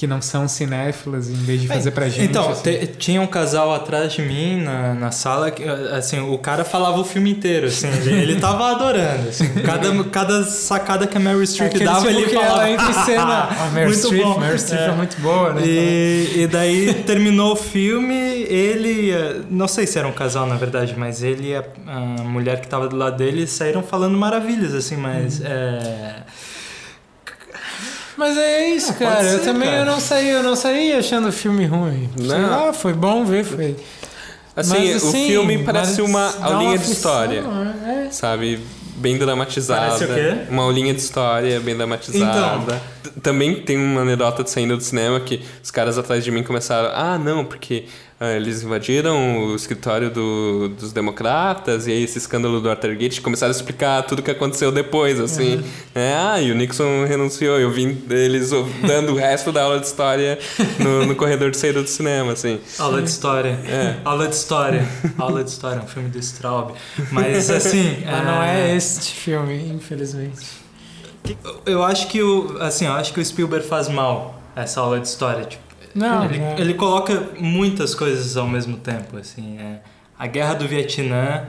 que 0.01 0.07
não 0.07 0.23
são 0.23 0.49
cinéfilas 0.49 1.29
em 1.29 1.35
vez 1.35 1.61
de 1.61 1.69
fazer 1.69 1.91
pra 1.91 2.09
gente? 2.09 2.25
Então, 2.31 2.49
assim? 2.49 2.63
te- 2.63 2.87
tinha 2.87 3.21
um 3.21 3.27
casal 3.27 3.75
atrás 3.75 4.15
de 4.15 4.23
mim 4.23 4.63
na, 4.63 4.95
na 4.95 5.11
sala, 5.11 5.51
que, 5.51 5.63
assim, 5.63 6.19
o 6.21 6.39
cara 6.39 6.65
falava 6.65 6.99
o 6.99 7.05
filme 7.05 7.31
inteiro, 7.31 7.67
assim, 7.67 7.87
ele, 7.87 8.15
ele 8.23 8.41
tava 8.41 8.71
adorando, 8.71 9.29
assim, 9.29 9.47
cada, 9.63 10.05
cada 10.05 10.45
sacada 10.45 11.07
que 11.07 11.19
a 11.19 11.21
Meryl 11.21 11.47
Streep 11.47 11.69
Aquele 11.69 11.85
dava, 11.85 12.11
ele 12.11 12.27
falava. 12.31 12.47
ela 12.49 12.71
entra 12.71 12.89
em 12.89 13.05
cena. 13.05 13.43
A 13.45 13.67
Meryl 13.75 13.91
Muito 13.91 14.07
Streep. 14.07 14.39
Meryl 14.39 14.59
Streep 14.59 14.81
é. 14.81 14.85
É. 14.87 14.93
muito 14.93 15.21
boa, 15.21 15.53
né? 15.53 15.63
E, 15.67 16.33
e 16.39 16.47
daí 16.47 16.95
terminou 17.05 17.53
o 17.53 17.57
filme, 17.57 18.15
ele, 18.15 19.13
não 19.51 19.69
sei 19.69 19.87
se 19.87 19.99
era 19.99 20.09
um 20.09 20.13
casal 20.13 20.47
na 20.47 20.57
verdade, 20.57 20.95
mas 20.97 21.23
ele 21.23 21.49
e 21.51 21.55
a, 21.57 21.63
a 21.87 22.01
mulher 22.25 22.63
que 22.63 22.69
tava 22.69 22.89
do 22.89 22.97
lado 22.97 23.19
dele 23.19 23.47
saíram 23.47 23.83
falando 23.83 24.17
maravilhas, 24.17 24.75
assim, 24.75 24.97
mas 24.97 25.43
é, 25.45 26.23
Mas 28.21 28.37
é 28.37 28.69
isso, 28.69 28.91
Ah, 28.91 28.95
cara. 28.97 29.17
pode 29.17 29.29
eu 29.29 29.39
ser, 29.39 29.45
também 29.47 29.67
cara. 29.71 29.81
eu 29.81 29.87
não 29.87 29.99
saí, 29.99 30.29
eu 30.29 30.43
não 30.43 30.55
saí 30.55 30.93
achando 30.93 31.29
o 31.29 31.33
filme 31.33 31.65
ruim. 31.65 32.11
Sei 32.19 32.27
Não. 32.27 32.67
lá, 32.67 32.73
foi 32.75 32.93
bom 32.93 33.25
ver, 33.25 33.45
foi. 33.47 33.75
Assim, 34.55 34.93
Mas, 34.93 35.03
o 35.03 35.09
assim, 35.09 35.27
filme 35.27 35.65
parece 35.65 36.03
uma 36.03 36.35
aulinha 36.43 36.77
de 36.77 36.93
história, 36.93 37.43
é. 37.87 38.11
sabe? 38.11 38.61
Bem 38.97 39.17
dramatizada. 39.17 39.87
Parece 39.87 40.05
o 40.05 40.09
quê? 40.09 40.37
Uma 40.51 40.65
aulinha 40.65 40.93
de 40.93 41.01
história 41.01 41.59
bem 41.61 41.75
dramatizada. 41.75 42.63
Então. 42.63 42.81
Também 43.23 43.55
tem 43.63 43.77
uma 43.77 44.03
anedota 44.03 44.43
de 44.45 44.51
saindo 44.51 44.77
do 44.77 44.83
cinema 44.83 45.21
que 45.21 45.43
os 45.63 45.71
caras 45.71 45.97
atrás 45.99 46.25
de 46.25 46.31
mim 46.31 46.43
começaram, 46.43 46.91
ah, 46.95 47.19
não, 47.19 47.45
porque 47.45 47.85
ah, 48.19 48.33
eles 48.33 48.63
invadiram 48.63 49.47
o 49.47 49.55
escritório 49.57 50.11
do- 50.11 50.69
dos 50.79 50.93
democratas 50.93 51.87
e 51.87 51.91
aí 51.93 52.03
esse 52.05 52.19
escândalo 52.19 52.61
do 52.61 52.69
Watergate 52.69 53.21
começaram 53.23 53.51
a 53.53 53.57
explicar 53.57 54.03
tudo 54.03 54.23
que 54.23 54.31
aconteceu 54.31 54.71
depois, 54.71 55.19
assim. 55.19 55.57
Uhum. 55.57 55.63
É, 55.95 56.13
ah, 56.15 56.41
e 56.41 56.51
o 56.53 56.55
Nixon 56.55 57.07
renunciou. 57.07 57.59
Eu 57.59 57.71
vim 57.71 58.03
eles 58.11 58.51
dando 58.87 59.13
o 59.13 59.17
resto 59.17 59.51
da 59.51 59.63
aula 59.63 59.81
de 59.81 59.87
história 59.87 60.39
no, 60.79 61.07
no 61.07 61.17
corredor 61.17 61.51
de 61.51 61.57
saída 61.57 61.83
do 61.83 61.89
cinema, 61.89 62.33
assim. 62.33 62.61
aula 62.79 63.01
de 63.03 63.09
história, 63.09 63.59
É. 63.67 63.97
aula 64.05 64.29
de 64.29 64.35
história, 64.35 64.87
aula 65.19 65.43
de 65.43 65.51
história, 65.51 65.83
um 65.83 65.87
filme 65.87 66.11
do 66.11 66.19
Straub, 66.19 66.73
mas 67.11 67.49
assim, 67.51 68.03
Mas 68.05 68.25
não 68.25 68.43
é 68.43 68.77
este 68.77 69.13
filme, 69.13 69.55
infelizmente. 69.73 70.60
Eu 71.67 71.83
acho 71.83 72.09
que 72.09 72.23
o, 72.23 72.57
assim, 72.61 72.87
eu 72.87 72.93
acho 72.93 73.13
que 73.13 73.21
o 73.21 73.25
Spielberg 73.25 73.67
faz 73.67 73.89
mal 73.89 74.41
essa 74.55 74.81
aula 74.81 74.99
de 74.99 75.07
história, 75.07 75.45
tipo, 75.45 75.63
Não, 75.95 76.25
ele, 76.25 76.39
é. 76.39 76.57
ele 76.59 76.75
coloca 76.75 77.31
muitas 77.39 77.95
coisas 77.95 78.37
ao 78.37 78.47
mesmo 78.47 78.77
tempo, 78.77 79.17
assim, 79.17 79.59
é 79.59 79.81
a 80.19 80.27
guerra 80.27 80.55
do 80.55 80.69
Vietnã, 80.69 81.45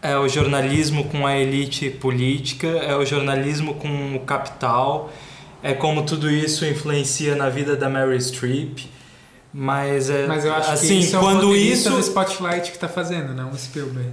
é 0.00 0.16
o 0.16 0.28
jornalismo 0.28 1.04
com 1.04 1.26
a 1.26 1.36
elite 1.36 1.90
política, 1.90 2.68
é 2.68 2.94
o 2.96 3.04
jornalismo 3.04 3.74
com 3.74 4.16
o 4.16 4.20
capital, 4.20 5.10
é 5.62 5.74
como 5.74 6.04
tudo 6.04 6.30
isso 6.30 6.64
influencia 6.64 7.34
na 7.34 7.48
vida 7.48 7.76
da 7.76 7.88
Mary 7.88 8.20
Streep, 8.20 8.78
mas 9.52 10.10
é 10.10 10.26
Mas 10.26 10.44
eu 10.44 10.54
acho 10.54 10.70
assim, 10.70 10.88
que 10.88 11.04
isso 11.04 11.16
é 11.16 11.18
o 11.18 11.54
isso 11.56 11.90
do 11.90 11.98
Spotlight 11.98 12.72
que 12.72 12.78
tá 12.78 12.88
fazendo, 12.88 13.34
não 13.34 13.50
o 13.50 13.58
Spielberg. 13.58 14.12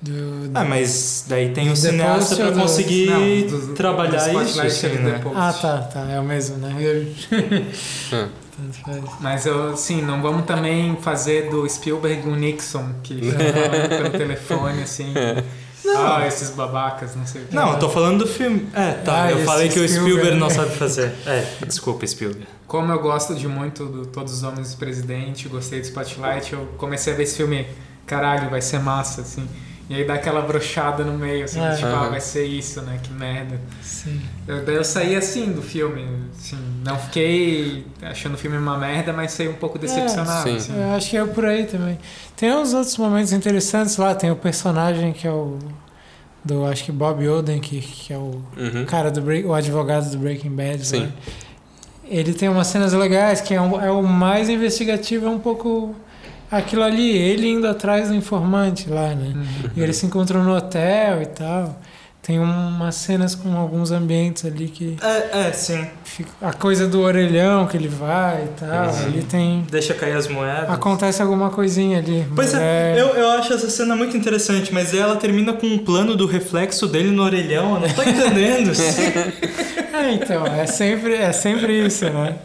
Do, 0.00 0.50
Ah, 0.54 0.64
mas 0.64 1.24
daí 1.28 1.52
tem 1.52 1.70
o 1.70 1.76
cineasta 1.76 2.52
do- 2.52 2.60
conseguir 2.60 3.06
Não, 3.10 3.58
do- 3.58 3.66
do 3.68 3.74
trabalhar 3.74 4.32
isso, 4.44 4.60
assim, 4.60 4.86
é 4.86 4.90
do 4.90 5.02
né? 5.02 5.20
Ah, 5.34 5.52
tá, 5.52 5.78
tá. 5.78 6.00
É 6.08 6.20
o 6.20 6.22
mesmo, 6.22 6.56
né? 6.58 6.74
Eu- 6.78 7.66
Ah. 8.12 8.28
Mas 9.20 9.46
eu, 9.46 9.76
sim, 9.76 10.02
não 10.02 10.20
vamos 10.20 10.44
também 10.44 10.96
fazer 11.00 11.48
do 11.48 11.68
Spielberg 11.68 12.28
um 12.28 12.34
Nixon, 12.34 12.90
que 13.04 13.30
falando 13.30 13.88
pelo 13.88 14.10
telefone, 14.10 14.82
assim. 14.82 15.14
Ah, 15.96 16.26
esses 16.26 16.50
babacas, 16.50 17.14
não 17.14 17.24
sei 17.26 17.42
o 17.42 17.44
que. 17.46 17.54
Não, 17.54 17.72
eu 17.72 17.78
tô 17.78 17.88
falando 17.88 18.24
do 18.24 18.26
filme. 18.26 18.68
É, 18.74 18.92
tá. 18.92 19.24
Ah, 19.24 19.30
eu 19.30 19.44
falei 19.44 19.68
que 19.68 19.78
o 19.78 19.86
Spielberg, 19.88 20.10
Spielberg 20.10 20.40
não 20.40 20.50
sabe 20.50 20.74
fazer. 20.76 21.12
É, 21.24 21.46
desculpa, 21.66 22.04
Spielberg. 22.06 22.46
Como 22.66 22.92
eu 22.92 23.00
gosto 23.00 23.34
de 23.34 23.46
muito 23.48 23.86
do 23.86 24.06
Todos 24.06 24.32
os 24.32 24.42
Homens 24.42 24.72
do 24.74 24.76
Presidente, 24.78 25.48
gostei 25.48 25.80
do 25.80 25.84
Spotlight, 25.84 26.52
eu 26.52 26.68
comecei 26.76 27.12
a 27.12 27.16
ver 27.16 27.22
esse 27.22 27.36
filme, 27.36 27.64
caralho, 28.06 28.50
vai 28.50 28.60
ser 28.60 28.80
massa, 28.80 29.20
assim. 29.22 29.48
E 29.90 29.94
aí 29.94 30.04
dá 30.06 30.14
aquela 30.14 30.42
brochada 30.42 31.02
no 31.02 31.16
meio, 31.16 31.44
assim, 31.46 31.60
É. 31.60 31.74
tipo, 31.74 31.86
ah, 31.88 32.08
vai 32.10 32.20
ser 32.20 32.44
isso, 32.44 32.82
né? 32.82 32.98
Que 33.02 33.10
merda. 33.10 33.58
Sim. 33.82 34.20
Eu, 34.46 34.62
daí 34.64 34.74
eu 34.74 34.84
saí 34.84 35.16
assim 35.16 35.50
do 35.50 35.62
filme, 35.62 36.04
assim, 36.38 36.58
não 36.84 36.98
fiquei 36.98 37.86
achando 38.02 38.34
o 38.34 38.36
filme 38.36 38.58
uma 38.58 38.76
merda, 38.76 39.14
mas 39.14 39.32
saí 39.32 39.48
um 39.48 39.54
pouco 39.54 39.78
decepcionado. 39.78 40.42
sim. 40.48 40.56
assim. 40.56 40.78
Eu 40.78 40.90
acho 40.94 41.08
que 41.08 41.16
é 41.16 41.24
por 41.24 41.46
aí 41.46 41.64
também. 41.64 41.98
Tem 42.36 42.52
uns 42.54 42.74
outros 42.74 42.98
momentos 42.98 43.32
interessantes 43.32 43.96
lá. 43.96 44.14
Tem 44.14 44.30
o 44.30 44.36
personagem 44.36 45.12
que 45.14 45.26
é 45.26 45.30
o. 45.32 45.58
Do, 46.44 46.64
acho 46.66 46.84
que 46.84 46.92
Bob 46.92 47.26
Oden, 47.26 47.58
que, 47.58 47.80
que 47.80 48.12
é 48.12 48.16
o 48.16 48.42
Uhum. 48.56 48.84
cara 48.86 49.10
do 49.10 49.20
o 49.48 49.54
advogado 49.54 50.10
do 50.10 50.18
Breaking 50.18 50.50
Bad. 50.54 50.86
Sim. 50.86 51.00
né? 51.00 51.12
Ele 52.04 52.32
tem 52.32 52.48
umas 52.48 52.66
cenas 52.68 52.92
legais, 52.92 53.40
que 53.40 53.52
é, 53.54 53.60
um- 53.60 53.80
é 53.80 53.90
o 53.90 54.02
mais 54.02 54.48
investigativo, 54.48 55.26
é 55.26 55.30
um 55.30 55.38
pouco 55.38 55.94
aquilo 56.50 56.82
ali, 56.82 57.16
ele 57.16 57.48
indo 57.48 57.66
atrás 57.66 58.08
do 58.08 58.14
informante 58.14 58.88
lá, 58.88 59.14
né? 59.14 59.32
Uhum. 59.34 59.70
E 59.76 59.80
eles 59.82 59.96
se 59.96 60.06
encontram 60.06 60.42
no 60.44 60.54
hotel 60.56 61.22
e 61.22 61.26
tal. 61.26 61.78
Tem 62.20 62.38
umas 62.38 62.94
cenas 62.96 63.34
com 63.34 63.56
alguns 63.56 63.90
ambientes 63.90 64.44
ali 64.44 64.68
que 64.68 64.98
É, 65.02 65.48
é, 65.48 65.52
sim. 65.52 65.86
fica, 66.04 66.28
a 66.42 66.52
coisa 66.52 66.86
do 66.86 67.00
orelhão 67.00 67.66
que 67.66 67.74
ele 67.74 67.88
vai 67.88 68.44
e 68.44 68.48
tal. 68.60 68.90
Uhum. 68.90 69.06
Ele 69.06 69.22
tem 69.22 69.66
Deixa 69.70 69.94
cair 69.94 70.14
as 70.14 70.28
moedas. 70.28 70.68
acontece 70.68 71.22
alguma 71.22 71.48
coisinha 71.48 71.98
ali. 71.98 72.26
Pois 72.34 72.52
mas 72.52 72.60
é, 72.62 73.00
eu, 73.00 73.06
eu 73.14 73.30
acho 73.30 73.54
essa 73.54 73.70
cena 73.70 73.96
muito 73.96 74.14
interessante, 74.14 74.74
mas 74.74 74.92
ela 74.92 75.16
termina 75.16 75.54
com 75.54 75.66
um 75.66 75.78
plano 75.78 76.14
do 76.16 76.26
reflexo 76.26 76.86
dele 76.86 77.10
no 77.10 77.22
orelhão. 77.22 77.76
Eu 77.76 77.80
não 77.80 77.94
tô 77.94 78.02
entendendo. 78.02 78.72
É, 79.98 80.12
então, 80.12 80.46
é 80.46 80.64
sempre, 80.64 81.14
é 81.14 81.32
sempre 81.32 81.84
isso, 81.86 82.04
né? 82.08 82.36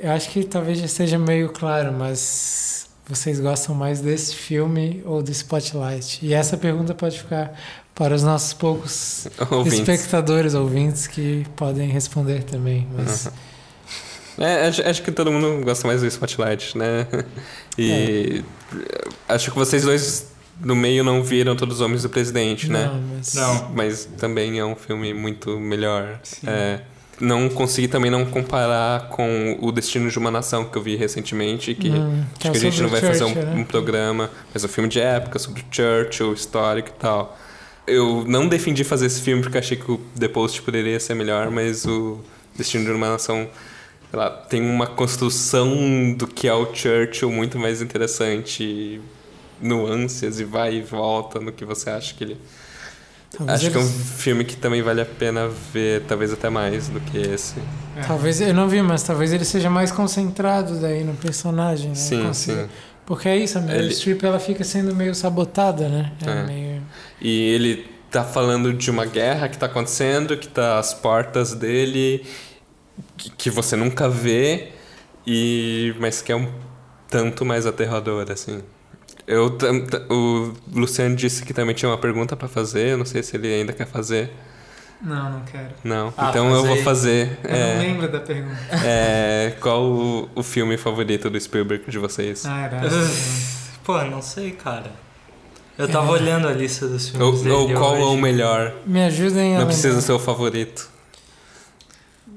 Eu 0.00 0.10
acho 0.10 0.28
que 0.28 0.42
talvez 0.42 0.78
já 0.78 0.86
esteja 0.86 1.16
meio 1.16 1.50
claro, 1.50 1.92
mas 1.92 2.75
vocês 3.08 3.38
gostam 3.40 3.74
mais 3.74 4.00
desse 4.00 4.34
filme 4.34 5.02
ou 5.04 5.22
do 5.22 5.30
Spotlight? 5.30 6.24
E 6.24 6.34
essa 6.34 6.56
pergunta 6.56 6.94
pode 6.94 7.18
ficar 7.18 7.58
para 7.94 8.14
os 8.14 8.22
nossos 8.22 8.52
poucos 8.52 9.26
Ouvintes. 9.50 9.80
espectadores, 9.80 10.54
ouvintes, 10.54 11.06
que 11.06 11.46
podem 11.56 11.88
responder 11.88 12.44
também. 12.44 12.86
Mas 12.94 13.30
É, 14.38 14.66
acho, 14.66 14.82
acho, 14.82 15.02
que 15.02 15.10
todo 15.10 15.32
mundo 15.32 15.64
gosta 15.64 15.86
mais 15.86 16.02
do 16.02 16.06
Spotlight, 16.06 16.76
né? 16.76 17.06
E 17.78 18.42
é. 18.74 19.34
acho 19.34 19.50
que 19.50 19.56
vocês 19.56 19.82
dois 19.84 20.28
no 20.58 20.74
meio 20.74 21.04
não 21.04 21.22
viram 21.22 21.54
Todos 21.54 21.76
os 21.76 21.80
Homens 21.82 22.02
do 22.02 22.08
Presidente, 22.08 22.70
né? 22.70 22.86
Não, 22.86 23.02
mas... 23.14 23.34
Não. 23.34 23.70
mas 23.74 24.04
também 24.16 24.58
é 24.58 24.64
um 24.64 24.74
filme 24.74 25.12
muito 25.12 25.58
melhor. 25.60 26.18
É, 26.46 26.80
não 27.20 27.48
consegui 27.48 27.88
também 27.88 28.10
não 28.10 28.26
comparar 28.26 29.08
com 29.08 29.56
O 29.60 29.72
Destino 29.72 30.10
de 30.10 30.18
uma 30.18 30.30
Nação 30.30 30.64
que 30.64 30.76
eu 30.76 30.82
vi 30.82 30.96
recentemente, 30.96 31.74
que 31.74 31.88
hum, 31.88 32.24
acho 32.38 32.50
que, 32.50 32.56
a 32.56 32.60
gente 32.60 32.82
não 32.82 32.88
vai 32.88 33.00
Churchill, 33.00 33.28
fazer 33.28 33.38
um, 33.38 33.44
né? 33.44 33.54
um, 33.60 33.64
programa, 33.64 34.30
mas 34.52 34.62
é 34.62 34.66
um 34.66 34.70
filme 34.70 34.88
de 34.88 35.00
época 35.00 35.38
sobre 35.38 35.64
Churchill, 35.70 36.32
histórico 36.32 36.90
e 36.90 37.00
tal. 37.00 37.38
Eu 37.86 38.24
não 38.26 38.48
defendi 38.48 38.84
fazer 38.84 39.06
esse 39.06 39.20
filme 39.20 39.42
porque 39.42 39.56
achei 39.56 39.76
que 39.76 39.90
o 39.90 40.00
The 40.18 40.28
Post 40.28 40.62
poderia 40.62 40.98
ser 41.00 41.14
melhor, 41.14 41.50
mas 41.50 41.86
o 41.86 42.20
Destino 42.56 42.84
de 42.84 42.90
uma 42.90 43.10
Nação 43.10 43.48
lá, 44.12 44.30
tem 44.30 44.60
uma 44.60 44.86
construção 44.86 46.12
do 46.12 46.26
que 46.26 46.48
é 46.48 46.54
o 46.54 46.74
Churchill 46.74 47.30
muito 47.30 47.58
mais 47.58 47.80
interessante, 47.80 49.00
nuances 49.60 50.38
e 50.40 50.44
vai 50.44 50.76
e 50.76 50.82
volta 50.82 51.40
no 51.40 51.52
que 51.52 51.64
você 51.64 51.90
acha 51.90 52.14
que 52.14 52.24
ele. 52.24 52.36
Talvez 53.36 53.58
Acho 53.58 53.66
eles... 53.66 53.76
que 53.76 53.78
é 53.78 53.84
um 53.84 54.04
filme 54.16 54.44
que 54.44 54.56
também 54.56 54.80
vale 54.80 55.02
a 55.02 55.04
pena 55.04 55.48
ver, 55.48 56.02
talvez 56.08 56.32
até 56.32 56.48
mais 56.48 56.88
do 56.88 57.00
que 57.00 57.18
esse. 57.18 57.56
É. 57.94 58.00
Talvez, 58.00 58.40
eu 58.40 58.54
não 58.54 58.66
vi, 58.66 58.80
mas 58.80 59.02
talvez 59.02 59.30
ele 59.32 59.44
seja 59.44 59.68
mais 59.68 59.92
concentrado 59.92 60.80
daí 60.80 61.04
no 61.04 61.14
personagem, 61.14 61.90
né? 61.90 61.94
Sim, 61.94 62.32
sim. 62.32 62.66
Porque 63.04 63.28
é 63.28 63.36
isso, 63.36 63.58
a 63.58 63.60
Meryl 63.60 63.84
ele... 63.84 63.94
Streep 63.94 64.24
ela 64.24 64.40
fica 64.40 64.64
sendo 64.64 64.94
meio 64.94 65.14
sabotada, 65.14 65.86
né? 65.88 66.12
É 66.26 66.30
é. 66.30 66.42
Meio... 66.44 66.82
E 67.20 67.50
ele 67.50 67.86
tá 68.10 68.24
falando 68.24 68.72
de 68.72 68.90
uma 68.90 69.04
guerra 69.04 69.48
que 69.48 69.58
tá 69.58 69.66
acontecendo, 69.66 70.36
que 70.38 70.48
tá 70.48 70.78
às 70.78 70.94
portas 70.94 71.52
dele, 71.52 72.24
que, 73.18 73.30
que 73.30 73.50
você 73.50 73.76
nunca 73.76 74.08
vê, 74.08 74.72
e 75.26 75.94
mas 76.00 76.22
que 76.22 76.32
é 76.32 76.36
um 76.36 76.50
tanto 77.08 77.44
mais 77.44 77.66
aterrador, 77.66 78.26
assim. 78.30 78.62
Eu, 79.26 79.56
o 80.08 80.52
Luciano 80.72 81.16
disse 81.16 81.44
que 81.44 81.52
também 81.52 81.74
tinha 81.74 81.90
uma 81.90 81.98
pergunta 81.98 82.36
para 82.36 82.46
fazer, 82.46 82.90
eu 82.90 82.98
não 82.98 83.04
sei 83.04 83.22
se 83.22 83.36
ele 83.36 83.52
ainda 83.52 83.72
quer 83.72 83.86
fazer. 83.86 84.30
Não, 85.02 85.30
não 85.30 85.40
quero. 85.44 85.74
Não, 85.84 86.14
ah, 86.16 86.30
então 86.30 86.54
eu 86.54 86.64
vou 86.64 86.76
fazer. 86.78 87.38
Eu 87.44 87.50
é, 87.50 87.74
não 87.74 87.82
lembro 87.82 88.08
da 88.10 88.20
pergunta. 88.20 88.58
É, 88.84 89.54
qual 89.60 89.84
o, 89.84 90.30
o 90.34 90.42
filme 90.42 90.76
favorito 90.76 91.28
do 91.28 91.38
Spielberg 91.38 91.90
de 91.90 91.98
vocês? 91.98 92.46
Ah, 92.46 92.60
era. 92.62 92.80
Pô, 93.84 94.00
não 94.04 94.22
sei, 94.22 94.52
cara. 94.52 94.90
Eu 95.76 95.88
tava 95.88 96.08
é. 96.08 96.10
olhando 96.12 96.48
a 96.48 96.52
lista 96.52 96.88
dos 96.88 97.08
filmes. 97.10 97.46
Ou, 97.46 97.68
ou 97.68 97.74
qual 97.74 97.96
é 97.96 98.04
o 98.04 98.16
melhor? 98.16 98.74
Me 98.86 99.04
ajudem 99.04 99.56
a. 99.56 99.60
Não 99.60 99.66
precisa 99.66 100.00
ser 100.00 100.12
o 100.12 100.18
favorito. 100.18 100.88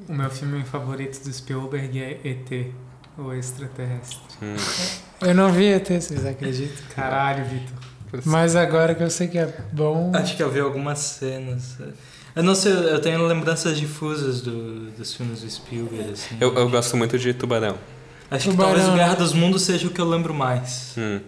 O 0.08 0.14
meu 0.14 0.30
filme 0.30 0.64
favorito 0.64 1.24
do 1.24 1.32
Spielberg 1.32 2.02
é 2.02 2.20
E.T., 2.24 2.72
o 3.18 3.32
extraterrestre. 3.32 4.20
Hum. 4.42 4.56
Eu 5.22 5.34
não 5.34 5.52
vi 5.52 5.66
ET, 5.68 5.88
vocês 5.88 6.26
acreditam? 6.26 6.78
Caralho, 6.96 7.44
Vitor. 7.46 8.24
Mas 8.26 8.56
agora 8.56 8.96
que 8.96 9.04
eu 9.04 9.10
sei 9.10 9.28
que 9.28 9.38
é 9.38 9.54
bom. 9.72 10.12
Acho 10.16 10.36
que 10.36 10.42
eu 10.42 10.50
vi 10.50 10.60
algumas 10.60 11.00
cenas. 11.00 11.78
Eu 12.36 12.44
não 12.44 12.56
sei, 12.56 12.72
eu 12.72 13.00
tenho 13.02 13.26
lembranças 13.26 13.78
difusas 13.78 14.42
do, 14.42 14.92
dos 14.92 15.14
filmes 15.14 15.42
do 15.42 15.50
Spielberg. 15.50 16.12
Assim. 16.12 16.38
Eu, 16.40 16.56
eu 16.56 16.70
gosto 16.70 16.96
muito 16.98 17.20
de 17.20 17.34
Tubarão. 17.34 17.78
Acho 18.32 18.50
Tubarão. 18.50 18.74
que 18.74 18.80
talvez 18.80 18.88
o 18.88 18.98
Guerra 18.98 19.16
dos 19.16 19.34
Mundos 19.34 19.64
seja 19.64 19.88
o 19.88 19.92
que 19.92 20.00
eu 20.00 20.08
lembro 20.10 20.34
mais. 20.34 20.94
Hum. 20.98 21.20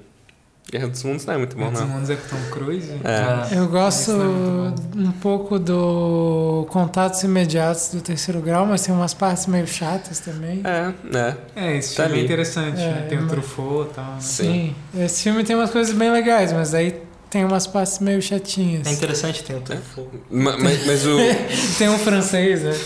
Guerra 0.71 0.87
dos 0.87 1.03
Mundos 1.03 1.25
não 1.25 1.33
é 1.33 1.37
muito 1.37 1.57
bom, 1.57 1.69
Guerra 1.69 1.81
não. 1.81 1.87
Guerra 1.87 1.99
dos 1.99 2.09
Mundos 2.09 2.09
é 2.09 2.15
com 2.15 2.35
Tom 2.35 2.51
Cruise? 2.51 2.91
É. 3.03 3.55
é. 3.55 3.59
Eu 3.59 3.67
gosto 3.67 4.11
é 4.11 4.99
um 4.99 5.11
pouco 5.11 5.59
do 5.59 6.65
Contatos 6.69 7.21
Imediatos 7.23 7.89
do 7.89 7.99
Terceiro 7.99 8.39
Grau, 8.39 8.65
mas 8.65 8.81
tem 8.83 8.95
umas 8.95 9.13
partes 9.13 9.47
meio 9.47 9.67
chatas 9.67 10.19
também. 10.19 10.61
É, 10.63 10.93
é. 11.17 11.37
É, 11.57 11.77
esse 11.77 11.95
tá 11.95 12.03
filme 12.03 12.11
é 12.11 12.13
ali. 12.13 12.21
é 12.21 12.23
interessante, 12.23 12.81
é, 12.81 12.87
né? 12.87 13.05
Tem 13.09 13.19
o 13.19 13.27
Truffaut 13.27 13.91
e 13.91 13.93
tal. 13.93 14.05
Né? 14.05 14.21
Sim. 14.21 14.75
Sim. 14.93 15.03
Esse 15.03 15.23
filme 15.23 15.43
tem 15.43 15.57
umas 15.57 15.71
coisas 15.71 15.93
bem 15.93 16.09
legais, 16.09 16.53
mas 16.53 16.73
aí 16.73 17.01
tem 17.29 17.43
umas 17.43 17.67
partes 17.67 17.99
meio 17.99 18.21
chatinhas. 18.21 18.87
É 18.87 18.91
interessante, 18.93 19.43
tem 19.43 19.57
o 19.57 19.61
Truffaut. 19.61 20.09
Mas, 20.29 20.85
mas 20.85 21.05
o... 21.05 21.17
tem 21.77 21.89
um 21.89 21.99
francês, 21.99 22.63
né? 22.63 22.77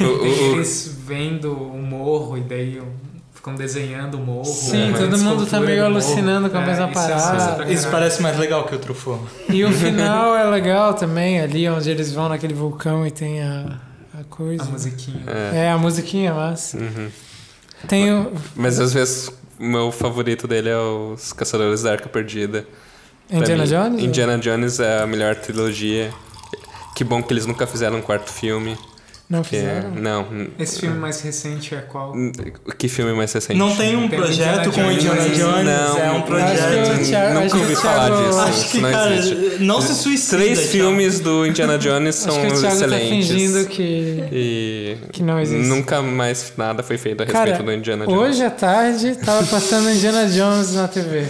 O, 0.00 0.04
o, 0.04 0.26
Eles 0.54 0.94
vendo 1.06 1.52
o 1.52 1.78
morro 1.78 2.36
e 2.36 2.42
daí 2.42 2.82
ficam 3.46 3.54
desenhando 3.54 4.14
o 4.14 4.20
morro. 4.20 4.44
Sim, 4.44 4.90
né? 4.90 4.98
todo 4.98 5.18
mundo 5.18 5.46
tá 5.46 5.60
meio 5.60 5.84
alucinando 5.84 6.50
com 6.50 6.58
a 6.58 6.62
é, 6.62 6.66
mesma 6.66 6.88
é 6.88 6.92
parada. 6.92 7.64
É 7.64 7.72
isso 7.72 7.88
parece 7.90 8.20
mais 8.20 8.36
legal 8.36 8.64
que 8.64 8.74
o 8.74 8.78
Truffaut. 8.78 9.22
E 9.48 9.64
o 9.64 9.70
final 9.72 10.36
é 10.36 10.44
legal 10.44 10.94
também, 10.94 11.40
ali 11.40 11.68
onde 11.68 11.88
eles 11.88 12.12
vão 12.12 12.28
naquele 12.28 12.54
vulcão 12.54 13.06
e 13.06 13.10
tem 13.12 13.40
a, 13.40 13.78
a 14.18 14.24
coisa. 14.24 14.64
A 14.64 14.66
musiquinha. 14.66 15.22
É, 15.28 15.58
é 15.58 15.70
a 15.70 15.78
musiquinha, 15.78 16.34
mas. 16.34 16.74
Uhum. 16.74 17.08
Tem 17.86 18.12
o... 18.12 18.32
Mas 18.56 18.80
às 18.80 18.92
vezes 18.92 19.30
o 19.60 19.64
meu 19.64 19.92
favorito 19.92 20.48
dele 20.48 20.70
é 20.70 20.78
os 20.78 21.32
Caçadores 21.32 21.82
da 21.82 21.92
Arca 21.92 22.08
Perdida. 22.08 22.66
Indiana 23.30 23.62
mim, 23.62 23.70
Jones? 23.70 24.04
Indiana 24.04 24.38
Jones 24.38 24.80
é 24.80 25.02
a 25.02 25.06
melhor 25.06 25.36
trilogia. 25.36 26.12
Que 26.96 27.04
bom 27.04 27.22
que 27.22 27.32
eles 27.32 27.46
nunca 27.46 27.66
fizeram 27.66 27.98
um 27.98 28.02
quarto 28.02 28.32
filme. 28.32 28.76
Não 29.28 29.42
fizeram? 29.42 29.88
É, 29.96 30.00
não. 30.00 30.26
Esse 30.56 30.78
filme 30.78 30.96
mais 30.96 31.20
recente 31.20 31.74
é 31.74 31.80
qual? 31.80 32.14
Que 32.78 32.88
filme 32.88 33.12
mais 33.12 33.32
recente? 33.32 33.58
Não 33.58 33.74
tem 33.74 33.96
um 33.96 34.08
tem 34.08 34.20
projeto 34.20 34.70
com 34.70 34.80
o 34.82 34.92
Indiana 34.92 35.28
Jones. 35.28 35.64
Não, 35.64 35.98
é 35.98 36.10
um 36.12 36.22
projeto. 36.22 37.04
Thiago, 37.04 37.40
Nunca 37.40 37.56
ouvi 37.58 37.74
falar 37.74 38.10
disso. 38.10 38.38
Acho 38.38 38.70
que, 38.70 38.80
não 38.80 38.90
cara, 38.92 39.14
existe. 39.16 39.64
não 39.64 39.80
se 39.80 39.94
suicida. 39.94 40.36
Três 40.36 40.58
Thiago. 40.58 40.72
filmes 40.72 41.18
do 41.18 41.44
Indiana 41.44 41.76
Jones 41.76 42.14
são 42.16 42.36
acho 42.36 42.40
que 42.40 42.52
o 42.52 42.60
Thiago 42.60 42.76
excelentes. 42.76 43.28
Tá 43.28 43.34
fingindo 43.34 43.66
que, 43.66 44.24
e 44.30 44.96
que 45.12 45.22
não 45.24 45.40
existe. 45.40 45.66
Nunca 45.66 46.00
mais 46.00 46.52
nada 46.56 46.84
foi 46.84 46.96
feito 46.96 47.24
a 47.24 47.26
cara, 47.26 47.50
respeito 47.50 47.66
do 47.66 47.72
Indiana 47.72 48.06
Jones. 48.06 48.20
Hoje 48.20 48.44
à 48.44 48.50
tarde 48.50 49.16
tava 49.16 49.44
passando 49.46 49.90
Indiana 49.90 50.28
Jones 50.28 50.72
na 50.72 50.86
TV. 50.86 51.26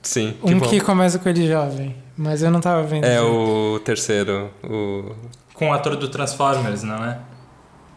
Sim. 0.00 0.34
Que 0.42 0.54
um 0.54 0.58
bom. 0.60 0.66
que 0.66 0.80
começa 0.80 1.18
com 1.18 1.28
ele 1.28 1.46
jovem. 1.46 1.94
Mas 2.16 2.42
eu 2.42 2.50
não 2.50 2.60
tava 2.60 2.82
vendo. 2.82 3.04
É 3.04 3.20
o 3.20 3.80
terceiro. 3.84 4.50
O... 4.64 5.12
Com 5.58 5.70
o 5.70 5.72
ator 5.72 5.96
do 5.96 6.08
Transformers, 6.08 6.82
não 6.82 7.04
é? 7.04 7.18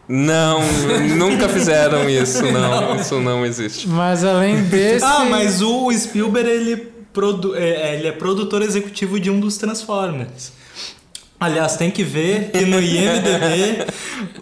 Não, 0.08 0.60
nunca 1.16 1.48
fizeram 1.48 2.08
isso, 2.10 2.42
não. 2.42 2.96
Isso 2.96 3.20
não 3.20 3.46
existe. 3.46 3.88
Mas 3.88 4.24
além 4.24 4.64
desse. 4.64 5.04
Ah, 5.04 5.24
mas 5.24 5.62
o 5.62 5.90
Spielberg 5.92 6.50
ele, 6.50 6.76
produ... 7.12 7.54
É, 7.54 7.60
é, 7.68 7.94
ele 7.94 8.08
é 8.08 8.12
produtor 8.12 8.62
executivo 8.62 9.18
de 9.20 9.30
um 9.30 9.38
dos 9.38 9.56
Transformers. 9.56 10.52
Aliás, 11.38 11.76
tem 11.76 11.90
que 11.90 12.04
ver 12.04 12.50
que 12.52 12.64
no 12.66 12.80
IMDb 12.80 13.84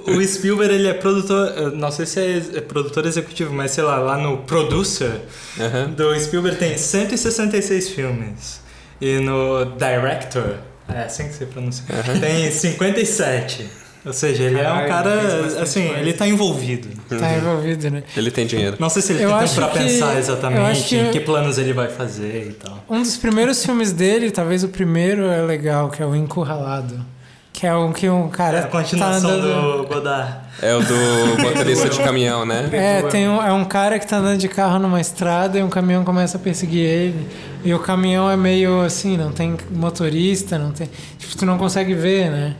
o 0.06 0.22
Spielberg 0.22 0.74
ele 0.74 0.88
é 0.88 0.92
produtor, 0.92 1.72
não 1.72 1.90
sei 1.90 2.04
se 2.04 2.20
é 2.54 2.60
produtor 2.60 3.06
executivo, 3.06 3.54
mas 3.54 3.70
sei 3.70 3.84
lá, 3.84 3.96
lá 3.98 4.18
no 4.18 4.38
producer 4.38 5.22
uhum. 5.58 5.94
do 5.94 6.20
Spielberg 6.20 6.58
tem 6.58 6.76
166 6.76 7.88
filmes. 7.88 8.60
E 9.00 9.18
no 9.18 9.64
director, 9.78 10.58
é 10.94 11.04
assim 11.04 11.28
que 11.28 11.34
se 11.34 11.46
pronuncia, 11.46 11.84
uhum. 11.88 12.20
tem 12.20 12.50
57. 12.50 13.80
Ou 14.04 14.14
seja, 14.14 14.44
ele 14.44 14.56
Caralho, 14.56 14.80
é 14.80 14.84
um 14.84 14.88
cara, 14.88 15.62
assim, 15.62 15.86
coisa. 15.86 16.00
ele 16.00 16.12
tá 16.14 16.26
envolvido. 16.26 16.88
Tá 17.08 17.16
uhum. 17.16 17.36
envolvido, 17.36 17.90
né? 17.90 18.02
Ele 18.16 18.30
tem 18.30 18.46
dinheiro. 18.46 18.76
Não 18.78 18.88
sei 18.88 19.02
se 19.02 19.12
ele 19.12 19.24
eu 19.24 19.28
tem 19.30 19.38
tempo 19.40 19.54
pra 19.54 19.68
que, 19.68 19.78
pensar 19.78 20.18
exatamente 20.18 20.88
que 20.88 20.96
em 20.96 21.10
que 21.10 21.20
planos 21.20 21.58
ele 21.58 21.74
vai 21.74 21.88
fazer 21.88 22.48
e 22.48 22.52
tal. 22.54 22.82
Um 22.88 23.02
dos 23.02 23.18
primeiros 23.18 23.62
filmes 23.62 23.92
dele, 23.92 24.30
talvez 24.30 24.64
o 24.64 24.68
primeiro 24.68 25.26
é 25.26 25.42
legal, 25.42 25.90
que 25.90 26.02
é 26.02 26.06
o 26.06 26.16
Encurralado. 26.16 27.04
Que 27.52 27.66
é 27.66 27.74
um 27.74 27.92
que 27.92 28.08
um 28.08 28.28
cara. 28.28 28.58
É 28.58 28.60
a 28.62 28.66
continuação 28.68 29.28
tá 29.28 29.36
andando... 29.36 29.82
do 29.82 29.86
Godard. 29.86 30.36
É 30.62 30.74
o 30.74 30.80
do 30.80 31.42
motorista 31.42 31.90
de 31.90 31.98
caminhão, 31.98 32.46
né? 32.46 32.70
É, 32.72 33.02
tem 33.02 33.28
um, 33.28 33.42
é 33.42 33.52
um 33.52 33.64
cara 33.64 33.98
que 33.98 34.06
tá 34.06 34.16
andando 34.16 34.38
de 34.38 34.48
carro 34.48 34.78
numa 34.78 35.00
estrada 35.00 35.58
e 35.58 35.62
um 35.62 35.68
caminhão 35.68 36.04
começa 36.04 36.38
a 36.38 36.40
perseguir 36.40 36.86
ele. 36.86 37.28
E 37.64 37.74
o 37.74 37.78
caminhão 37.78 38.30
é 38.30 38.36
meio 38.36 38.80
assim, 38.82 39.16
não 39.16 39.32
tem 39.32 39.56
motorista, 39.70 40.58
não 40.58 40.72
tem. 40.72 40.88
Tipo, 41.18 41.36
tu 41.36 41.46
não 41.46 41.58
consegue 41.58 41.94
ver, 41.94 42.30
né? 42.30 42.56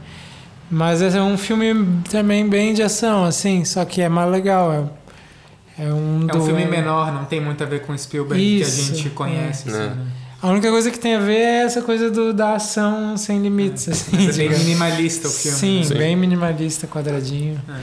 Mas 0.71 1.03
é 1.03 1.21
um 1.21 1.37
filme 1.37 1.75
também 2.09 2.49
bem 2.49 2.73
de 2.73 2.83
ação, 2.83 3.25
assim, 3.25 3.65
só 3.65 3.85
que 3.85 4.01
é 4.01 4.09
mais 4.09 4.31
legal. 4.31 4.73
É, 4.73 5.85
é 5.85 5.93
um, 5.93 6.27
é 6.29 6.37
um 6.37 6.45
filme 6.45 6.65
menor, 6.67 7.13
não 7.13 7.25
tem 7.25 7.41
muito 7.41 7.63
a 7.65 7.67
ver 7.67 7.83
com 7.83 7.97
Spielberg 7.97 8.61
Isso, 8.61 8.87
que 8.87 8.93
a 8.93 8.95
gente 8.95 9.11
conhece. 9.11 9.69
É. 9.69 9.73
Assim, 9.73 9.89
né? 9.89 10.07
A 10.43 10.49
única 10.49 10.71
coisa 10.71 10.91
que 10.91 10.99
tem 10.99 11.17
a 11.17 11.21
ver 11.21 11.39
é 11.39 11.63
essa 11.65 11.83
coisa 11.83 12.11
do, 12.11 12.33
da 12.33 12.55
ação 12.55 13.17
sem 13.17 13.43
limites. 13.43 13.89
É. 13.89 13.91
Assim, 13.93 14.27
Mas 14.27 14.39
é 14.39 14.49
bem 14.49 14.59
minimalista 14.59 15.29
o 15.29 15.31
filme. 15.31 15.59
Sim, 15.59 15.79
né? 15.79 15.85
Sim, 15.85 15.95
bem 15.95 16.17
minimalista, 16.17 16.87
quadradinho. 16.87 17.61
É. 17.69 17.81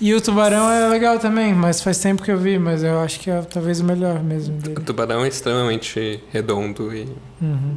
E 0.00 0.14
o 0.14 0.20
Tubarão 0.20 0.70
é 0.70 0.88
legal 0.88 1.18
também, 1.18 1.52
mas 1.52 1.82
faz 1.82 1.98
tempo 1.98 2.22
que 2.22 2.30
eu 2.30 2.38
vi, 2.38 2.58
mas 2.58 2.84
eu 2.84 3.00
acho 3.00 3.18
que 3.18 3.30
é 3.30 3.42
talvez 3.42 3.80
o 3.80 3.84
melhor 3.84 4.22
mesmo 4.22 4.56
dele. 4.56 4.78
O 4.78 4.80
Tubarão 4.80 5.24
é 5.24 5.28
extremamente 5.28 6.22
redondo 6.30 6.94
e 6.94 7.08
uhum. 7.40 7.76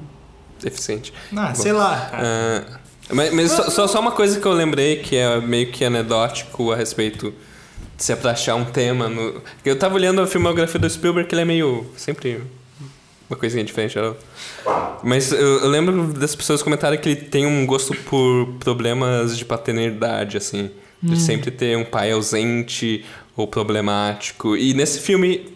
eficiente. 0.64 1.12
Ah, 1.36 1.48
Bom, 1.48 1.56
sei 1.56 1.74
lá. 1.74 2.12
Uh, 2.14 3.16
mas, 3.16 3.34
mas 3.34 3.52
só, 3.52 3.88
só, 3.88 4.00
uma 4.00 4.12
coisa 4.12 4.40
que 4.40 4.46
eu 4.46 4.54
lembrei 4.54 4.98
que 4.98 5.16
é 5.16 5.42
meio 5.42 5.72
que 5.72 5.84
anedótico 5.84 6.72
a 6.72 6.76
respeito 6.76 7.34
de 7.98 8.04
se 8.04 8.14
é 8.14 8.16
pra 8.16 8.32
achar 8.32 8.56
um 8.56 8.66
tema. 8.66 9.10
No... 9.10 9.42
Eu 9.66 9.78
tava 9.78 9.96
olhando 9.96 10.22
a 10.22 10.28
filmografia 10.28 10.80
do 10.80 10.90
Spielberg, 10.90 11.28
que 11.28 11.34
ele 11.34 11.42
é 11.42 11.46
meio. 11.46 11.88
sempre 11.98 12.44
uma 13.32 13.38
coisinha 13.38 13.64
diferente. 13.64 13.96
Mas 15.04 15.32
eu, 15.32 15.60
eu, 15.60 15.68
lembro 15.68 16.08
das 16.14 16.36
pessoas 16.36 16.62
comentarem 16.62 17.00
que 17.00 17.10
ele 17.10 17.16
tem 17.16 17.46
um 17.46 17.66
gosto 17.66 17.96
por 17.96 18.48
problemas 18.60 19.38
de 19.38 19.46
paternidade, 19.46 20.38
assim. 20.38 20.70
De 21.02 21.14
hum. 21.14 21.20
sempre 21.20 21.50
ter 21.50 21.76
um 21.78 21.84
pai 21.84 22.12
ausente 22.12 23.04
ou 23.36 23.48
problemático. 23.48 24.56
E 24.56 24.74
nesse 24.74 25.00
filme 25.00 25.52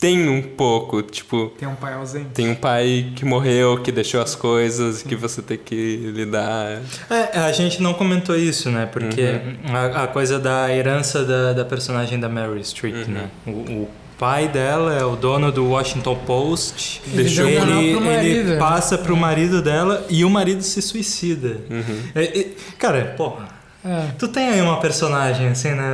tem 0.00 0.28
um 0.28 0.40
pouco, 0.40 1.02
tipo. 1.02 1.52
Tem 1.58 1.68
um 1.68 1.76
pai 1.76 1.92
ausente. 1.92 2.30
Tem 2.32 2.48
um 2.48 2.54
pai 2.54 3.12
que 3.14 3.24
morreu, 3.24 3.82
que 3.82 3.92
deixou 3.92 4.20
as 4.22 4.34
coisas, 4.34 4.96
Sim. 4.96 5.08
que 5.10 5.14
você 5.14 5.42
tem 5.42 5.58
que 5.58 6.10
lidar. 6.14 6.80
É, 7.10 7.38
a 7.38 7.52
gente 7.52 7.82
não 7.82 7.92
comentou 7.92 8.34
isso, 8.34 8.70
né? 8.70 8.86
Porque 8.86 9.20
uhum. 9.22 9.76
a, 9.76 10.04
a, 10.04 10.06
coisa 10.08 10.38
da 10.38 10.74
herança 10.74 11.22
da, 11.22 11.52
da 11.52 11.64
personagem 11.66 12.18
da 12.18 12.30
Mary 12.30 12.62
Street, 12.62 13.06
uhum. 13.06 13.12
né? 13.12 13.30
O, 13.46 13.50
o, 13.50 13.90
pai 14.20 14.48
dela 14.48 14.94
é 14.94 15.02
o 15.02 15.16
dono 15.16 15.50
do 15.50 15.70
Washington 15.70 16.14
Post. 16.14 17.00
Ele, 17.06 17.22
deixou 17.22 17.48
ele, 17.48 17.96
ele 18.28 18.58
passa 18.58 18.98
pro 18.98 19.16
marido 19.16 19.62
dela 19.62 20.04
e 20.10 20.26
o 20.26 20.28
marido 20.28 20.62
se 20.62 20.82
suicida. 20.82 21.56
Uhum. 21.70 22.02
É, 22.14 22.40
é, 22.40 22.48
cara, 22.78 23.14
porra. 23.16 23.48
É. 23.82 24.08
Tu 24.18 24.28
tem 24.28 24.50
aí 24.50 24.60
uma 24.60 24.78
personagem 24.78 25.48
assim, 25.48 25.70
né? 25.70 25.90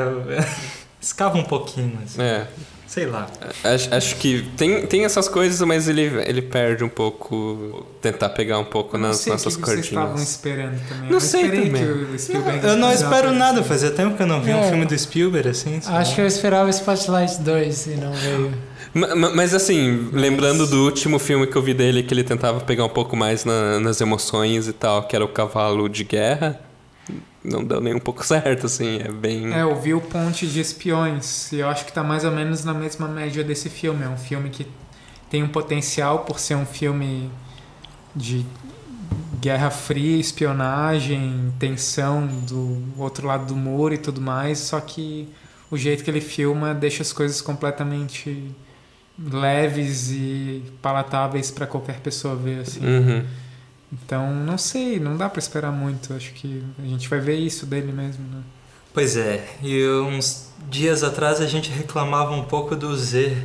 Escava 1.01 1.39
um 1.39 1.45
pouquinho. 1.45 1.97
Assim. 2.05 2.21
É. 2.21 2.49
Sei 2.87 3.05
lá. 3.05 3.29
Acho, 3.65 3.95
acho 3.95 4.17
que 4.17 4.43
tem, 4.57 4.87
tem 4.87 5.05
essas 5.05 5.29
coisas, 5.29 5.61
mas 5.67 5.89
ele, 5.89 6.03
ele 6.25 6.41
perde 6.41 6.85
um 6.85 6.89
pouco. 6.89 7.85
Tentar 8.01 8.29
pegar 8.31 8.59
um 8.59 8.65
pouco 8.65 8.97
nas 8.97 9.17
sei 9.17 9.33
nossas 9.33 9.57
que 9.57 9.63
cordinhas. 9.63 9.89
Vocês 9.89 10.01
estavam 10.01 10.23
esperando 10.23 10.89
também. 10.89 11.11
Não 11.11 11.21
sei 11.21 11.43
também. 11.43 11.73
Não, 12.63 12.71
eu 12.71 12.77
não 12.77 12.93
espero 12.93 13.33
nada. 13.33 13.63
Fazia 13.65 13.91
tempo 13.91 14.17
que 14.17 14.23
eu 14.23 14.27
não 14.27 14.41
vi 14.41 14.53
é. 14.53 14.57
um 14.57 14.69
filme 14.69 14.87
do 14.87 14.97
Spielberg 14.97 15.49
assim. 15.49 15.81
Acho 15.85 16.15
que 16.15 16.21
eu 16.21 16.27
esperava 16.27 16.71
Spotlight 16.71 17.41
2 17.41 17.87
e 17.87 17.91
não 17.97 18.13
veio. 18.13 18.53
Mas 19.35 19.53
assim, 19.53 20.09
lembrando 20.13 20.67
do 20.67 20.85
último 20.85 21.19
filme 21.19 21.47
que 21.47 21.57
eu 21.57 21.61
vi 21.61 21.75
dele, 21.75 22.03
que 22.03 22.15
ele 22.15 22.25
tentava 22.25 22.61
pegar 22.61 22.85
um 22.85 22.89
pouco 22.89 23.15
mais 23.15 23.45
na, 23.45 23.79
nas 23.79 24.01
emoções 24.01 24.69
e 24.69 24.73
tal, 24.73 25.03
que 25.03 25.15
era 25.15 25.25
o 25.25 25.29
Cavalo 25.29 25.87
de 25.89 26.03
Guerra 26.03 26.66
não 27.47 27.65
deu 27.65 27.81
nem 27.81 27.95
um 27.95 28.01
pouco 28.01 28.25
certo, 28.27 28.67
assim, 28.67 28.99
é 28.99 29.11
bem... 29.11 29.53
É, 29.53 29.63
eu 29.63 29.75
vi 29.81 29.95
o 29.95 30.01
Ponte 30.01 30.47
de 30.47 30.61
Espiões, 30.61 31.53
e 31.53 31.61
eu 31.61 31.69
acho 31.69 31.85
que 31.85 31.93
tá 31.93 32.03
mais 32.03 32.25
ou 32.25 32.33
menos 32.33 32.65
na 32.65 32.75
mesma 32.75 33.09
média 33.09 33.43
desse 33.45 33.71
filme, 33.71 34.05
é 34.05 34.09
um 34.09 34.17
filme 34.17 34.51
que 34.51 34.67
tem 35.31 35.43
um 35.43 35.49
potencial 35.49 36.21
por 36.21 36.39
ser 36.39 36.55
um 36.55 36.67
filme 36.67 37.31
de 38.15 38.45
guerra 39.41 39.71
fria, 39.71 40.19
espionagem, 40.19 41.53
tensão 41.59 42.27
do 42.27 42.83
outro 42.99 43.27
lado 43.27 43.47
do 43.47 43.57
muro 43.57 43.95
e 43.95 43.99
tudo 43.99 44.21
mais, 44.21 44.59
só 44.59 44.81
que 44.81 45.29
o 45.71 45.77
jeito 45.77 46.03
que 46.05 46.11
ele 46.11 46.21
filma 46.21 46.75
deixa 46.75 47.03
as 47.03 47.13
coisas 47.13 47.41
completamente 47.41 48.55
leves 49.19 50.11
e 50.11 50.63
palatáveis 50.83 51.51
para 51.51 51.67
qualquer 51.67 52.01
pessoa 52.01 52.37
ver, 52.37 52.61
assim. 52.61 52.81
Uhum. 52.85 53.25
Então, 54.05 54.33
não 54.33 54.59
sei, 54.59 55.01
não 55.01 55.17
dá 55.17 55.29
para 55.29 55.39
esperar 55.39 55.73
muito. 55.73 56.15
Acho 56.15 56.33
que 56.33 56.63
a 56.79 56.87
gente 56.87 57.09
vai 57.09 57.21
ver 57.21 57.37
isso 57.37 57.67
dele 57.67 57.93
mesmo, 57.93 58.25
né? 58.31 58.43
Pois 58.93 59.17
é, 59.17 59.45
e 59.63 59.87
uns 59.87 60.51
dias 60.71 61.03
atrás 61.03 61.41
a 61.41 61.47
gente 61.47 61.71
reclamava 61.71 62.33
um 62.33 62.45
pouco 62.45 62.75
do 62.75 62.97
Z, 62.97 63.37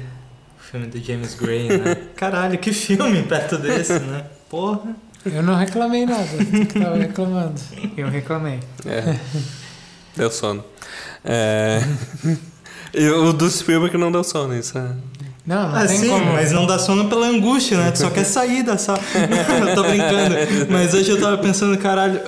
o 0.57 0.63
filme 0.63 0.87
do 0.87 0.97
James 0.97 1.35
Gray, 1.35 1.67
né? 1.67 1.95
Caralho, 2.15 2.57
que 2.57 2.71
filme 2.71 3.21
perto 3.23 3.57
desse, 3.57 3.99
né? 3.99 4.25
Porra. 4.49 4.95
Eu 5.25 5.43
não 5.43 5.55
reclamei 5.55 6.05
nada, 6.05 6.25
tava 6.73 6.95
reclamando. 6.95 7.59
Eu 7.97 8.07
reclamei. 8.07 8.59
É. 8.85 9.19
Deu 10.15 10.31
sono. 10.31 10.63
É... 11.23 11.81
E 12.93 13.07
o 13.07 13.31
do 13.31 13.49
Spielberg 13.49 13.97
não 13.97 14.11
deu 14.11 14.21
sono, 14.21 14.53
isso 14.53 14.77
é... 14.77 14.93
Não, 15.45 15.69
não 15.69 15.75
ah, 15.75 15.87
tem 15.87 16.07
como. 16.07 16.33
mas 16.33 16.51
não 16.51 16.67
dá 16.67 16.77
sono 16.77 17.09
pela 17.09 17.25
angústia, 17.25 17.77
né? 17.77 17.91
Tu 17.91 17.99
só 17.99 18.09
quer 18.11 18.23
sair 18.23 18.61
da 18.61 18.77
sala. 18.77 18.99
eu 19.67 19.75
tô 19.75 19.83
brincando. 19.83 20.35
Mas 20.69 20.93
hoje 20.93 21.09
eu 21.09 21.19
tava 21.19 21.37
pensando, 21.39 21.75
caralho, 21.79 22.21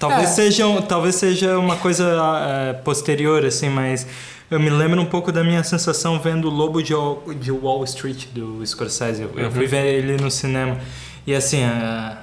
talvez, 0.00 0.30
é. 0.30 0.32
seja, 0.32 0.64
talvez 0.82 1.14
seja 1.14 1.56
uma 1.56 1.76
coisa 1.76 2.04
é, 2.42 2.72
posterior, 2.72 3.44
assim, 3.46 3.68
mas 3.68 4.04
eu 4.50 4.58
me 4.58 4.68
lembro 4.68 5.00
um 5.00 5.06
pouco 5.06 5.30
da 5.30 5.44
minha 5.44 5.62
sensação 5.62 6.18
vendo 6.18 6.48
o 6.48 6.50
Lobo 6.50 6.82
de, 6.82 6.94
de 7.38 7.52
Wall 7.52 7.84
Street 7.84 8.26
do 8.34 8.66
Scorsese. 8.66 9.22
Eu, 9.22 9.44
uhum. 9.44 9.50
fui 9.52 9.66
ver 9.66 9.86
ele 9.86 10.16
no 10.16 10.30
cinema. 10.30 10.76
E 11.24 11.34
assim, 11.34 11.62
a, 11.62 12.16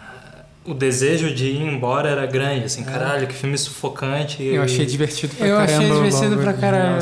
o 0.66 0.74
desejo 0.74 1.34
de 1.34 1.46
ir 1.46 1.62
embora 1.62 2.10
era 2.10 2.26
grande, 2.26 2.66
assim, 2.66 2.82
é. 2.82 2.86
caralho, 2.86 3.28
que 3.28 3.36
filme 3.36 3.58
sufocante. 3.58 4.44
Eu 4.44 4.64
achei 4.64 4.86
divertido 4.86 5.36
pra 5.36 5.48
eu 5.48 5.58
caramba. 5.58 5.84
Eu 5.84 5.88
achei 5.88 5.96
divertido 5.96 6.38
pra 6.42 6.54
caramba. 6.54 7.00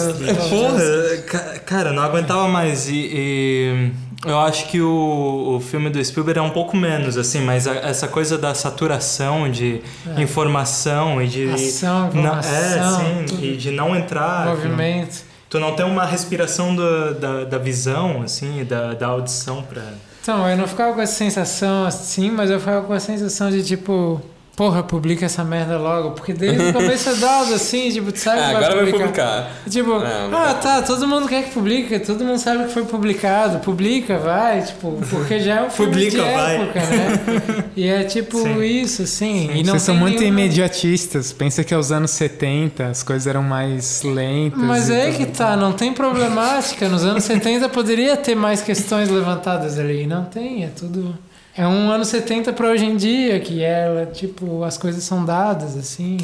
Porra, 0.49 1.59
cara, 1.59 1.93
não 1.93 2.03
aguentava 2.03 2.47
mais. 2.49 2.89
E, 2.89 3.09
e, 3.13 3.91
eu 4.25 4.37
acho 4.39 4.67
que 4.67 4.81
o, 4.81 5.55
o 5.55 5.59
filme 5.61 5.89
do 5.89 6.03
Spielberg 6.03 6.39
é 6.39 6.41
um 6.41 6.49
pouco 6.49 6.75
menos, 6.75 7.17
assim, 7.17 7.41
mas 7.41 7.65
a, 7.65 7.75
essa 7.75 8.07
coisa 8.07 8.37
da 8.37 8.53
saturação 8.53 9.49
de 9.49 9.81
é. 10.17 10.21
informação 10.21 11.21
e 11.21 11.27
de. 11.27 11.49
Ação, 11.49 12.09
informação. 12.09 13.01
É, 13.01 13.27
sim, 13.27 13.37
e 13.41 13.55
de 13.55 13.71
não 13.71 13.95
entrar. 13.95 14.47
Movimento. 14.47 15.23
Tu 15.49 15.59
não 15.59 15.73
tem 15.73 15.85
uma 15.85 16.05
respiração 16.05 16.75
do, 16.75 17.13
da, 17.13 17.43
da 17.45 17.57
visão, 17.59 18.23
assim, 18.23 18.65
da, 18.65 18.93
da 18.93 19.07
audição 19.07 19.61
pra 19.61 19.83
então, 20.23 20.49
eu 20.49 20.55
não 20.55 20.65
ficava 20.65 20.93
com 20.93 21.01
essa 21.01 21.15
sensação 21.15 21.85
assim, 21.85 22.31
mas 22.31 22.49
eu 22.49 22.57
ficava 22.57 22.87
com 22.87 22.93
a 22.93 22.99
sensação 22.99 23.51
de 23.51 23.61
tipo, 23.61 24.21
Porra, 24.55 24.83
publica 24.83 25.25
essa 25.25 25.43
merda 25.43 25.79
logo. 25.79 26.11
Porque 26.11 26.31
desde 26.31 26.63
o 26.69 26.73
começo 26.73 27.09
é 27.09 27.15
dado 27.15 27.53
assim, 27.55 27.89
tipo, 27.89 28.11
tu 28.11 28.19
sabe 28.19 28.39
ah, 28.39 28.47
que 28.47 28.53
vai 28.53 28.63
agora 28.63 28.85
publicar. 28.85 28.97
vai 28.97 29.07
publicar. 29.07 29.69
Tipo, 29.69 29.89
não, 30.29 30.37
ah, 30.37 30.53
tá, 30.53 30.81
todo 30.83 31.07
mundo 31.07 31.27
quer 31.27 31.45
que 31.45 31.51
publique, 31.51 31.99
todo 31.99 32.23
mundo 32.23 32.37
sabe 32.37 32.65
que 32.65 32.71
foi 32.71 32.83
publicado. 32.85 33.59
Publica, 33.59 34.19
vai, 34.19 34.61
tipo, 34.61 34.99
porque 35.09 35.39
já 35.39 35.55
é 35.55 35.63
um 35.63 35.71
filme 35.71 35.91
publica, 35.91 36.11
de 36.11 36.31
vai. 36.31 36.55
época, 36.57 36.79
né? 36.81 37.63
E 37.75 37.87
é 37.87 38.03
tipo 38.03 38.37
Sim. 38.37 38.61
isso, 38.61 39.01
assim. 39.01 39.47
Sim. 39.47 39.51
E 39.55 39.63
não 39.63 39.73
Vocês 39.73 39.81
são 39.83 39.95
muito 39.95 40.19
nenhuma... 40.19 40.41
imediatistas. 40.41 41.33
Pensa 41.33 41.63
que 41.63 41.73
aos 41.73 41.91
anos 41.91 42.11
70 42.11 42.85
as 42.85 43.01
coisas 43.01 43.25
eram 43.25 43.41
mais 43.41 44.03
lentas. 44.03 44.59
Mas 44.59 44.89
é 44.91 45.11
que 45.11 45.25
tá, 45.25 45.55
não 45.55 45.73
tem 45.73 45.91
problemática. 45.93 46.87
Nos 46.87 47.03
anos 47.03 47.23
70 47.23 47.69
poderia 47.69 48.15
ter 48.15 48.35
mais 48.35 48.61
questões 48.61 49.09
levantadas 49.09 49.79
ali. 49.79 50.05
Não 50.05 50.25
tem, 50.25 50.63
é 50.63 50.67
tudo. 50.67 51.17
É 51.55 51.67
um 51.67 51.91
ano 51.91 52.03
70 52.03 52.51
para 52.53 52.69
hoje 52.69 52.85
em 52.85 52.97
dia, 52.97 53.39
que 53.39 53.63
é, 53.63 54.07
tipo, 54.07 54.63
as 54.63 54.77
coisas 54.77 55.03
são 55.03 55.23
dadas, 55.23 55.77
assim. 55.77 56.17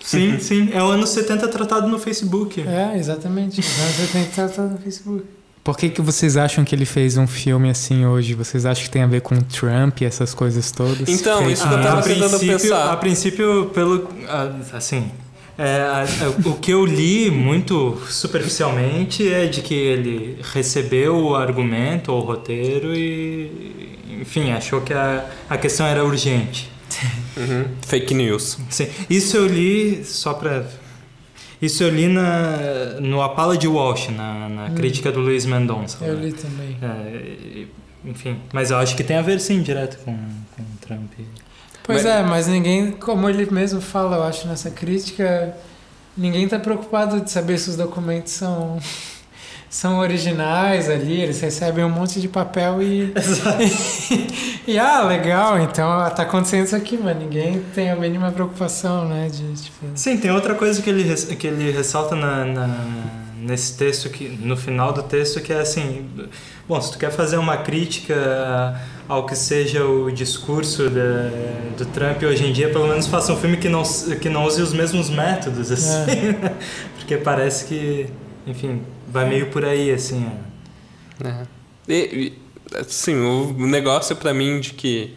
Sim, 0.00 0.38
sim. 0.38 0.70
É 0.72 0.82
o 0.82 0.86
ano 0.86 1.06
70 1.06 1.48
tratado 1.48 1.88
no 1.88 1.98
Facebook. 1.98 2.60
É, 2.60 2.96
exatamente. 2.96 3.60
É 3.60 3.64
o 3.64 3.84
ano 3.84 3.94
70 3.94 4.30
tratado 4.32 4.68
no 4.68 4.78
Facebook. 4.78 5.24
Por 5.64 5.78
que, 5.78 5.88
que 5.88 6.02
vocês 6.02 6.36
acham 6.36 6.62
que 6.62 6.74
ele 6.74 6.84
fez 6.84 7.16
um 7.16 7.26
filme 7.26 7.70
assim 7.70 8.04
hoje? 8.04 8.34
Vocês 8.34 8.66
acham 8.66 8.84
que 8.84 8.90
tem 8.90 9.02
a 9.02 9.06
ver 9.06 9.22
com 9.22 9.34
Trump 9.40 10.02
e 10.02 10.04
essas 10.04 10.34
coisas 10.34 10.70
todas? 10.70 11.08
Então, 11.08 11.50
isso 11.50 11.66
que 11.66 11.74
eu 11.74 11.82
tava 11.82 12.02
tentando 12.02 12.38
pensar. 12.38 12.92
A 12.92 12.96
princípio, 12.98 13.70
pelo. 13.74 14.06
Assim, 14.74 15.10
é, 15.56 16.04
o 16.44 16.54
que 16.54 16.70
eu 16.70 16.84
li 16.84 17.30
muito 17.30 17.98
superficialmente 18.10 19.26
é 19.26 19.46
de 19.46 19.62
que 19.62 19.74
ele 19.74 20.38
recebeu 20.52 21.16
o 21.16 21.34
argumento 21.34 22.12
ou 22.12 22.20
o 22.20 22.24
roteiro 22.26 22.94
e, 22.94 23.93
enfim, 24.20 24.52
achou 24.52 24.80
que 24.80 24.92
a, 24.92 25.28
a 25.48 25.56
questão 25.56 25.86
era 25.86 26.04
urgente. 26.04 26.70
Uhum. 27.36 27.64
Fake 27.84 28.14
news. 28.14 28.56
Sim. 28.70 28.86
Isso 29.10 29.36
eu 29.36 29.48
li 29.48 30.04
só 30.04 30.34
para 30.34 30.64
isso 31.60 31.82
eu 31.82 31.88
li 31.88 32.08
na, 32.08 33.00
no 33.00 33.22
Apala 33.22 33.56
de 33.56 33.66
Walsh, 33.66 34.10
na, 34.10 34.48
na 34.48 34.64
hum. 34.66 34.74
crítica 34.74 35.10
do 35.10 35.20
Luiz 35.20 35.46
Mendonça. 35.46 36.04
Eu 36.04 36.20
li 36.20 36.32
também. 36.32 36.76
É, 36.82 37.64
enfim, 38.04 38.38
mas 38.52 38.70
eu 38.70 38.76
acho 38.76 38.94
que 38.94 39.02
tem 39.02 39.16
a 39.16 39.22
ver 39.22 39.40
sim 39.40 39.62
direto 39.62 39.98
com, 40.04 40.14
com 40.14 40.62
Trump. 40.80 41.12
Pois 41.82 42.04
mas... 42.04 42.12
é, 42.12 42.22
mas 42.22 42.46
ninguém, 42.48 42.92
como 42.92 43.28
ele 43.28 43.50
mesmo 43.50 43.80
fala, 43.80 44.16
eu 44.16 44.22
acho, 44.24 44.46
nessa 44.46 44.70
crítica, 44.70 45.56
ninguém 46.16 46.44
está 46.44 46.58
preocupado 46.58 47.20
de 47.20 47.30
saber 47.30 47.58
se 47.58 47.70
os 47.70 47.76
documentos 47.76 48.32
são 48.32 48.78
são 49.74 49.98
originais 49.98 50.88
ali, 50.88 51.20
eles 51.20 51.40
recebem 51.40 51.84
um 51.84 51.90
monte 51.90 52.20
de 52.20 52.28
papel 52.28 52.80
e. 52.80 53.12
e, 54.68 54.70
e, 54.74 54.78
ah, 54.78 55.02
legal, 55.02 55.58
então 55.58 56.08
tá 56.10 56.22
acontecendo 56.22 56.66
isso 56.66 56.76
aqui, 56.76 56.96
mas 56.96 57.18
ninguém 57.18 57.60
tem 57.74 57.90
a 57.90 57.96
mínima 57.96 58.30
preocupação, 58.30 59.08
né? 59.08 59.28
De, 59.28 59.52
tipo... 59.60 59.86
Sim, 59.96 60.16
tem 60.16 60.30
outra 60.30 60.54
coisa 60.54 60.80
que 60.80 60.88
ele, 60.88 61.12
que 61.16 61.46
ele 61.48 61.72
ressalta 61.72 62.14
na, 62.14 62.44
na, 62.44 62.86
nesse 63.36 63.76
texto, 63.76 64.08
que, 64.10 64.28
no 64.28 64.56
final 64.56 64.92
do 64.92 65.02
texto, 65.02 65.40
que 65.40 65.52
é 65.52 65.58
assim. 65.58 66.08
Bom, 66.68 66.80
se 66.80 66.92
tu 66.92 66.98
quer 66.98 67.10
fazer 67.10 67.38
uma 67.38 67.56
crítica 67.56 68.80
ao 69.08 69.26
que 69.26 69.34
seja 69.34 69.84
o 69.84 70.08
discurso 70.12 70.88
da, 70.88 71.30
do 71.76 71.84
Trump 71.86 72.22
hoje 72.22 72.46
em 72.46 72.52
dia, 72.52 72.68
pelo 72.68 72.86
menos 72.86 73.08
faça 73.08 73.32
um 73.32 73.36
filme 73.36 73.56
que 73.56 73.68
não, 73.68 73.82
que 74.20 74.28
não 74.28 74.44
use 74.44 74.62
os 74.62 74.72
mesmos 74.72 75.10
métodos, 75.10 75.72
assim. 75.72 76.28
É. 76.46 76.52
Porque 76.96 77.16
parece 77.16 77.64
que, 77.64 78.06
enfim, 78.46 78.80
vai 79.08 79.28
meio 79.28 79.50
por 79.50 79.64
aí, 79.64 79.90
assim. 79.90 80.30
É. 81.24 81.46
E, 81.88 82.32
assim, 82.78 83.14
o 83.14 83.66
negócio 83.66 84.16
para 84.16 84.32
mim 84.34 84.60
de 84.60 84.74
que 84.74 85.14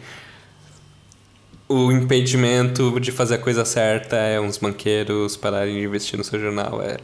o 1.68 1.92
impedimento 1.92 2.98
de 2.98 3.12
fazer 3.12 3.34
a 3.34 3.38
coisa 3.38 3.64
certa 3.64 4.16
é 4.16 4.40
uns 4.40 4.56
banqueiros 4.56 5.36
pararem 5.36 5.74
de 5.74 5.84
investir 5.84 6.16
no 6.16 6.24
seu 6.24 6.40
jornal. 6.40 6.80
É 6.82 6.96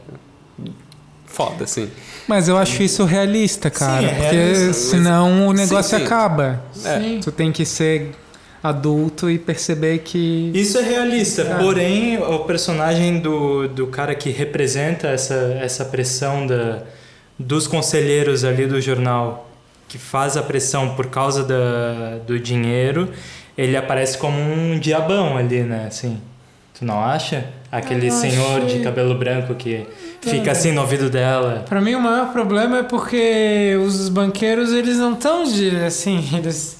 foda, 1.25 1.65
assim. 1.65 1.91
Mas 2.27 2.47
eu 2.47 2.57
acho 2.57 2.81
isso 2.81 3.03
realista, 3.03 3.69
cara. 3.69 4.01
Sim, 4.01 4.05
é 4.07 4.15
porque 4.15 4.35
realista, 4.35 4.73
senão 4.73 5.47
o 5.47 5.53
negócio 5.53 5.95
assim, 5.95 6.05
acaba. 6.05 6.63
É. 6.83 7.19
Tu 7.19 7.31
tem 7.31 7.51
que 7.51 7.65
ser 7.65 8.15
adulto 8.69 9.29
e 9.29 9.37
perceber 9.37 9.99
que. 9.99 10.51
Isso 10.53 10.77
é 10.77 10.81
realista, 10.81 11.43
é. 11.43 11.57
porém 11.57 12.17
o 12.17 12.39
personagem 12.39 13.19
do, 13.19 13.67
do 13.67 13.87
cara 13.87 14.15
que 14.15 14.29
representa 14.29 15.07
essa, 15.07 15.57
essa 15.61 15.85
pressão 15.85 16.47
da, 16.47 16.79
dos 17.37 17.67
conselheiros 17.67 18.43
ali 18.43 18.65
do 18.65 18.81
jornal, 18.81 19.49
que 19.87 19.97
faz 19.97 20.35
a 20.35 20.41
pressão 20.41 20.95
por 20.95 21.07
causa 21.07 21.43
da, 21.43 22.17
do 22.25 22.39
dinheiro, 22.39 23.09
ele 23.57 23.77
aparece 23.77 24.17
como 24.17 24.37
um 24.37 24.79
diabão 24.79 25.37
ali, 25.37 25.61
né? 25.61 25.85
Assim, 25.87 26.19
tu 26.73 26.83
não 26.83 27.03
acha? 27.03 27.45
Aquele 27.71 28.09
senhor 28.09 28.63
achei... 28.63 28.79
de 28.79 28.83
cabelo 28.83 29.15
branco 29.15 29.53
que 29.53 29.85
fica 30.21 30.51
assim 30.51 30.71
no 30.71 30.81
ouvido 30.81 31.09
dela. 31.09 31.65
Para 31.67 31.81
mim 31.81 31.93
o 31.93 32.01
maior 32.01 32.31
problema 32.31 32.79
é 32.79 32.83
porque 32.83 33.77
os 33.85 34.09
banqueiros 34.09 34.71
eles 34.71 34.97
não 34.97 35.13
estão 35.13 35.43
de 35.43 35.75
assim, 35.77 36.23
eles 36.33 36.77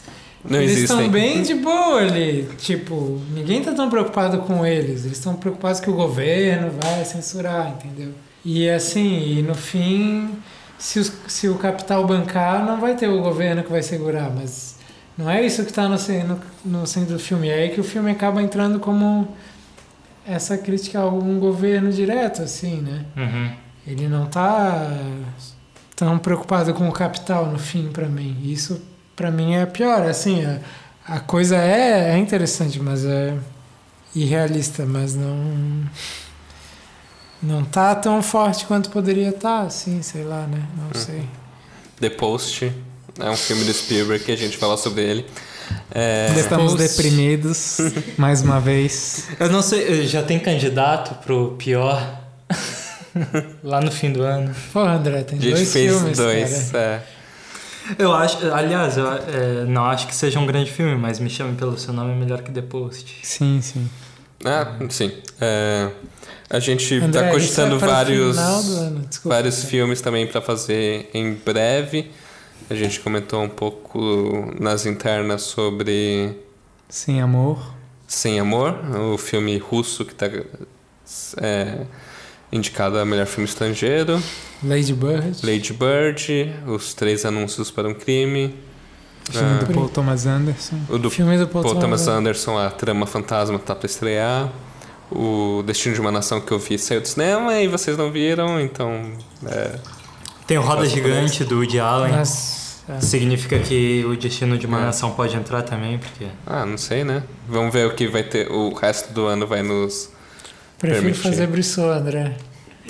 não 0.50 0.60
eles 0.60 0.78
existem. 0.78 0.98
estão 0.98 1.12
bem 1.12 1.42
de 1.42 1.56
boa 1.56 2.02
ali. 2.02 2.48
Tipo, 2.58 3.22
ninguém 3.34 3.62
tá 3.62 3.74
tão 3.74 3.90
preocupado 3.90 4.40
com 4.40 4.66
eles. 4.66 5.06
Eles 5.06 5.18
estão 5.18 5.36
preocupados 5.36 5.80
que 5.80 5.90
o 5.90 5.94
governo 5.94 6.72
vai 6.82 7.04
censurar, 7.06 7.70
entendeu? 7.70 8.14
E 8.44 8.70
assim, 8.70 9.38
e 9.38 9.42
no 9.42 9.56
fim, 9.56 10.30
se, 10.78 11.00
os, 11.00 11.12
se 11.28 11.50
o 11.50 11.56
capital 11.56 12.06
bancar, 12.06 12.64
não 12.66 12.80
vai 12.80 12.96
ter 12.96 13.08
o 13.08 13.22
governo 13.22 13.64
que 13.64 13.72
vai 13.72 13.82
segurar. 13.82 14.30
Mas 14.30 14.76
não 15.18 15.30
é 15.30 15.44
isso 15.44 15.64
que 15.64 15.72
está 15.72 15.90
no, 15.90 15.98
no, 16.24 16.80
no 16.80 16.88
centro 16.88 17.14
do 17.14 17.20
filme. 17.20 17.50
É 17.50 17.56
aí 17.56 17.70
que 17.70 17.82
o 17.82 17.84
filme 17.84 18.12
acaba 18.12 18.42
entrando 18.42 18.80
como 18.80 19.28
essa 20.28 20.58
crítica 20.58 21.00
a 21.00 21.08
um 21.08 21.40
governo 21.40 21.92
direto, 21.92 22.42
assim, 22.42 22.82
né? 22.82 23.06
Uhum. 23.16 23.52
Ele 23.88 24.08
não 24.08 24.26
tá 24.26 24.92
tão 25.96 26.18
preocupado 26.18 26.74
com 26.74 26.90
o 26.90 26.92
capital 26.92 27.46
no 27.48 27.60
fim, 27.60 27.90
para 27.92 28.08
mim. 28.08 28.38
Isso 28.44 28.82
para 29.16 29.32
mim 29.32 29.56
é 29.56 29.66
pior. 29.66 30.02
Assim, 30.04 30.46
a, 30.46 30.60
a 31.06 31.20
coisa 31.20 31.58
é, 31.58 32.14
é 32.14 32.18
interessante, 32.18 32.80
mas 32.80 33.06
é 33.06 33.34
irrealista, 34.16 34.86
mas 34.86 35.14
não 35.14 35.84
não 37.42 37.64
tá 37.64 37.94
tão 37.94 38.24
forte 38.24 38.66
quanto 38.66 38.90
poderia 38.90 39.30
estar, 39.30 39.62
tá, 39.62 39.68
assim, 39.68 40.02
sei 40.02 40.24
lá, 40.24 40.48
né? 40.48 40.64
Não 40.78 40.88
hum. 40.88 41.06
sei. 41.06 41.24
The 42.00 42.10
Post 42.10 42.72
é 43.20 43.30
um 43.30 43.38
filme 43.38 43.64
do 43.64 43.74
Spielberg 43.74 44.24
que 44.24 44.32
a 44.32 44.36
gente 44.36 44.58
fala 44.58 44.78
sobre 44.78 45.04
ele. 45.04 45.26
É... 45.92 46.34
Estamos 46.38 46.74
Post. 46.74 46.88
deprimidos 46.88 47.78
mais 48.18 48.42
uma 48.42 48.60
vez. 48.60 49.28
Eu 49.40 49.50
não 49.50 49.62
sei, 49.62 50.06
já 50.08 50.24
tem 50.24 50.40
candidato 50.40 51.16
pro 51.24 51.56
pior 51.58 52.22
lá 53.64 53.80
no 53.80 53.92
fim 53.92 54.12
do 54.12 54.24
ano. 54.24 54.54
Pô, 54.74 54.80
André, 54.80 55.24
tem 55.24 55.38
dois 55.38 55.72
filmes, 55.72 56.18
dois, 56.18 56.72
cara. 56.72 56.84
É. 56.84 57.15
Eu 57.98 58.14
acho, 58.14 58.52
aliás, 58.52 58.98
eu 58.98 59.12
é, 59.12 59.66
não 59.66 59.86
acho 59.86 60.08
que 60.08 60.16
seja 60.16 60.40
um 60.40 60.46
grande 60.46 60.72
filme, 60.72 60.96
mas 60.96 61.20
Me 61.20 61.30
Chame 61.30 61.56
Pelo 61.56 61.78
Seu 61.78 61.94
Nome 61.94 62.14
é 62.14 62.16
melhor 62.16 62.42
que 62.42 62.52
The 62.52 62.62
Post. 62.62 63.20
Sim, 63.24 63.62
sim. 63.62 63.90
Ah, 64.44 64.76
sim. 64.90 65.12
É, 65.40 65.90
a 66.50 66.60
gente 66.60 66.96
está 66.96 67.32
cogitando 67.32 67.76
é 67.76 67.80
vários, 67.80 68.38
vários 69.24 69.64
filmes 69.64 70.02
também 70.02 70.28
para 70.28 70.42
fazer 70.42 71.10
em 71.14 71.34
breve. 71.34 72.12
A 72.70 72.74
gente 72.74 73.00
comentou 73.00 73.44
um 73.44 73.50
pouco 73.50 74.52
nas 74.60 74.86
internas 74.86 75.44
sobre. 75.44 76.36
Sem 76.90 77.22
Amor. 77.22 77.74
Sem 78.08 78.40
Amor, 78.40 78.78
o 79.14 79.18
filme 79.18 79.58
russo 79.58 80.06
que 80.06 80.14
está 80.14 80.28
é, 81.42 81.86
indicado 82.56 82.98
a 82.98 83.06
melhor 83.06 83.26
filme 83.26 83.48
estrangeiro. 83.48 84.22
Lady 84.64 84.94
Bird. 84.94 85.38
Lady 85.44 85.74
Bird, 85.74 86.54
Os 86.66 86.94
Três 86.94 87.26
Anúncios 87.26 87.70
para 87.70 87.88
um 87.88 87.94
Crime. 87.94 88.56
O 89.30 89.32
filme 89.32 89.60
do 89.60 89.66
ah, 89.66 89.74
Paul 89.74 89.90
Thomas 89.90 90.26
Anderson. 90.26 90.80
O 90.90 90.98
do 90.98 91.10
filme 91.10 91.38
do 91.38 91.48
Paul, 91.48 91.64
Paul 91.64 91.76
Thomas 91.76 92.08
Anderson, 92.08 92.58
a 92.58 92.70
Trama 92.70 93.06
Fantasma 93.06 93.58
tá 93.60 93.76
para 93.76 93.86
estrear. 93.86 94.52
O 95.12 95.64
Destino 95.66 95.94
de 95.94 96.02
uma 96.02 96.12
Nação 96.12 96.42
que 96.42 96.52
eu 96.52 96.60
vi 96.60 96.80
saiu 96.80 97.02
do 97.02 97.08
cinema 97.08 97.60
e 97.60 97.68
vocês 97.68 97.98
não 97.98 98.12
viram, 98.12 98.60
então. 98.60 99.12
É, 99.46 99.76
Tem 100.48 100.58
o 100.58 100.62
Roda 100.62 100.86
Gigante 100.88 101.44
do 101.44 101.58
Woody 101.58 101.80
Allen. 101.80 102.12
Mas, 102.12 102.84
é. 102.88 103.00
Significa 103.00 103.58
que 103.60 104.06
o 104.06 104.16
Destino 104.16 104.58
de 104.58 104.68
uma 104.68 104.80
é. 104.80 104.86
Nação 104.86 105.12
pode 105.12 105.36
entrar 105.36 105.64
também, 105.64 105.98
porque. 105.98 106.28
Ah, 106.46 106.66
não 106.66 106.78
sei, 106.78 107.04
né? 107.04 107.24
Vamos 107.48 107.74
ver 107.74 107.88
o 107.88 107.96
que 107.96 108.08
vai 108.08 108.24
ter. 108.24 108.52
O 108.52 108.74
resto 108.74 109.12
do 109.12 109.26
ano 109.26 109.48
vai 109.48 109.64
nos. 109.64 110.10
Prefiro 110.86 111.04
permitir. 111.04 111.30
fazer 111.30 111.48
Brissot, 111.48 111.90
André. 111.90 112.34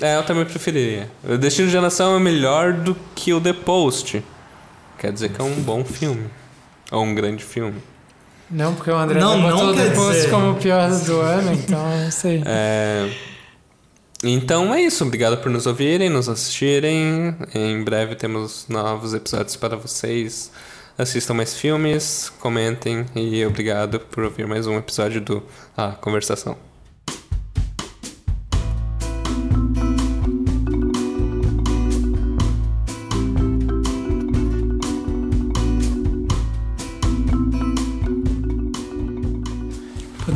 É, 0.00 0.16
eu 0.16 0.22
também 0.24 0.44
preferiria. 0.44 1.10
O 1.24 1.36
Destino 1.38 1.68
de 1.68 1.80
Nação 1.80 2.16
é 2.16 2.20
melhor 2.20 2.72
do 2.72 2.96
que 3.14 3.32
o 3.32 3.40
The 3.40 3.52
Post. 3.52 4.22
Quer 4.98 5.12
dizer 5.12 5.30
que 5.30 5.40
é 5.40 5.44
um 5.44 5.54
bom 5.62 5.84
filme. 5.84 6.26
Ou 6.90 7.02
um 7.02 7.14
grande 7.14 7.42
filme. 7.42 7.82
Não, 8.50 8.74
porque 8.74 8.90
o 8.90 8.96
André 8.96 9.18
não, 9.18 9.40
botou 9.40 9.70
o 9.70 9.74
The 9.74 9.90
Post 9.90 10.14
dizer. 10.14 10.30
como 10.30 10.52
o 10.52 10.54
pior 10.54 10.88
do 10.90 11.20
ano, 11.20 11.52
então 11.52 11.78
não 11.78 12.10
sei. 12.10 12.42
É... 12.46 13.10
Então 14.22 14.72
é 14.74 14.82
isso. 14.82 15.04
Obrigado 15.04 15.38
por 15.38 15.50
nos 15.50 15.66
ouvirem, 15.66 16.08
nos 16.08 16.28
assistirem. 16.28 17.34
Em 17.54 17.82
breve 17.82 18.14
temos 18.14 18.66
novos 18.68 19.14
episódios 19.14 19.56
para 19.56 19.76
vocês. 19.76 20.50
Assistam 20.98 21.34
mais 21.34 21.54
filmes, 21.54 22.32
comentem 22.40 23.04
e 23.14 23.44
obrigado 23.44 24.00
por 24.00 24.24
ouvir 24.24 24.46
mais 24.46 24.66
um 24.66 24.78
episódio 24.78 25.20
do 25.20 25.42
A 25.76 25.88
Conversação. 25.88 26.56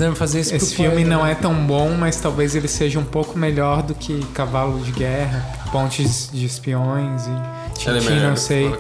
Podemos 0.00 0.18
fazer 0.18 0.40
isso 0.40 0.54
Esse 0.54 0.74
filme 0.74 1.04
não 1.04 1.26
é 1.26 1.34
tão 1.34 1.52
bom, 1.52 1.90
mas 1.90 2.16
talvez 2.16 2.54
ele 2.56 2.68
seja 2.68 2.98
um 2.98 3.04
pouco 3.04 3.38
melhor 3.38 3.82
do 3.82 3.94
que 3.94 4.24
Cavalo 4.32 4.80
de 4.80 4.92
Guerra, 4.92 5.44
Pontes 5.70 6.30
de 6.32 6.46
Espiões 6.46 7.26
e 7.26 7.78
Tintin, 7.78 8.20
não 8.20 8.34
sei. 8.34 8.74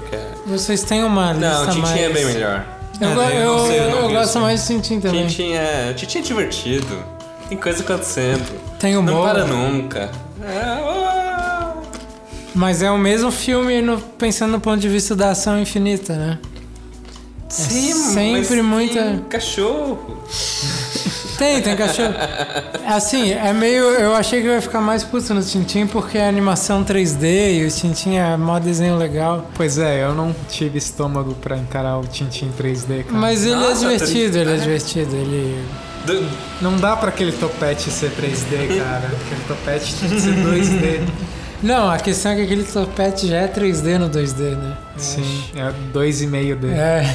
Vocês 0.46 0.82
têm 0.82 1.04
uma 1.04 1.34
lista 1.34 1.48
Não, 1.50 1.66
Tintin 1.66 1.80
mais... 1.80 2.00
é 2.00 2.08
bem 2.08 2.24
melhor. 2.24 2.64
Eu, 2.98 3.08
eu, 3.08 3.20
eu, 3.20 3.70
eu, 3.70 3.96
eu 3.96 4.10
gosto 4.10 4.40
mais 4.40 4.62
de 4.62 4.66
Tintin 4.68 5.00
também. 5.00 5.26
Tintin 5.26 5.52
é, 5.52 5.92
Tintin 5.92 6.20
é 6.20 6.22
divertido. 6.22 7.04
Tem 7.50 7.58
coisa 7.58 7.82
acontecendo. 7.82 8.58
Tem 8.78 8.96
humor. 8.96 9.12
Não 9.12 9.22
para 9.22 9.44
nunca. 9.44 10.10
É, 10.42 11.74
Mas 12.54 12.80
é 12.80 12.90
o 12.90 12.96
mesmo 12.96 13.30
filme 13.30 13.82
no, 13.82 14.00
pensando 14.00 14.52
no 14.52 14.60
ponto 14.60 14.80
de 14.80 14.88
vista 14.88 15.14
da 15.14 15.32
ação 15.32 15.60
infinita, 15.60 16.14
né? 16.14 16.38
Sim, 17.46 17.90
é 17.90 18.42
sempre 18.42 18.62
muita. 18.62 19.02
Tem 19.02 19.18
cachorro. 19.28 20.16
Tem, 21.38 21.60
tem 21.62 21.76
cachorro. 21.76 22.14
Assim, 22.86 23.32
é 23.32 23.52
meio. 23.52 23.84
Eu 23.84 24.14
achei 24.14 24.40
que 24.40 24.46
eu 24.46 24.52
ia 24.52 24.60
ficar 24.60 24.80
mais 24.80 25.02
puto 25.04 25.32
no 25.32 25.42
Tintin 25.42 25.86
porque 25.86 26.18
é 26.18 26.28
animação 26.28 26.84
3D 26.84 27.60
e 27.60 27.64
o 27.64 27.70
Tintin 27.70 28.16
é 28.16 28.36
mó 28.36 28.58
desenho 28.58 28.96
legal. 28.96 29.48
Pois 29.54 29.78
é, 29.78 30.04
eu 30.04 30.14
não 30.14 30.34
tive 30.48 30.78
estômago 30.78 31.34
pra 31.34 31.56
encarar 31.56 31.98
o 31.98 32.06
Tintin 32.06 32.50
3D, 32.58 33.04
cara. 33.04 33.18
Mas 33.18 33.44
ele 33.44 33.54
é 33.54 33.56
Nossa, 33.56 33.86
é 33.86 33.92
divertido, 33.92 34.38
ele 34.38 34.52
é 34.52 34.56
divertido. 34.56 35.16
Ele. 35.16 35.64
Não 36.60 36.76
dá 36.76 36.96
pra 36.96 37.10
aquele 37.10 37.32
topete 37.32 37.90
ser 37.90 38.10
3D, 38.10 38.78
cara. 38.78 39.06
Aquele 39.06 39.44
topete 39.46 39.94
tem 39.94 40.08
que 40.08 40.20
ser 40.20 40.34
2D. 40.34 41.00
Não, 41.62 41.90
a 41.90 41.98
questão 41.98 42.32
é 42.32 42.36
que 42.36 42.42
aquele 42.42 42.64
topete 42.64 43.28
já 43.28 43.36
é 43.36 43.48
3D 43.48 43.98
no 43.98 44.08
2D, 44.08 44.56
né? 44.56 44.76
Eu 44.94 45.00
Sim, 45.00 45.44
acho. 45.54 45.58
é 45.58 45.72
2,5D. 45.92 46.70
É. 46.72 47.14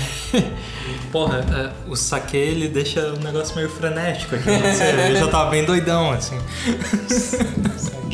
Porra, 1.11 1.39
é, 1.39 1.89
o 1.89 1.95
saque 1.95 2.37
ele 2.37 2.67
deixa 2.67 3.13
o 3.13 3.19
negócio 3.19 3.55
meio 3.55 3.69
frenético 3.69 4.35
aqui. 4.35 4.49
eu 4.49 5.15
já 5.15 5.27
tava 5.27 5.49
bem 5.49 5.63
doidão, 5.63 6.11
assim. 6.11 6.37